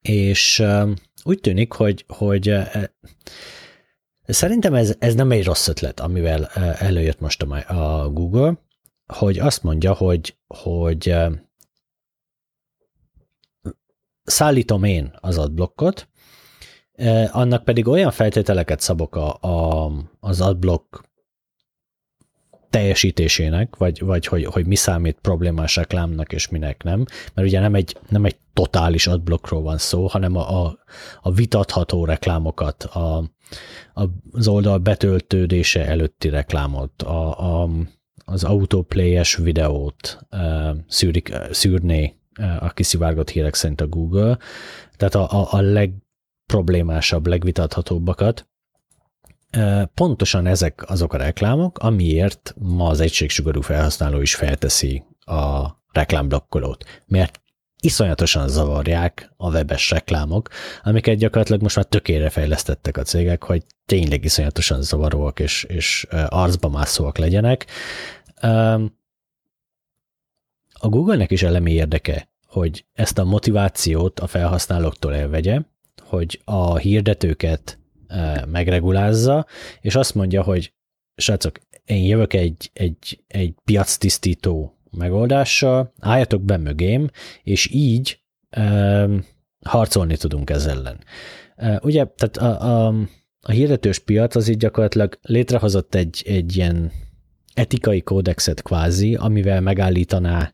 és 0.00 0.60
eh, 0.60 0.88
úgy 1.26 1.40
tűnik, 1.40 1.72
hogy, 1.72 2.04
hogy 2.08 2.48
eh, 2.48 2.84
szerintem 4.26 4.74
ez, 4.74 4.94
ez 4.98 5.14
nem 5.14 5.30
egy 5.30 5.44
rossz 5.44 5.68
ötlet, 5.68 6.00
amivel 6.00 6.44
előjött 6.78 7.20
most 7.20 7.42
a 7.42 8.10
Google, 8.12 8.58
hogy 9.06 9.38
azt 9.38 9.62
mondja, 9.62 9.92
hogy, 9.92 10.36
hogy 10.46 11.14
szállítom 14.22 14.84
én 14.84 15.16
az 15.20 15.38
adblockot, 15.38 16.08
annak 17.30 17.64
pedig 17.64 17.88
olyan 17.88 18.10
feltételeket 18.10 18.80
szabok 18.80 19.16
a, 19.16 19.34
a, 19.40 19.90
az 20.20 20.40
adblock 20.40 21.05
teljesítésének, 22.76 23.76
vagy, 23.76 24.00
vagy 24.00 24.26
hogy, 24.26 24.44
hogy 24.44 24.66
mi 24.66 24.74
számít 24.74 25.18
problémás 25.20 25.76
reklámnak, 25.76 26.32
és 26.32 26.48
minek 26.48 26.82
nem. 26.82 27.04
Mert 27.34 27.48
ugye 27.48 27.60
nem 27.60 27.74
egy, 27.74 27.96
nem 28.08 28.24
egy 28.24 28.36
totális 28.52 29.06
adblockról 29.06 29.62
van 29.62 29.78
szó, 29.78 30.06
hanem 30.06 30.36
a, 30.36 30.64
a, 30.64 30.78
a 31.22 31.32
vitatható 31.32 32.04
reklámokat, 32.04 32.82
a, 32.82 33.16
a, 33.94 34.04
az 34.30 34.48
oldal 34.48 34.78
betöltődése 34.78 35.86
előtti 35.86 36.28
reklámot, 36.28 37.02
a, 37.02 37.62
a, 37.62 37.70
az 38.24 38.44
autoplay-es 38.44 39.36
videót 39.36 40.18
uh, 40.30 40.76
szűrik, 40.88 41.32
szűrné 41.50 42.14
a 42.60 42.72
kiszivárgott 42.72 43.30
hírek 43.30 43.54
szerint 43.54 43.80
a 43.80 43.86
Google. 43.86 44.38
Tehát 44.96 45.14
a, 45.14 45.40
a, 45.40 45.48
a 45.50 45.60
legproblémásabb, 45.60 47.26
legvitathatóbbakat, 47.26 48.48
Pontosan 49.94 50.46
ezek 50.46 50.90
azok 50.90 51.12
a 51.12 51.16
reklámok, 51.16 51.78
amiért 51.78 52.54
ma 52.58 52.88
az 52.88 53.00
egységsugarú 53.00 53.60
felhasználó 53.60 54.20
is 54.20 54.34
felteszi 54.34 55.04
a 55.18 55.66
reklámblokkolót, 55.92 57.02
mert 57.06 57.40
iszonyatosan 57.80 58.48
zavarják 58.48 59.32
a 59.36 59.50
webes 59.50 59.90
reklámok, 59.90 60.48
amiket 60.82 61.16
gyakorlatilag 61.16 61.62
most 61.62 61.76
már 61.76 61.84
tökére 61.84 62.30
fejlesztettek 62.30 62.96
a 62.96 63.02
cégek, 63.02 63.42
hogy 63.42 63.64
tényleg 63.86 64.24
iszonyatosan 64.24 64.82
zavaróak 64.82 65.40
és, 65.40 65.64
és 65.64 66.06
arcba 66.28 66.68
mászóak 66.68 67.18
legyenek. 67.18 67.66
A 70.72 70.88
Google-nek 70.88 71.30
is 71.30 71.42
elemi 71.42 71.72
érdeke, 71.72 72.28
hogy 72.46 72.84
ezt 72.92 73.18
a 73.18 73.24
motivációt 73.24 74.20
a 74.20 74.26
felhasználóktól 74.26 75.14
elvegye, 75.14 75.60
hogy 76.02 76.40
a 76.44 76.76
hirdetőket 76.76 77.78
megregulázza, 78.46 79.46
és 79.80 79.94
azt 79.94 80.14
mondja, 80.14 80.42
hogy 80.42 80.72
srácok, 81.16 81.58
én 81.84 82.04
jövök 82.04 82.32
egy, 82.32 82.70
egy, 82.72 83.24
egy 83.26 83.54
piactisztító 83.64 84.78
megoldással, 84.90 85.92
álljatok 86.00 86.42
be 86.42 86.56
mögém, 86.56 87.10
és 87.42 87.70
így 87.72 88.20
um, 88.56 89.24
harcolni 89.64 90.16
tudunk 90.16 90.50
ez 90.50 90.66
ellen. 90.66 90.98
Uh, 91.56 91.76
ugye, 91.82 92.06
tehát 92.16 92.36
a, 92.36 92.86
a, 92.86 92.94
a 93.40 93.50
hirdetős 93.50 93.98
piac 93.98 94.36
az 94.36 94.48
így 94.48 94.56
gyakorlatilag 94.56 95.18
létrehozott 95.22 95.94
egy, 95.94 96.22
egy 96.26 96.56
ilyen 96.56 96.92
etikai 97.54 98.02
kódexet 98.02 98.62
kvázi, 98.62 99.14
amivel 99.14 99.60
megállítaná 99.60 100.52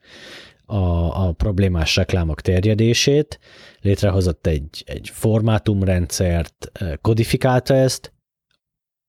a, 0.67 1.27
a 1.27 1.33
problémás 1.33 1.97
reklámok 1.97 2.41
terjedését, 2.41 3.39
létrehozott 3.81 4.47
egy, 4.47 4.83
egy 4.87 5.09
formátumrendszert, 5.13 6.73
kodifikálta 7.01 7.75
ezt, 7.75 8.13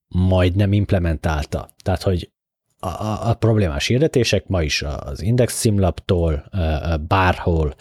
majd 0.07 0.55
nem 0.55 0.73
implementálta. 0.73 1.69
Tehát, 1.83 2.01
hogy 2.01 2.31
a, 2.79 2.87
a, 2.87 3.29
a 3.29 3.33
problémás 3.33 3.87
hirdetések 3.87 4.47
ma 4.47 4.61
is 4.61 4.81
az 4.81 5.21
Index 5.21 5.59
címlaptól 5.59 6.45
bárhol 7.07 7.75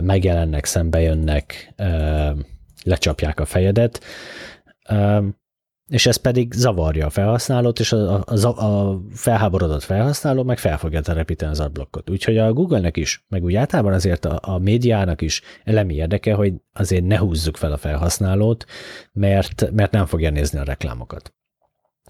megjelennek, 0.00 0.64
szembe 0.64 1.00
jönnek, 1.00 1.74
lecsapják 2.82 3.40
a 3.40 3.44
fejedet 3.44 4.04
és 5.88 6.06
ez 6.06 6.16
pedig 6.16 6.52
zavarja 6.52 7.06
a 7.06 7.10
felhasználót, 7.10 7.80
és 7.80 7.92
a, 7.92 8.24
a, 8.26 8.64
a 8.64 9.00
felháborodott 9.10 9.82
felhasználó 9.82 10.42
meg 10.42 10.58
fel 10.58 10.78
fogja 10.78 11.00
telepíteni 11.00 11.50
az 11.50 11.60
adblockot. 11.60 12.10
Úgyhogy 12.10 12.38
a 12.38 12.52
Google-nek 12.52 12.96
is, 12.96 13.24
meg 13.28 13.44
úgy 13.44 13.54
általában 13.54 13.92
azért 13.92 14.24
a, 14.24 14.38
a 14.42 14.58
médiának 14.58 15.20
is 15.20 15.42
elemi 15.64 15.94
érdeke, 15.94 16.34
hogy 16.34 16.54
azért 16.72 17.04
ne 17.04 17.18
húzzuk 17.18 17.56
fel 17.56 17.72
a 17.72 17.76
felhasználót, 17.76 18.64
mert, 19.12 19.70
mert 19.70 19.92
nem 19.92 20.06
fogja 20.06 20.30
nézni 20.30 20.58
a 20.58 20.64
reklámokat. 20.64 21.34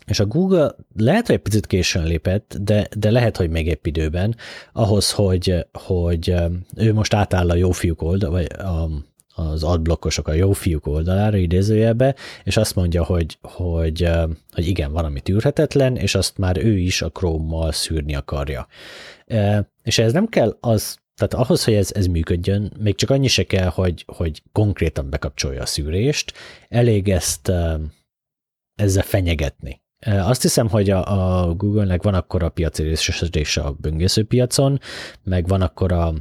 És 0.06 0.20
a 0.20 0.26
Google 0.26 0.74
lehet, 0.96 1.26
hogy 1.26 1.34
egy 1.34 1.42
picit 1.42 1.66
későn 1.66 2.04
lépett, 2.04 2.56
de, 2.60 2.88
de 2.96 3.10
lehet, 3.10 3.36
hogy 3.36 3.50
még 3.50 3.66
épp 3.66 3.86
időben, 3.86 4.36
ahhoz, 4.72 5.12
hogy, 5.12 5.66
hogy 5.72 6.34
ő 6.76 6.92
most 6.92 7.14
átáll 7.14 7.50
a 7.50 7.54
jó 7.54 7.70
fiúk 7.70 8.02
oldal, 8.02 8.30
vagy 8.30 8.46
a, 8.58 8.88
az 9.34 9.62
adblokkosok 9.62 10.28
a 10.28 10.32
jó 10.32 10.52
fiúk 10.52 10.86
oldalára 10.86 11.36
idézőjelbe, 11.36 12.14
és 12.44 12.56
azt 12.56 12.74
mondja, 12.74 13.04
hogy, 13.04 13.38
hogy, 13.42 14.08
hogy 14.52 14.66
igen, 14.66 14.92
van, 14.92 15.04
ami 15.04 15.20
tűrhetetlen, 15.20 15.96
és 15.96 16.14
azt 16.14 16.38
már 16.38 16.64
ő 16.64 16.78
is 16.78 17.02
a 17.02 17.10
Chrome-mal 17.10 17.72
szűrni 17.72 18.14
akarja. 18.14 18.66
És 19.82 19.98
ez 19.98 20.12
nem 20.12 20.26
kell 20.26 20.56
az, 20.60 20.98
tehát 21.16 21.46
ahhoz, 21.46 21.64
hogy 21.64 21.74
ez, 21.74 21.90
ez 21.94 22.06
működjön, 22.06 22.72
még 22.78 22.94
csak 22.94 23.10
annyi 23.10 23.28
se 23.28 23.42
kell, 23.44 23.68
hogy, 23.68 24.04
hogy 24.06 24.42
konkrétan 24.52 25.10
bekapcsolja 25.10 25.62
a 25.62 25.66
szűrést, 25.66 26.32
elég 26.68 27.08
ezt 27.08 27.52
ezzel 28.74 29.02
fenyegetni. 29.02 29.82
Azt 30.06 30.42
hiszem, 30.42 30.68
hogy 30.68 30.90
a, 30.90 31.44
a 31.46 31.54
Google-nek 31.54 32.02
van 32.02 32.14
akkor 32.14 32.42
a 32.42 32.48
piaci 32.48 32.82
részesedése 32.82 33.60
a 33.60 33.76
böngészőpiacon, 33.80 34.80
meg 35.22 35.46
van 35.46 35.60
akkor 35.60 35.92
a 35.92 36.14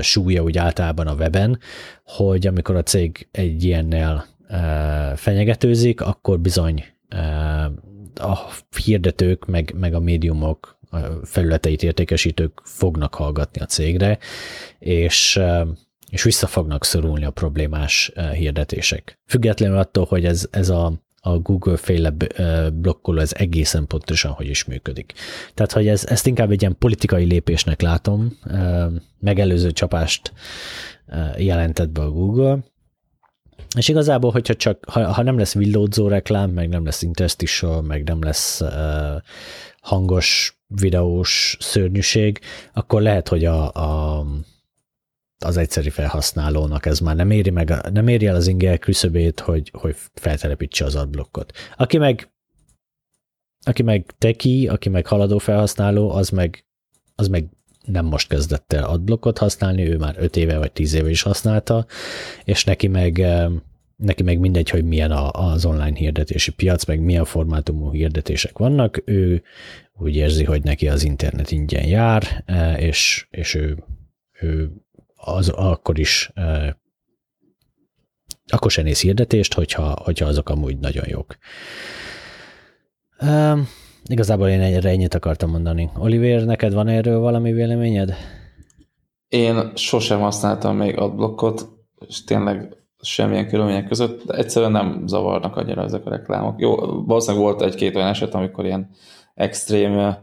súlya 0.00 0.42
úgy 0.42 0.58
általában 0.58 1.06
a 1.06 1.14
weben, 1.14 1.58
hogy 2.04 2.46
amikor 2.46 2.76
a 2.76 2.82
cég 2.82 3.28
egy 3.30 3.64
ilyennel 3.64 4.26
fenyegetőzik, 5.16 6.00
akkor 6.00 6.40
bizony 6.40 6.84
a 8.14 8.52
hirdetők, 8.84 9.46
meg, 9.46 9.74
meg 9.78 9.94
a 9.94 10.00
médiumok, 10.00 10.78
a 10.90 10.98
felületeit 11.22 11.82
értékesítők 11.82 12.60
fognak 12.64 13.14
hallgatni 13.14 13.60
a 13.60 13.64
cégre, 13.64 14.18
és, 14.78 15.40
és 16.10 16.22
vissza 16.22 16.46
fognak 16.46 16.84
szorulni 16.84 17.24
a 17.24 17.30
problémás 17.30 18.12
hirdetések. 18.32 19.18
Függetlenül 19.26 19.78
attól, 19.78 20.04
hogy 20.04 20.24
ez, 20.24 20.48
ez 20.50 20.68
a 20.68 20.92
a 21.26 21.38
Google-féle 21.38 22.14
blokkoló 22.72 23.20
ez 23.20 23.32
egészen 23.34 23.86
pontosan 23.86 24.30
hogy 24.30 24.48
is 24.48 24.64
működik. 24.64 25.12
Tehát, 25.54 25.72
hogy 25.72 25.88
ez, 25.88 26.04
ezt 26.04 26.26
inkább 26.26 26.50
egy 26.50 26.60
ilyen 26.60 26.76
politikai 26.78 27.24
lépésnek 27.24 27.80
látom, 27.80 28.38
megelőző 29.20 29.72
csapást 29.72 30.32
jelentett 31.36 31.88
be 31.88 32.00
a 32.00 32.10
Google, 32.10 32.58
és 33.76 33.88
igazából, 33.88 34.30
hogyha 34.30 34.54
csak, 34.54 34.84
ha, 34.88 35.12
ha 35.12 35.22
nem 35.22 35.38
lesz 35.38 35.54
villódzó 35.54 36.08
reklám, 36.08 36.50
meg 36.50 36.68
nem 36.68 36.84
lesz 36.84 37.02
interstitial, 37.02 37.82
meg 37.82 38.04
nem 38.04 38.22
lesz 38.22 38.60
uh, 38.60 38.68
hangos, 39.80 40.58
videós 40.66 41.56
szörnyűség, 41.60 42.40
akkor 42.72 43.02
lehet, 43.02 43.28
hogy 43.28 43.44
a, 43.44 43.72
a 43.72 44.26
az 45.46 45.56
egyszeri 45.56 45.90
felhasználónak 45.90 46.86
ez 46.86 46.98
már 46.98 47.16
nem 47.16 47.30
éri, 47.30 47.50
meg, 47.50 47.90
nem 47.92 48.08
éri 48.08 48.26
el 48.26 48.34
az 48.34 48.46
inger 48.46 48.78
küszöbét, 48.78 49.40
hogy, 49.40 49.70
hogy 49.72 49.96
feltelepítse 50.14 50.84
az 50.84 50.94
adblockot. 50.94 51.52
Aki 51.76 51.98
meg 51.98 52.30
aki 53.66 53.82
meg 53.82 54.14
teki, 54.18 54.68
aki 54.68 54.88
meg 54.88 55.06
haladó 55.06 55.38
felhasználó, 55.38 56.10
az 56.10 56.28
meg, 56.28 56.64
az 57.14 57.28
meg 57.28 57.48
nem 57.84 58.04
most 58.04 58.28
kezdett 58.28 58.72
el 58.72 58.84
adblockot 58.84 59.38
használni, 59.38 59.88
ő 59.90 59.96
már 59.96 60.14
5 60.18 60.36
éve 60.36 60.58
vagy 60.58 60.72
10 60.72 60.94
éve 60.94 61.10
is 61.10 61.22
használta, 61.22 61.86
és 62.44 62.64
neki 62.64 62.86
meg, 62.86 63.26
neki 63.96 64.22
meg 64.22 64.38
mindegy, 64.38 64.70
hogy 64.70 64.84
milyen 64.84 65.10
az 65.10 65.64
online 65.64 65.96
hirdetési 65.96 66.52
piac, 66.52 66.84
meg 66.84 67.00
milyen 67.00 67.24
formátumú 67.24 67.92
hirdetések 67.92 68.58
vannak, 68.58 69.02
ő 69.04 69.42
úgy 69.98 70.16
érzi, 70.16 70.44
hogy 70.44 70.62
neki 70.62 70.88
az 70.88 71.04
internet 71.04 71.50
ingyen 71.50 71.86
jár, 71.86 72.44
és, 72.78 73.26
és 73.30 73.54
ő, 73.54 73.84
ő 74.40 74.70
az 75.16 75.48
akkor 75.48 75.98
is 75.98 76.32
akkor 78.46 78.70
se 78.70 78.82
néz 78.82 79.00
hirdetést, 79.00 79.54
hogyha, 79.54 79.96
hogyha 80.04 80.26
azok 80.26 80.48
amúgy 80.48 80.78
nagyon 80.78 81.04
jók. 81.08 81.36
Um, 83.20 83.68
igazából 84.04 84.48
én 84.48 84.60
erre 84.60 84.88
ennyit 84.88 85.14
akartam 85.14 85.50
mondani. 85.50 85.90
Oliver, 85.98 86.44
neked 86.44 86.72
van 86.72 86.88
erről 86.88 87.18
valami 87.18 87.52
véleményed? 87.52 88.14
Én 89.28 89.72
sosem 89.74 90.20
használtam 90.20 90.76
még 90.76 90.98
adblockot, 90.98 91.68
és 92.08 92.24
tényleg 92.24 92.76
semmilyen 93.00 93.48
körülmények 93.48 93.88
között, 93.88 94.24
de 94.24 94.34
egyszerűen 94.34 94.72
nem 94.72 95.02
zavarnak 95.06 95.56
annyira 95.56 95.82
ezek 95.82 96.06
a 96.06 96.10
reklámok. 96.10 96.60
Jó, 96.60 96.74
valószínűleg 97.04 97.44
volt 97.44 97.62
egy-két 97.62 97.96
olyan 97.96 98.08
eset, 98.08 98.34
amikor 98.34 98.64
ilyen 98.64 98.90
extrém 99.34 100.16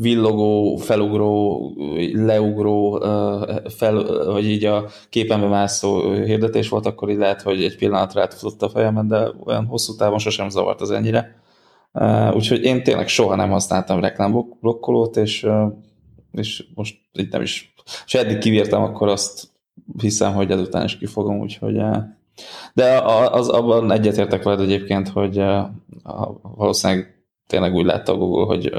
villogó, 0.00 0.76
felugró, 0.76 1.62
leugró, 2.12 3.02
fel, 3.76 4.24
vagy 4.24 4.44
így 4.44 4.64
a 4.64 4.86
képenbe 5.08 5.46
mászó 5.46 6.12
hirdetés 6.12 6.68
volt, 6.68 6.86
akkor 6.86 7.10
így 7.10 7.16
lehet, 7.16 7.42
hogy 7.42 7.64
egy 7.64 7.76
pillanatra 7.76 8.20
átfutott 8.20 8.62
a 8.62 8.68
fejemen, 8.68 9.08
de 9.08 9.30
olyan 9.44 9.66
hosszú 9.66 9.96
távon 9.96 10.18
sosem 10.18 10.48
zavart 10.48 10.80
az 10.80 10.90
ennyire. 10.90 11.40
Úgyhogy 12.34 12.62
én 12.62 12.82
tényleg 12.82 13.08
soha 13.08 13.34
nem 13.34 13.50
használtam 13.50 14.00
reklámblokkolót, 14.00 15.16
és, 15.16 15.46
és 16.32 16.64
most 16.74 16.96
itt 17.12 17.32
nem 17.32 17.42
is, 17.42 17.74
és 18.06 18.14
eddig 18.14 18.38
kivírtam, 18.38 18.82
akkor 18.82 19.08
azt 19.08 19.48
hiszem, 20.00 20.34
hogy 20.34 20.50
ezután 20.50 20.84
is 20.84 20.98
kifogom, 20.98 21.40
úgyhogy 21.40 21.80
de 22.74 23.00
az, 23.30 23.48
abban 23.48 23.92
egyetértek 23.92 24.42
veled 24.42 24.60
egyébként, 24.60 25.08
hogy 25.08 25.42
valószínűleg 26.42 27.24
tényleg 27.46 27.74
úgy 27.74 27.84
látta 27.84 28.12
a 28.12 28.16
Google, 28.16 28.44
hogy 28.44 28.72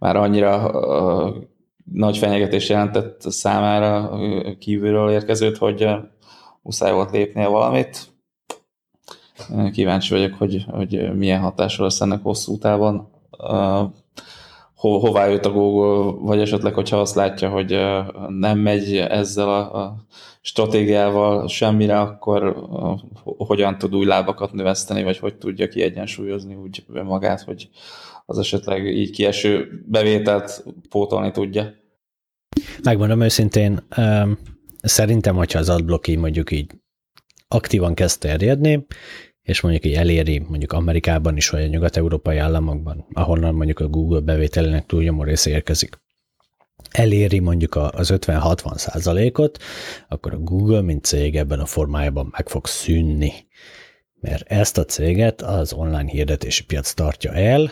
már 0.00 0.16
annyira 0.16 0.70
uh, 0.70 1.36
nagy 1.92 2.18
fenyegetés 2.18 2.68
jelentett 2.68 3.20
számára 3.20 4.10
uh, 4.10 4.58
kívülről 4.58 5.10
érkezőt, 5.10 5.56
hogy 5.56 5.84
uh, 5.84 5.96
muszáj 6.62 6.92
volt 6.92 7.10
lépnie 7.10 7.46
valamit. 7.46 8.08
Kíváncsi 9.72 10.14
vagyok, 10.14 10.34
hogy, 10.34 10.64
hogy 10.70 11.16
milyen 11.16 11.40
hatással 11.40 11.84
lesz 11.84 12.00
ennek 12.00 12.22
hosszú 12.22 12.58
távon. 12.58 13.08
Ho, 14.80 14.98
hová 14.98 15.26
jött 15.26 15.44
a 15.44 15.52
Google, 15.52 16.26
vagy 16.26 16.40
esetleg, 16.40 16.74
hogyha 16.74 17.00
azt 17.00 17.14
látja, 17.14 17.48
hogy 17.48 17.80
nem 18.28 18.58
megy 18.58 18.96
ezzel 18.96 19.48
a, 19.48 19.96
stratégiával 20.42 21.48
semmire, 21.48 22.00
akkor 22.00 22.66
hogyan 23.22 23.78
tud 23.78 23.94
új 23.94 24.04
lábakat 24.04 24.52
növeszteni, 24.52 25.02
vagy 25.02 25.18
hogy 25.18 25.34
tudja 25.34 25.68
kiegyensúlyozni 25.68 26.54
úgy 26.54 26.84
magát, 27.04 27.40
hogy 27.40 27.68
az 28.26 28.38
esetleg 28.38 28.86
így 28.86 29.10
kieső 29.10 29.82
bevételt 29.86 30.64
pótolni 30.88 31.30
tudja. 31.30 31.74
Megmondom 32.82 33.20
őszintén, 33.20 33.86
szerintem, 34.82 35.36
hogyha 35.36 35.58
az 35.58 35.68
adblock 35.68 36.08
így 36.08 36.18
mondjuk 36.18 36.50
így 36.50 36.70
aktívan 37.48 37.94
kezd 37.94 38.20
terjedni, 38.20 38.86
és 39.42 39.60
mondjuk 39.60 39.84
így 39.84 39.94
eléri 39.94 40.38
mondjuk 40.38 40.72
Amerikában 40.72 41.36
is, 41.36 41.48
vagy 41.48 41.62
a 41.62 41.66
nyugat-európai 41.66 42.36
államokban, 42.36 43.06
ahonnan 43.12 43.54
mondjuk 43.54 43.80
a 43.80 43.88
Google 43.88 44.20
bevételének 44.20 44.86
túlnyomó 44.86 45.22
része 45.22 45.50
érkezik, 45.50 45.98
eléri 46.90 47.38
mondjuk 47.38 47.74
az 47.74 48.10
50-60 48.14 48.76
százalékot, 48.76 49.58
akkor 50.08 50.34
a 50.34 50.38
Google, 50.38 50.80
mint 50.80 51.04
cég 51.04 51.36
ebben 51.36 51.60
a 51.60 51.66
formájában 51.66 52.28
meg 52.30 52.48
fog 52.48 52.66
szűnni. 52.66 53.32
Mert 54.20 54.50
ezt 54.50 54.78
a 54.78 54.84
céget 54.84 55.42
az 55.42 55.72
online 55.72 56.10
hirdetési 56.10 56.64
piac 56.64 56.92
tartja 56.92 57.32
el, 57.32 57.70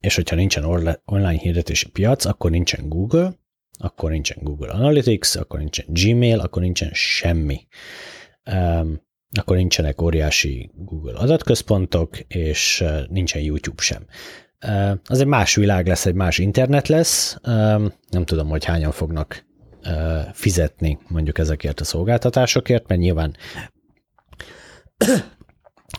és 0.00 0.14
hogyha 0.14 0.36
nincsen 0.36 0.64
online 1.04 1.38
hirdetési 1.38 1.90
piac, 1.90 2.24
akkor 2.24 2.50
nincsen 2.50 2.88
Google, 2.88 3.34
akkor 3.78 4.10
nincsen 4.10 4.38
Google 4.40 4.72
Analytics, 4.72 5.36
akkor 5.36 5.58
nincsen 5.58 5.86
Gmail, 5.88 6.38
akkor 6.38 6.62
nincsen 6.62 6.90
semmi. 6.92 7.66
Akkor 9.38 9.56
nincsenek 9.56 10.02
óriási 10.02 10.70
Google 10.74 11.18
adatközpontok, 11.18 12.18
és 12.18 12.84
nincsen 13.08 13.42
YouTube 13.42 13.82
sem. 13.82 14.06
Az 15.04 15.20
egy 15.20 15.26
más 15.26 15.54
világ 15.54 15.86
lesz, 15.86 16.06
egy 16.06 16.14
más 16.14 16.38
internet 16.38 16.88
lesz. 16.88 17.36
Nem 18.10 18.24
tudom, 18.24 18.48
hogy 18.48 18.64
hányan 18.64 18.92
fognak 18.92 19.44
fizetni 20.32 20.98
mondjuk 21.08 21.38
ezekért 21.38 21.80
a 21.80 21.84
szolgáltatásokért, 21.84 22.88
mert 22.88 23.00
nyilván 23.00 23.36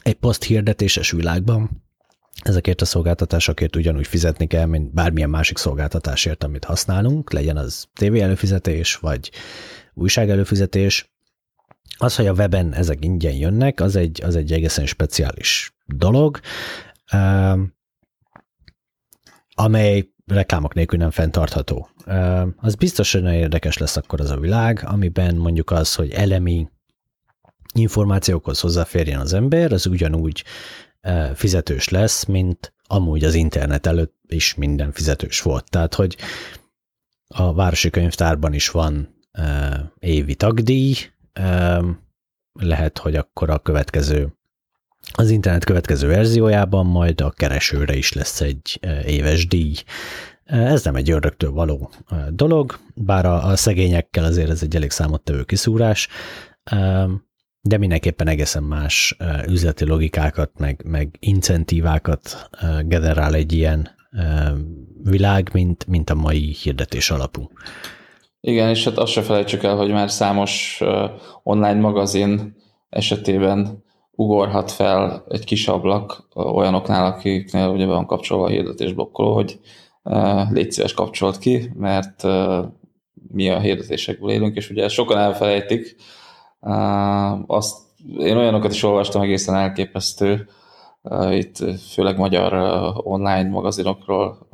egy 0.03 0.13
poszt 0.13 0.43
hirdetéses 0.43 1.11
világban 1.11 1.83
ezekért 2.43 2.81
a 2.81 2.85
szolgáltatásokért 2.85 3.75
ugyanúgy 3.75 4.07
fizetni 4.07 4.47
kell, 4.47 4.65
mint 4.65 4.93
bármilyen 4.93 5.29
másik 5.29 5.57
szolgáltatásért, 5.57 6.43
amit 6.43 6.65
használunk, 6.65 7.31
legyen 7.33 7.57
az 7.57 7.87
tévé 7.93 8.19
előfizetés, 8.19 8.95
vagy 8.95 9.31
újság 9.93 10.29
előfizetés. 10.29 11.12
Az, 12.03 12.15
hogy 12.15 12.27
a 12.27 12.33
weben 12.33 12.73
ezek 12.73 13.05
ingyen 13.05 13.33
jönnek, 13.33 13.79
az 13.79 13.95
egy, 13.95 14.21
az 14.23 14.35
egy 14.35 14.51
egészen 14.51 14.85
speciális 14.85 15.73
dolog, 15.85 16.39
amely 19.53 20.09
reklámok 20.25 20.73
nélkül 20.73 20.99
nem 20.99 21.11
fenntartható. 21.11 21.89
Az 22.55 22.75
biztos, 22.75 23.11
hogy 23.11 23.21
nagyon 23.21 23.39
érdekes 23.39 23.77
lesz 23.77 23.97
akkor 23.97 24.21
az 24.21 24.29
a 24.29 24.39
világ, 24.39 24.83
amiben 24.85 25.35
mondjuk 25.35 25.71
az, 25.71 25.95
hogy 25.95 26.11
elemi 26.11 26.69
információkhoz 27.73 28.59
hozzáférjen 28.59 29.19
az 29.19 29.33
ember, 29.33 29.71
az 29.71 29.85
ugyanúgy 29.85 30.43
fizetős 31.33 31.89
lesz, 31.89 32.25
mint 32.25 32.73
amúgy 32.87 33.23
az 33.23 33.33
internet 33.33 33.87
előtt 33.87 34.15
is 34.27 34.55
minden 34.55 34.91
fizetős 34.91 35.41
volt. 35.41 35.69
Tehát, 35.69 35.93
hogy 35.93 36.17
a 37.27 37.53
Városi 37.53 37.89
Könyvtárban 37.89 38.53
is 38.53 38.69
van 38.69 39.15
évi 39.99 40.35
tagdíj, 40.35 40.95
lehet, 42.53 42.97
hogy 42.97 43.15
akkor 43.15 43.49
a 43.49 43.59
következő 43.59 44.33
az 45.11 45.29
internet 45.29 45.63
következő 45.63 46.07
verziójában 46.07 46.85
majd 46.85 47.21
a 47.21 47.31
keresőre 47.31 47.95
is 47.95 48.13
lesz 48.13 48.41
egy 48.41 48.79
éves 49.05 49.47
díj. 49.47 49.75
Ez 50.43 50.83
nem 50.83 50.95
egy 50.95 51.11
ördögtől 51.11 51.51
való 51.51 51.91
dolog, 52.29 52.79
bár 52.95 53.25
a, 53.25 53.45
a 53.45 53.55
szegényekkel 53.55 54.23
azért 54.23 54.49
ez 54.49 54.63
egy 54.63 54.75
elég 54.75 54.91
számottevő 54.91 55.43
kiszúrás, 55.43 56.07
de 57.61 57.77
mindenképpen 57.77 58.27
egészen 58.27 58.63
más 58.63 59.17
üzleti 59.47 59.85
logikákat, 59.85 60.51
meg, 60.57 60.81
meg 60.85 61.15
incentívákat 61.19 62.49
generál 62.81 63.33
egy 63.33 63.53
ilyen 63.53 63.89
világ, 65.03 65.49
mint, 65.53 65.87
mint 65.87 66.09
a 66.09 66.15
mai 66.15 66.53
hirdetés 66.53 67.11
alapú. 67.11 67.49
Igen, 68.45 68.69
és 68.69 68.83
hát 68.83 68.97
azt 68.97 69.11
se 69.11 69.21
felejtsük 69.21 69.63
el, 69.63 69.75
hogy 69.75 69.91
már 69.91 70.11
számos 70.11 70.81
online 71.43 71.79
magazin 71.79 72.55
esetében 72.89 73.83
ugorhat 74.11 74.71
fel 74.71 75.25
egy 75.29 75.43
kis 75.43 75.67
ablak 75.67 76.27
olyanoknál, 76.33 77.05
akiknél 77.05 77.67
ugye 77.67 77.85
van 77.85 78.05
kapcsolva 78.05 78.45
a 78.45 78.49
hirdetésblokkoló, 78.49 79.33
hogy 79.33 79.59
légy 80.49 80.71
szíves 80.71 80.93
kapcsolt 80.93 81.37
ki, 81.37 81.71
mert 81.75 82.23
mi 83.31 83.49
a 83.49 83.59
hirdetésekből 83.59 84.29
élünk, 84.29 84.55
és 84.55 84.69
ugye 84.69 84.87
sokan 84.87 85.17
elfelejtik, 85.17 85.95
azt, 87.47 87.77
én 88.17 88.37
olyanokat 88.37 88.71
is 88.71 88.83
olvastam 88.83 89.21
egészen 89.21 89.55
elképesztő, 89.55 90.47
itt 91.29 91.57
főleg 91.93 92.17
magyar 92.17 92.53
online 93.03 93.49
magazinokról, 93.49 94.47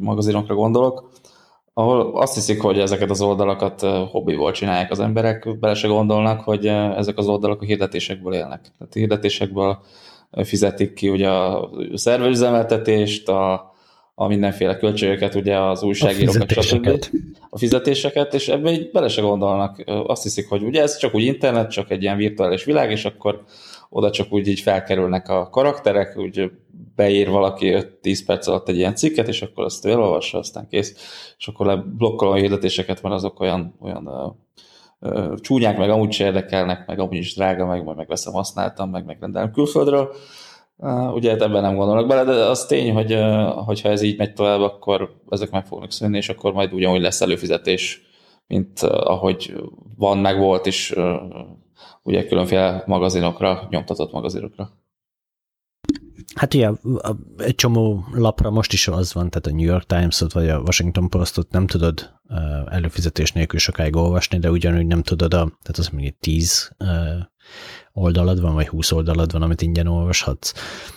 magazinokra 0.00 0.54
gondolok, 0.54 1.10
ahol 1.74 2.20
azt 2.20 2.34
hiszik, 2.34 2.62
hogy 2.62 2.78
ezeket 2.78 3.10
az 3.10 3.20
oldalakat 3.20 3.80
hobbiból 4.10 4.52
csinálják 4.52 4.90
az 4.90 5.00
emberek, 5.00 5.58
bele 5.58 5.74
se 5.74 5.88
gondolnak, 5.88 6.40
hogy 6.40 6.66
ezek 6.96 7.18
az 7.18 7.26
oldalak 7.26 7.60
a 7.60 7.64
hirdetésekből 7.64 8.34
élnek. 8.34 8.60
Tehát 8.78 8.94
hirdetésekből 8.94 9.78
fizetik 10.44 10.92
ki 10.92 11.08
ugye 11.08 11.28
a 11.28 11.70
szerverüzemeltetést, 11.94 13.28
a, 13.28 13.72
a 14.14 14.26
mindenféle 14.26 14.76
költségeket, 14.76 15.34
ugye 15.34 15.58
az 15.58 15.82
újságírókat, 15.82 16.42
a 16.42 16.46
fizetéseket. 16.46 17.10
a 17.50 17.58
fizetéseket, 17.58 18.34
és 18.34 18.48
ebbe 18.48 18.70
így 18.70 18.90
bele 18.90 19.08
se 19.08 19.22
gondolnak. 19.22 19.82
Azt 19.86 20.22
hiszik, 20.22 20.48
hogy 20.48 20.62
ugye 20.62 20.82
ez 20.82 20.96
csak 20.96 21.14
úgy 21.14 21.22
internet, 21.22 21.70
csak 21.70 21.90
egy 21.90 22.02
ilyen 22.02 22.16
virtuális 22.16 22.64
világ, 22.64 22.90
és 22.90 23.04
akkor 23.04 23.44
oda 23.92 24.10
csak 24.10 24.32
úgy 24.32 24.48
így 24.48 24.60
felkerülnek 24.60 25.28
a 25.28 25.48
karakterek, 25.48 26.16
úgy 26.16 26.50
beír 26.94 27.28
valaki 27.28 27.72
5-10 28.02 28.20
perc 28.26 28.46
alatt 28.46 28.68
egy 28.68 28.76
ilyen 28.76 28.94
cikket, 28.94 29.28
és 29.28 29.42
akkor 29.42 29.64
azt 29.64 29.86
elolvassa, 29.86 30.38
aztán 30.38 30.68
kész, 30.68 30.94
és 31.38 31.48
akkor 31.48 31.66
leblokkolom 31.66 32.34
a 32.34 32.36
hirdetéseket, 32.36 33.02
mert 33.02 33.14
azok 33.14 33.40
olyan, 33.40 33.74
olyan 33.80 34.06
uh, 34.08 34.34
uh, 35.12 35.34
csúnyák, 35.34 35.78
meg 35.78 35.90
amúgy 35.90 36.12
se 36.12 36.24
érdekelnek, 36.24 36.86
meg 36.86 36.98
amúgy 36.98 37.16
is 37.16 37.34
drága, 37.34 37.66
meg 37.66 37.84
majd 37.84 37.96
megveszem, 37.96 38.32
használtam, 38.32 38.90
meg 38.90 39.04
megrendelem 39.04 39.52
külföldről, 39.52 40.14
Ugye 41.14 41.30
hát 41.30 41.42
ebben 41.42 41.62
nem 41.62 41.76
gondolnak 41.76 42.06
bele, 42.06 42.24
de 42.24 42.44
az 42.44 42.66
tény, 42.66 42.92
hogy 42.92 43.18
hogyha 43.64 43.88
ez 43.88 44.02
így 44.02 44.18
megy 44.18 44.32
tovább, 44.32 44.60
akkor 44.60 45.14
ezek 45.30 45.50
meg 45.50 45.66
fognak 45.66 45.92
szűnni, 45.92 46.16
és 46.16 46.28
akkor 46.28 46.52
majd 46.52 46.72
ugyanúgy 46.72 47.00
lesz 47.00 47.20
előfizetés, 47.20 48.02
mint 48.46 48.80
ahogy 48.82 49.54
van, 49.96 50.18
meg 50.18 50.38
volt 50.38 50.66
is 50.66 50.94
ugye 52.02 52.26
különféle 52.26 52.82
magazinokra, 52.86 53.66
nyomtatott 53.70 54.12
magazinokra. 54.12 54.70
Hát 56.34 56.54
ugye 56.54 56.70
egy 57.36 57.54
csomó 57.54 58.04
lapra 58.12 58.50
most 58.50 58.72
is 58.72 58.88
az 58.88 59.12
van, 59.12 59.30
tehát 59.30 59.46
a 59.46 59.62
New 59.62 59.72
York 59.72 59.86
Times-ot 59.86 60.32
vagy 60.32 60.48
a 60.48 60.58
Washington 60.58 61.08
Post-ot 61.08 61.50
nem 61.50 61.66
tudod 61.66 62.10
előfizetés 62.66 63.32
nélkül 63.32 63.58
sokáig 63.58 63.96
olvasni, 63.96 64.38
de 64.38 64.50
ugyanúgy 64.50 64.86
nem 64.86 65.02
tudod 65.02 65.34
a, 65.34 65.44
tehát 65.44 65.78
az 65.78 65.88
mondjuk 65.88 66.18
10 66.18 66.76
oldalad 67.92 68.40
van, 68.40 68.54
vagy 68.54 68.68
20 68.68 68.92
oldalad 68.92 69.32
van, 69.32 69.42
amit 69.42 69.62
ingyen 69.62 69.86
olvashatsz, 69.86 70.52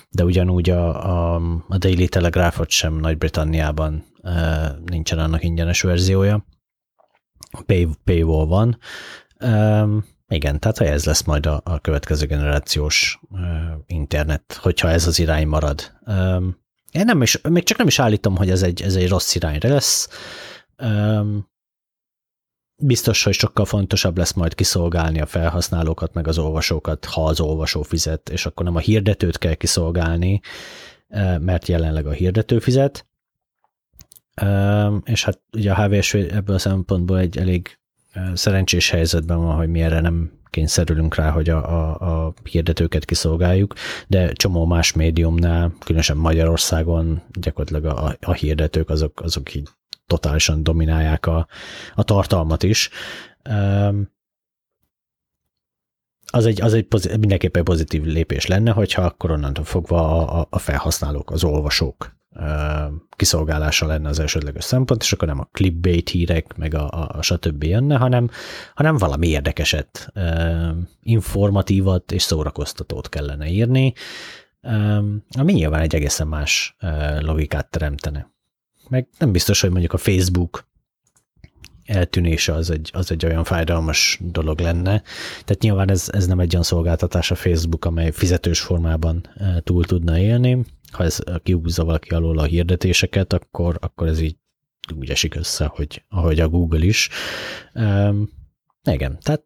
de 0.09 0.23
ugyanúgy 0.23 0.69
a, 0.69 1.05
a, 1.33 1.41
a 1.67 1.77
Daily 1.77 2.07
Telegraphot 2.07 2.69
sem 2.69 2.93
Nagy-Britanniában 2.93 4.03
nincsen 4.85 5.19
annak 5.19 5.43
ingyenes 5.43 5.81
verziója. 5.81 6.45
Pay, 7.65 7.87
paywall 8.03 8.45
van. 8.45 8.77
Igen, 10.27 10.59
tehát 10.59 10.79
ez 10.79 11.05
lesz 11.05 11.23
majd 11.23 11.45
a, 11.45 11.61
a 11.63 11.79
következő 11.79 12.25
generációs 12.25 13.19
e, 13.35 13.77
internet, 13.87 14.59
hogyha 14.61 14.89
ez 14.89 15.07
az 15.07 15.19
irány 15.19 15.47
marad. 15.47 15.91
E, 16.05 16.41
én 16.91 17.05
nem 17.05 17.21
is, 17.21 17.41
még 17.41 17.63
csak 17.63 17.77
nem 17.77 17.87
is 17.87 17.99
állítom, 17.99 18.35
hogy 18.35 18.49
ez 18.49 18.63
egy, 18.63 18.81
ez 18.81 18.95
egy 18.95 19.09
rossz 19.09 19.35
irányra 19.35 19.69
lesz. 19.69 20.09
E, 20.75 21.21
biztos, 22.77 23.23
hogy 23.23 23.33
sokkal 23.33 23.65
fontosabb 23.65 24.17
lesz 24.17 24.33
majd 24.33 24.55
kiszolgálni 24.55 25.21
a 25.21 25.25
felhasználókat, 25.25 26.13
meg 26.13 26.27
az 26.27 26.37
olvasókat, 26.37 27.05
ha 27.05 27.25
az 27.25 27.39
olvasó 27.39 27.81
fizet, 27.81 28.29
és 28.29 28.45
akkor 28.45 28.65
nem 28.65 28.75
a 28.75 28.79
hirdetőt 28.79 29.37
kell 29.37 29.53
kiszolgálni, 29.53 30.41
mert 31.39 31.67
jelenleg 31.67 32.05
a 32.05 32.11
hirdető 32.11 32.59
fizet. 32.59 33.07
És 35.03 35.23
hát 35.23 35.41
ugye 35.51 35.71
a 35.71 35.83
HVSV 35.83 36.15
ebből 36.15 36.55
a 36.55 36.59
szempontból 36.59 37.19
egy 37.19 37.37
elég 37.37 37.79
szerencsés 38.33 38.89
helyzetben 38.89 39.37
van, 39.37 39.55
hogy 39.55 39.69
mi 39.69 39.81
erre 39.81 39.99
nem 39.99 40.31
kényszerülünk 40.49 41.15
rá, 41.15 41.29
hogy 41.29 41.49
a, 41.49 41.57
a, 41.57 42.25
a 42.25 42.33
hirdetőket 42.43 43.05
kiszolgáljuk, 43.05 43.73
de 44.07 44.31
csomó 44.31 44.65
más 44.65 44.93
médiumnál, 44.93 45.73
különösen 45.79 46.17
Magyarországon 46.17 47.21
gyakorlatilag 47.39 47.85
a, 47.85 48.15
a 48.21 48.33
hirdetők 48.33 48.89
azok, 48.89 49.21
azok 49.21 49.55
így 49.55 49.69
totálisan 50.07 50.63
dominálják 50.63 51.25
a, 51.25 51.47
a 51.95 52.03
tartalmat 52.03 52.63
is. 52.63 52.89
Az 56.31 56.45
egy, 56.45 56.61
az 56.61 56.73
egy 56.73 56.85
pozitív, 56.85 57.19
mindenképpen 57.19 57.63
pozitív 57.63 58.03
lépés 58.03 58.45
lenne, 58.45 58.71
hogyha 58.71 59.01
akkor 59.01 59.31
onnantól 59.31 59.63
fogva 59.63 60.27
a, 60.27 60.47
a 60.49 60.59
felhasználók, 60.59 61.31
az 61.31 61.43
olvasók 61.43 62.15
kiszolgálása 63.09 63.85
lenne 63.85 64.09
az 64.09 64.19
elsődleges 64.19 64.63
szempont, 64.63 65.01
és 65.01 65.13
akkor 65.13 65.27
nem 65.27 65.39
a 65.39 65.49
clickbait 65.51 66.09
hírek, 66.09 66.55
meg 66.55 66.73
a, 66.73 66.89
a, 66.89 67.09
a 67.17 67.21
stb. 67.21 67.63
jönne, 67.63 67.97
hanem, 67.97 68.29
hanem 68.73 68.97
valami 68.97 69.27
érdekeset, 69.27 70.13
informatívat 71.03 72.11
és 72.11 72.21
szórakoztatót 72.21 73.09
kellene 73.09 73.47
írni, 73.49 73.93
ami 75.37 75.53
nyilván 75.53 75.81
egy 75.81 75.95
egészen 75.95 76.27
más 76.27 76.75
logikát 77.19 77.69
teremtene. 77.69 78.33
Meg 78.89 79.07
nem 79.17 79.31
biztos, 79.31 79.61
hogy 79.61 79.69
mondjuk 79.69 79.93
a 79.93 79.97
Facebook 79.97 80.67
eltűnése 81.85 82.53
az 82.53 82.69
egy, 82.69 82.89
az 82.93 83.11
egy 83.11 83.25
olyan 83.25 83.43
fájdalmas 83.43 84.19
dolog 84.21 84.59
lenne. 84.59 85.01
Tehát 85.45 85.61
nyilván 85.61 85.89
ez, 85.89 86.09
ez 86.11 86.27
nem 86.27 86.39
egy 86.39 86.51
olyan 86.51 86.63
szolgáltatás 86.63 87.31
a 87.31 87.35
Facebook, 87.35 87.85
amely 87.85 88.11
fizetős 88.11 88.59
formában 88.59 89.29
túl 89.63 89.85
tudna 89.85 90.17
élni, 90.17 90.65
ha 90.95 91.03
ez 91.03 91.19
kiúzza 91.43 91.83
valaki 91.83 92.09
alól 92.09 92.37
a 92.37 92.43
hirdetéseket, 92.43 93.33
akkor, 93.33 93.77
akkor 93.79 94.07
ez 94.07 94.19
így 94.19 94.37
úgy 94.95 95.09
esik 95.09 95.35
össze, 95.35 95.65
hogy, 95.65 96.03
ahogy 96.09 96.39
a 96.39 96.49
Google 96.49 96.85
is. 96.85 97.09
Um, 97.73 98.29
igen, 98.83 99.17
tehát 99.21 99.43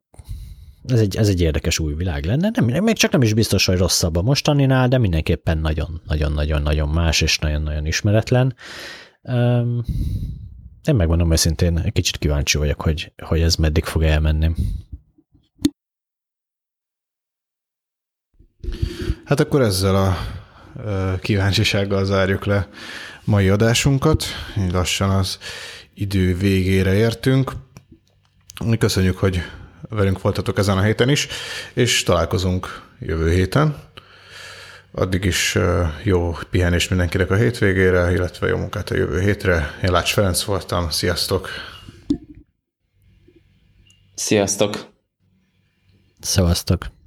ez 0.86 1.00
egy, 1.00 1.16
ez 1.16 1.28
egy 1.28 1.42
érdekes 1.42 1.80
új 1.80 1.94
világ 1.94 2.26
lenne. 2.26 2.50
Nem, 2.54 2.84
még 2.84 2.96
csak 2.96 3.12
nem 3.12 3.22
is 3.22 3.34
biztos, 3.34 3.66
hogy 3.66 3.78
rosszabb 3.78 4.16
a 4.16 4.22
mostaninál, 4.22 4.88
de 4.88 4.98
mindenképpen 4.98 5.58
nagyon-nagyon-nagyon-nagyon 5.58 6.90
más 6.90 7.22
és 7.22 7.38
nagyon-nagyon 7.40 7.86
ismeretlen. 7.86 8.56
Um, 9.22 9.84
én 10.88 10.96
megmondom 10.96 11.32
őszintén, 11.32 11.92
kicsit 11.92 12.18
kíváncsi 12.18 12.58
vagyok, 12.58 12.82
hogy, 12.82 13.12
hogy 13.24 13.42
ez 13.42 13.56
meddig 13.56 13.84
fog 13.84 14.04
elmenni. 14.04 14.52
Hát 19.26 19.40
akkor 19.40 19.62
ezzel 19.62 19.96
a 19.96 20.16
kíváncsisággal 21.22 22.06
zárjuk 22.06 22.46
le 22.46 22.68
mai 23.24 23.50
adásunkat. 23.50 24.26
Lassan 24.72 25.10
az 25.10 25.38
idő 25.94 26.38
végére 26.38 26.94
értünk. 26.94 27.52
Köszönjük, 28.80 29.18
hogy 29.18 29.42
velünk 29.90 30.22
voltatok 30.22 30.58
ezen 30.58 30.78
a 30.78 30.82
héten 30.82 31.10
is, 31.10 31.28
és 31.74 32.04
találkozunk 32.04 32.82
jövő 33.00 33.32
héten. 33.32 33.88
Addig 34.92 35.26
is 35.26 35.58
jó 36.04 36.38
pihenés 36.50 36.88
mindenkinek 36.88 37.32
a 37.32 37.36
hétvégére, 37.36 38.12
illetve 38.12 38.48
jó 38.48 38.58
munkát 38.58 38.90
a 38.90 38.96
jövő 38.96 39.22
hétre. 39.22 39.78
Én 39.84 39.92
Lács 39.92 40.14
Ferenc 40.14 40.44
voltam, 40.44 40.90
sziasztok! 40.90 41.50
Sziasztok! 44.16 44.88
Szevasztok! 46.20 46.99